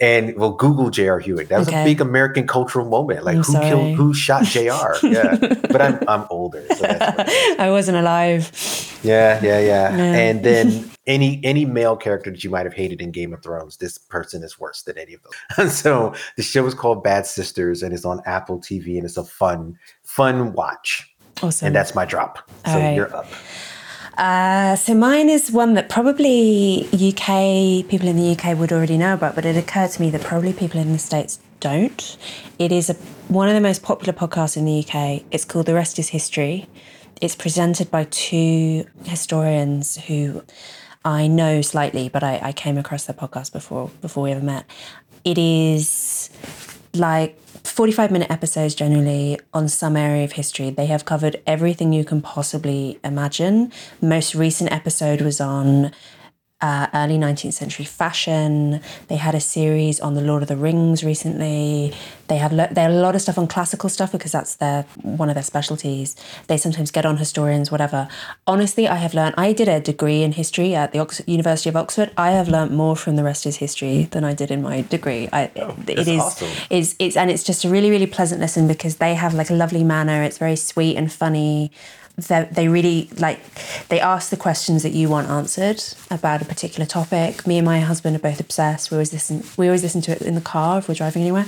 and 0.00 0.36
well 0.36 0.50
Google 0.50 0.90
J.R. 0.90 1.20
Ewing 1.20 1.46
that 1.46 1.60
was 1.60 1.68
okay. 1.68 1.82
a 1.82 1.84
big 1.84 2.00
American 2.00 2.48
cultural 2.48 2.88
moment 2.88 3.24
like 3.24 3.36
I'm 3.36 3.42
who 3.44 3.52
sorry. 3.52 3.66
killed 3.68 3.96
who 3.96 4.14
shot 4.14 4.42
J.R. 4.44 4.96
yeah 5.04 5.36
but 5.36 5.80
I'm 5.80 6.00
I'm 6.08 6.26
older 6.28 6.66
so 6.74 6.86
I 6.90 7.68
wasn't 7.70 7.98
alive 7.98 8.50
yeah 9.04 9.40
yeah 9.44 9.60
yeah 9.60 9.94
and 9.94 10.44
then 10.44 10.90
any 11.06 11.40
any 11.44 11.64
male 11.64 11.96
character 11.96 12.30
that 12.30 12.42
you 12.42 12.50
might 12.50 12.66
have 12.66 12.74
hated 12.74 13.00
in 13.00 13.10
Game 13.10 13.32
of 13.32 13.42
Thrones, 13.42 13.76
this 13.76 13.98
person 13.98 14.42
is 14.42 14.58
worse 14.58 14.82
than 14.82 14.98
any 14.98 15.14
of 15.14 15.22
those. 15.22 15.32
And 15.58 15.70
so 15.70 16.14
the 16.36 16.42
show 16.42 16.66
is 16.66 16.74
called 16.74 17.02
Bad 17.02 17.26
Sisters 17.26 17.82
and 17.82 17.92
it's 17.92 18.04
on 18.04 18.20
Apple 18.26 18.58
TV 18.58 18.96
and 18.96 19.04
it's 19.04 19.16
a 19.16 19.24
fun 19.24 19.78
fun 20.02 20.52
watch. 20.52 21.14
Awesome. 21.42 21.66
And 21.66 21.76
that's 21.76 21.94
my 21.94 22.04
drop. 22.04 22.38
so 22.66 22.72
right. 22.72 22.94
you're 22.94 23.14
up. 23.14 23.26
Uh, 24.16 24.76
so 24.76 24.94
mine 24.94 25.28
is 25.28 25.50
one 25.50 25.74
that 25.74 25.88
probably 25.88 26.86
UK 26.92 27.88
people 27.88 28.06
in 28.06 28.16
the 28.16 28.36
UK 28.36 28.56
would 28.56 28.72
already 28.72 28.96
know 28.96 29.14
about, 29.14 29.34
but 29.34 29.44
it 29.44 29.56
occurred 29.56 29.90
to 29.90 30.00
me 30.00 30.10
that 30.10 30.22
probably 30.22 30.52
people 30.52 30.80
in 30.80 30.92
the 30.92 30.98
States 30.98 31.40
don't. 31.58 32.16
It 32.58 32.70
is 32.70 32.90
a, 32.90 32.94
one 33.26 33.48
of 33.48 33.54
the 33.54 33.60
most 33.60 33.82
popular 33.82 34.12
podcasts 34.12 34.56
in 34.56 34.66
the 34.66 34.78
UK. 34.86 35.24
It's 35.32 35.44
called 35.44 35.66
The 35.66 35.74
Rest 35.74 35.98
Is 35.98 36.10
History. 36.10 36.68
It's 37.20 37.34
presented 37.34 37.90
by 37.90 38.04
two 38.04 38.84
historians 39.04 39.96
who 39.96 40.44
I 41.04 41.26
know 41.26 41.60
slightly, 41.60 42.08
but 42.08 42.22
I, 42.22 42.40
I 42.42 42.52
came 42.52 42.78
across 42.78 43.04
their 43.04 43.16
podcast 43.16 43.52
before 43.52 43.90
before 44.00 44.24
we 44.24 44.32
ever 44.32 44.44
met. 44.44 44.64
It 45.24 45.38
is 45.38 46.30
like 46.94 47.38
45 47.64 48.10
minute 48.10 48.30
episodes 48.30 48.74
generally 48.74 49.38
on 49.52 49.68
some 49.68 49.96
area 49.96 50.24
of 50.24 50.32
history. 50.32 50.70
They 50.70 50.86
have 50.86 51.04
covered 51.04 51.42
everything 51.46 51.92
you 51.92 52.04
can 52.04 52.22
possibly 52.22 52.98
imagine. 53.02 53.72
Most 54.00 54.34
recent 54.34 54.70
episode 54.70 55.20
was 55.20 55.40
on 55.40 55.92
uh, 56.64 56.86
early 56.94 57.18
19th 57.18 57.52
century 57.62 57.84
fashion. 57.84 58.80
They 59.08 59.16
had 59.16 59.34
a 59.34 59.40
series 59.56 60.00
on 60.00 60.14
the 60.14 60.22
Lord 60.30 60.42
of 60.42 60.48
the 60.48 60.56
Rings 60.56 61.04
recently. 61.04 61.92
They 62.28 62.38
have 62.38 62.52
lo- 62.54 62.68
they 62.70 62.84
a 62.86 62.88
lot 62.88 63.14
of 63.14 63.20
stuff 63.20 63.36
on 63.42 63.46
classical 63.46 63.90
stuff 63.90 64.10
because 64.12 64.32
that's 64.32 64.54
their 64.56 64.82
one 65.02 65.28
of 65.28 65.34
their 65.34 65.42
specialties. 65.52 66.16
They 66.46 66.56
sometimes 66.56 66.90
get 66.90 67.04
on 67.04 67.18
historians, 67.18 67.70
whatever. 67.70 68.08
Honestly, 68.46 68.88
I 68.88 68.96
have 68.96 69.12
learned. 69.12 69.34
I 69.36 69.52
did 69.52 69.68
a 69.68 69.78
degree 69.78 70.22
in 70.22 70.32
history 70.32 70.74
at 70.74 70.92
the 70.92 71.00
Ox- 71.00 71.20
University 71.26 71.68
of 71.68 71.76
Oxford. 71.76 72.10
I 72.16 72.30
have 72.38 72.48
learned 72.48 72.70
more 72.74 72.96
from 72.96 73.16
the 73.16 73.24
rest 73.24 73.44
is 73.44 73.56
history 73.56 74.04
than 74.12 74.24
I 74.24 74.32
did 74.32 74.50
in 74.50 74.62
my 74.62 74.80
degree. 74.96 75.28
I, 75.32 75.50
Oh, 75.56 75.76
it 75.86 75.98
is 76.08 76.20
awesome. 76.20 76.48
it's 76.70 76.94
it's 76.98 77.16
and 77.16 77.30
it's 77.30 77.44
just 77.44 77.64
a 77.66 77.68
really 77.68 77.90
really 77.90 78.06
pleasant 78.18 78.40
lesson 78.40 78.66
because 78.74 78.96
they 78.96 79.14
have 79.14 79.34
like 79.34 79.50
a 79.50 79.54
lovely 79.64 79.84
manner. 79.84 80.22
It's 80.22 80.38
very 80.38 80.56
sweet 80.56 80.96
and 80.96 81.12
funny. 81.12 81.70
They 82.16 82.68
really 82.68 83.10
like 83.18 83.40
they 83.88 83.98
ask 83.98 84.30
the 84.30 84.36
questions 84.36 84.84
that 84.84 84.92
you 84.92 85.08
want 85.08 85.28
answered 85.28 85.82
about 86.12 86.42
a 86.42 86.44
particular 86.44 86.86
topic. 86.86 87.44
Me 87.44 87.58
and 87.58 87.64
my 87.64 87.80
husband 87.80 88.14
are 88.14 88.20
both 88.20 88.38
obsessed. 88.38 88.92
We 88.92 88.96
always 88.96 89.12
listen. 89.12 89.42
We 89.56 89.66
always 89.66 89.82
listen 89.82 90.00
to 90.02 90.12
it 90.12 90.22
in 90.22 90.36
the 90.36 90.40
car 90.40 90.78
if 90.78 90.88
we're 90.88 90.94
driving 90.94 91.22
anywhere, 91.22 91.46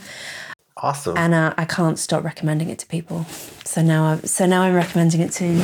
Awesome. 0.79 1.17
and 1.17 1.33
uh, 1.33 1.55
I 1.57 1.65
can't 1.65 1.99
stop 1.99 2.23
recommending 2.23 2.69
it 2.69 2.79
to 2.81 2.87
people. 2.87 3.25
So 3.65 3.81
now 3.83 4.05
I 4.05 4.17
so 4.27 4.45
now 4.45 4.61
I'm 4.63 4.75
recommending 4.75 5.21
it 5.23 5.33
to 5.33 5.63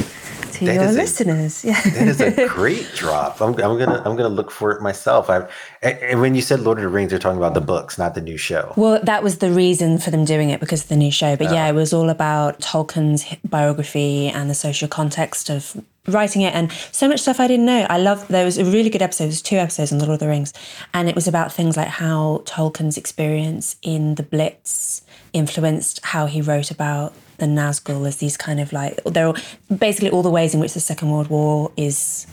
to 0.52 0.64
That 0.66 0.74
your 0.74 0.84
is 0.84 0.96
a- 0.96 0.98
listeners. 1.00 1.64
Yeah. 1.70 1.80
that 1.82 2.08
is 2.08 2.20
a 2.20 2.48
great 2.60 2.86
drop. 2.94 3.40
I'm, 3.42 3.48
I'm 3.54 3.78
gonna 3.78 4.02
I'm 4.06 4.16
gonna 4.16 4.28
look 4.30 4.50
for 4.50 4.70
it 4.72 4.80
myself. 4.80 5.28
I 5.28 5.46
and 5.82 5.98
and 5.98 6.20
when 6.22 6.34
you 6.34 6.40
said 6.40 6.60
Lord 6.60 6.78
of 6.78 6.82
the 6.82 6.88
Rings, 6.88 7.10
you're 7.12 7.18
talking 7.20 7.36
about 7.38 7.52
the 7.54 7.60
books, 7.60 7.98
not 7.98 8.14
the 8.14 8.22
new 8.22 8.38
show. 8.38 8.72
Well, 8.76 9.00
that 9.04 9.22
was 9.22 9.38
the 9.38 9.50
reason 9.50 9.98
for 9.98 10.10
them 10.10 10.24
doing 10.24 10.48
it 10.50 10.60
because 10.60 10.82
of 10.84 10.88
the 10.88 10.96
new 10.96 11.10
show. 11.12 11.36
But 11.36 11.52
yeah, 11.52 11.68
it 11.68 11.74
was 11.74 11.92
all 11.92 12.08
about 12.08 12.60
Tolkien's 12.60 13.24
biography 13.44 14.28
and 14.28 14.48
the 14.48 14.54
social 14.54 14.88
context 14.88 15.50
of 15.50 15.76
writing 16.06 16.42
it 16.42 16.54
and 16.54 16.72
so 16.90 17.08
much 17.08 17.20
stuff 17.20 17.38
I 17.38 17.46
didn't 17.46 17.66
know. 17.66 17.86
I 17.88 17.98
love 17.98 18.26
there 18.28 18.44
was 18.44 18.58
a 18.58 18.64
really 18.64 18.90
good 18.90 19.02
episode, 19.02 19.24
there's 19.24 19.42
two 19.42 19.56
episodes 19.56 19.92
on 19.92 19.98
The 19.98 20.06
Lord 20.06 20.14
of 20.14 20.20
the 20.20 20.28
Rings, 20.28 20.52
and 20.92 21.08
it 21.08 21.14
was 21.14 21.28
about 21.28 21.52
things 21.52 21.76
like 21.76 21.88
how 21.88 22.42
Tolkien's 22.44 22.96
experience 22.96 23.76
in 23.82 24.16
the 24.16 24.22
Blitz 24.22 25.02
influenced 25.32 26.04
how 26.04 26.26
he 26.26 26.42
wrote 26.42 26.70
about 26.70 27.14
the 27.38 27.46
Nazgul 27.46 28.06
as 28.06 28.18
these 28.18 28.36
kind 28.36 28.60
of 28.60 28.72
like 28.72 29.02
they're 29.04 29.26
all, 29.26 29.36
basically 29.76 30.10
all 30.10 30.22
the 30.22 30.30
ways 30.30 30.54
in 30.54 30.60
which 30.60 30.74
the 30.74 30.80
Second 30.80 31.10
World 31.10 31.28
War 31.28 31.72
is 31.76 32.26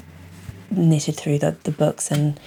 knitted 0.72 1.16
through 1.16 1.40
the, 1.40 1.56
the 1.64 1.72
books 1.72 2.12
and 2.12 2.40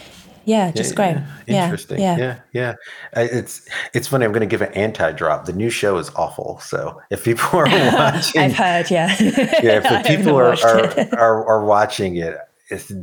yeah, 0.45 0.71
just 0.71 0.95
great. 0.95 1.17
Yeah, 1.47 1.65
Interesting. 1.65 2.01
yeah. 2.01 2.17
yeah, 2.17 2.39
yeah. 2.53 2.75
It's 3.15 3.69
it's 3.95 4.09
funny. 4.09 4.25
I'm 4.25 4.33
going 4.33 4.41
to 4.41 4.47
give 4.47 4.63
an 4.63 4.73
anti 4.75 5.13
drop. 5.13 5.45
The 5.45 5.53
new 5.53 5.71
show 5.71 5.99
is 5.99 6.11
awful. 6.17 6.59
So 6.61 7.01
if 7.11 7.25
people 7.25 7.59
are 7.59 7.65
watching, 7.95 8.41
I've 8.41 8.55
heard, 8.55 8.91
yeah. 8.91 9.09
yeah, 9.19 9.81
if 9.81 9.83
the 9.85 10.03
people 10.07 10.37
are 10.37 10.53
are, 10.53 10.85
it. 10.99 11.13
are 11.15 11.47
are 11.47 11.65
watching 11.65 12.17
it, 12.17 12.37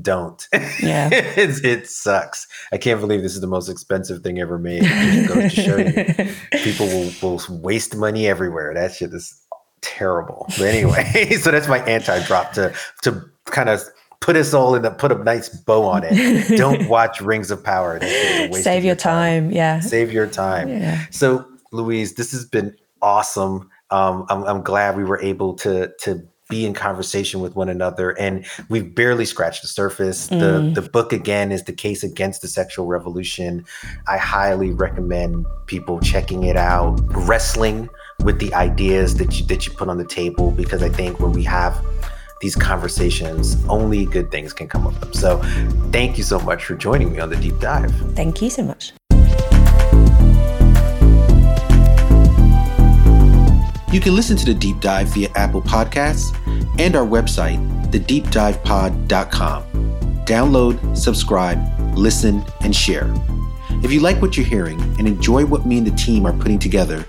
don't. 0.02 0.48
Yeah. 0.82 1.10
it 1.12 1.88
sucks. 1.88 2.48
I 2.72 2.78
can't 2.78 3.00
believe 3.00 3.22
this 3.22 3.36
is 3.36 3.42
the 3.42 3.48
most 3.48 3.70
expensive 3.70 4.24
thing 4.24 4.40
ever 4.40 4.58
made. 4.58 4.84
It 4.84 5.28
just 5.28 5.34
goes 5.34 5.54
to 5.54 5.62
show 5.62 5.78
you, 5.78 6.62
people 6.64 6.88
will 6.88 7.12
will 7.22 7.42
waste 7.62 7.96
money 7.96 8.28
everywhere. 8.28 8.74
That 8.74 8.94
shit 8.94 9.14
is 9.14 9.40
terrible. 9.82 10.46
But 10.58 10.68
anyway, 10.68 11.30
so 11.42 11.52
that's 11.52 11.68
my 11.68 11.80
anti 11.86 12.26
drop 12.26 12.54
to 12.54 12.74
to 13.04 13.24
kind 13.46 13.70
of. 13.70 13.82
Put 14.22 14.36
us 14.36 14.54
all 14.54 14.76
in 14.76 14.82
the 14.82 14.92
put 14.92 15.12
a 15.12 15.24
nice 15.24 15.50
bow 15.50 15.84
on 15.84 16.04
it. 16.04 16.58
Don't 16.58 16.90
watch 16.90 17.22
Rings 17.22 17.52
of 17.52 17.64
Power. 17.64 18.00
That 18.00 18.10
shit 18.10 18.50
a 18.50 18.52
waste 18.52 18.64
Save 18.64 18.80
of 18.80 18.86
your 18.86 18.96
time. 18.96 19.52
Yeah. 19.52 19.80
save 19.80 20.12
your 20.12 20.28
time. 20.28 20.68
Yeah. 20.68 21.06
So, 21.10 21.46
Louise, 21.72 22.16
this 22.16 22.32
has 22.32 22.46
been 22.46 22.76
awesome. 23.02 23.70
Um, 23.92 24.26
I'm, 24.30 24.44
I'm 24.44 24.62
glad 24.62 24.98
we 24.98 25.04
were 25.04 25.22
able 25.22 25.54
to 25.56 25.92
to 26.02 26.28
be 26.50 26.66
in 26.66 26.74
conversation 26.74 27.42
with 27.42 27.56
one 27.56 27.70
another, 27.70 28.12
and 28.20 28.46
we've 28.70 28.94
barely 28.94 29.24
scratched 29.24 29.62
the 29.62 29.68
surface. 29.68 30.28
The 30.28 30.72
the 30.74 30.82
book 30.82 31.14
again 31.14 31.52
is 31.52 31.64
the 31.64 31.74
case 31.74 32.04
against 32.04 32.42
the 32.42 32.48
sexual 32.48 32.88
revolution. 32.88 33.66
I 34.08 34.18
highly 34.18 34.72
recommend 34.72 35.46
people 35.68 36.00
checking 36.00 36.44
it 36.44 36.58
out, 36.58 37.00
wrestling 37.16 37.88
with 38.24 38.40
the 38.40 38.54
ideas 38.54 39.16
that 39.18 39.40
you 39.40 39.46
that 39.46 39.68
you 39.68 39.74
put 39.74 39.90
on 39.90 39.98
the 39.98 40.06
table, 40.06 40.52
because 40.52 40.82
I 40.84 40.90
think 40.90 41.20
when 41.20 41.32
we 41.32 41.44
have 41.44 41.80
these 42.42 42.56
conversations, 42.56 43.58
only 43.68 44.06
good 44.06 44.32
things 44.32 44.54
can 44.54 44.68
come 44.68 44.88
of 44.88 45.00
them. 45.00 45.14
So, 45.14 45.42
thank 45.92 46.18
you 46.18 46.24
so 46.24 46.40
much 46.40 46.66
for 46.66 46.76
joining 46.76 47.12
me 47.12 47.20
on 47.20 47.30
the 47.30 47.36
deep 47.36 47.60
dive. 47.60 47.92
Thank 48.16 48.42
you 48.42 48.50
so 48.50 48.64
much. 48.64 48.94
You 53.92 54.00
can 54.00 54.16
listen 54.16 54.38
to 54.38 54.46
the 54.46 54.54
deep 54.54 54.80
dive 54.82 55.08
via 55.08 55.30
Apple 55.36 55.64
Podcasts 55.64 56.36
and 56.80 56.96
our 56.96 57.06
website, 57.06 57.58
thedeepdivepod.com. 57.92 59.64
Download, 60.26 60.96
subscribe, 60.96 61.98
listen, 61.98 62.46
and 62.62 62.76
share. 62.76 63.12
If 63.84 63.92
you 63.92 64.00
like 64.00 64.22
what 64.22 64.38
you're 64.38 64.46
hearing 64.46 64.80
and 65.00 65.08
enjoy 65.08 65.44
what 65.46 65.66
me 65.66 65.80
and 65.80 65.88
the 65.88 65.96
team 65.96 66.28
are 66.28 66.34
putting 66.34 66.60
together, 66.60 67.04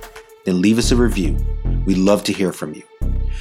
then 0.46 0.62
leave 0.62 0.78
us 0.78 0.90
a 0.90 0.96
review. 0.96 1.36
We'd 1.84 1.98
love 1.98 2.24
to 2.24 2.32
hear 2.32 2.50
from 2.50 2.72
you. 2.74 2.82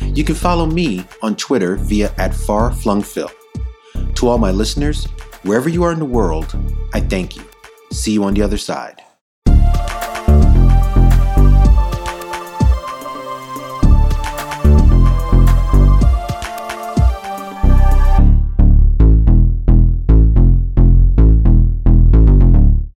You 0.02 0.24
can 0.24 0.36
follow 0.36 0.66
me 0.66 1.06
on 1.22 1.36
Twitter 1.36 1.76
via 1.76 2.14
at 2.18 2.32
farflungphil. 2.32 3.32
To 4.16 4.28
all 4.28 4.38
my 4.38 4.52
listeners, 4.52 5.06
wherever 5.44 5.70
you 5.70 5.84
are 5.84 5.92
in 5.92 6.00
the 6.00 6.06
world, 6.06 6.58
I 6.94 7.00
thank 7.00 7.36
you. 7.36 7.44
See 7.92 8.14
you 8.14 8.24
on 8.24 8.34
the 8.34 8.42
other 8.42 8.58
side. 8.58 9.02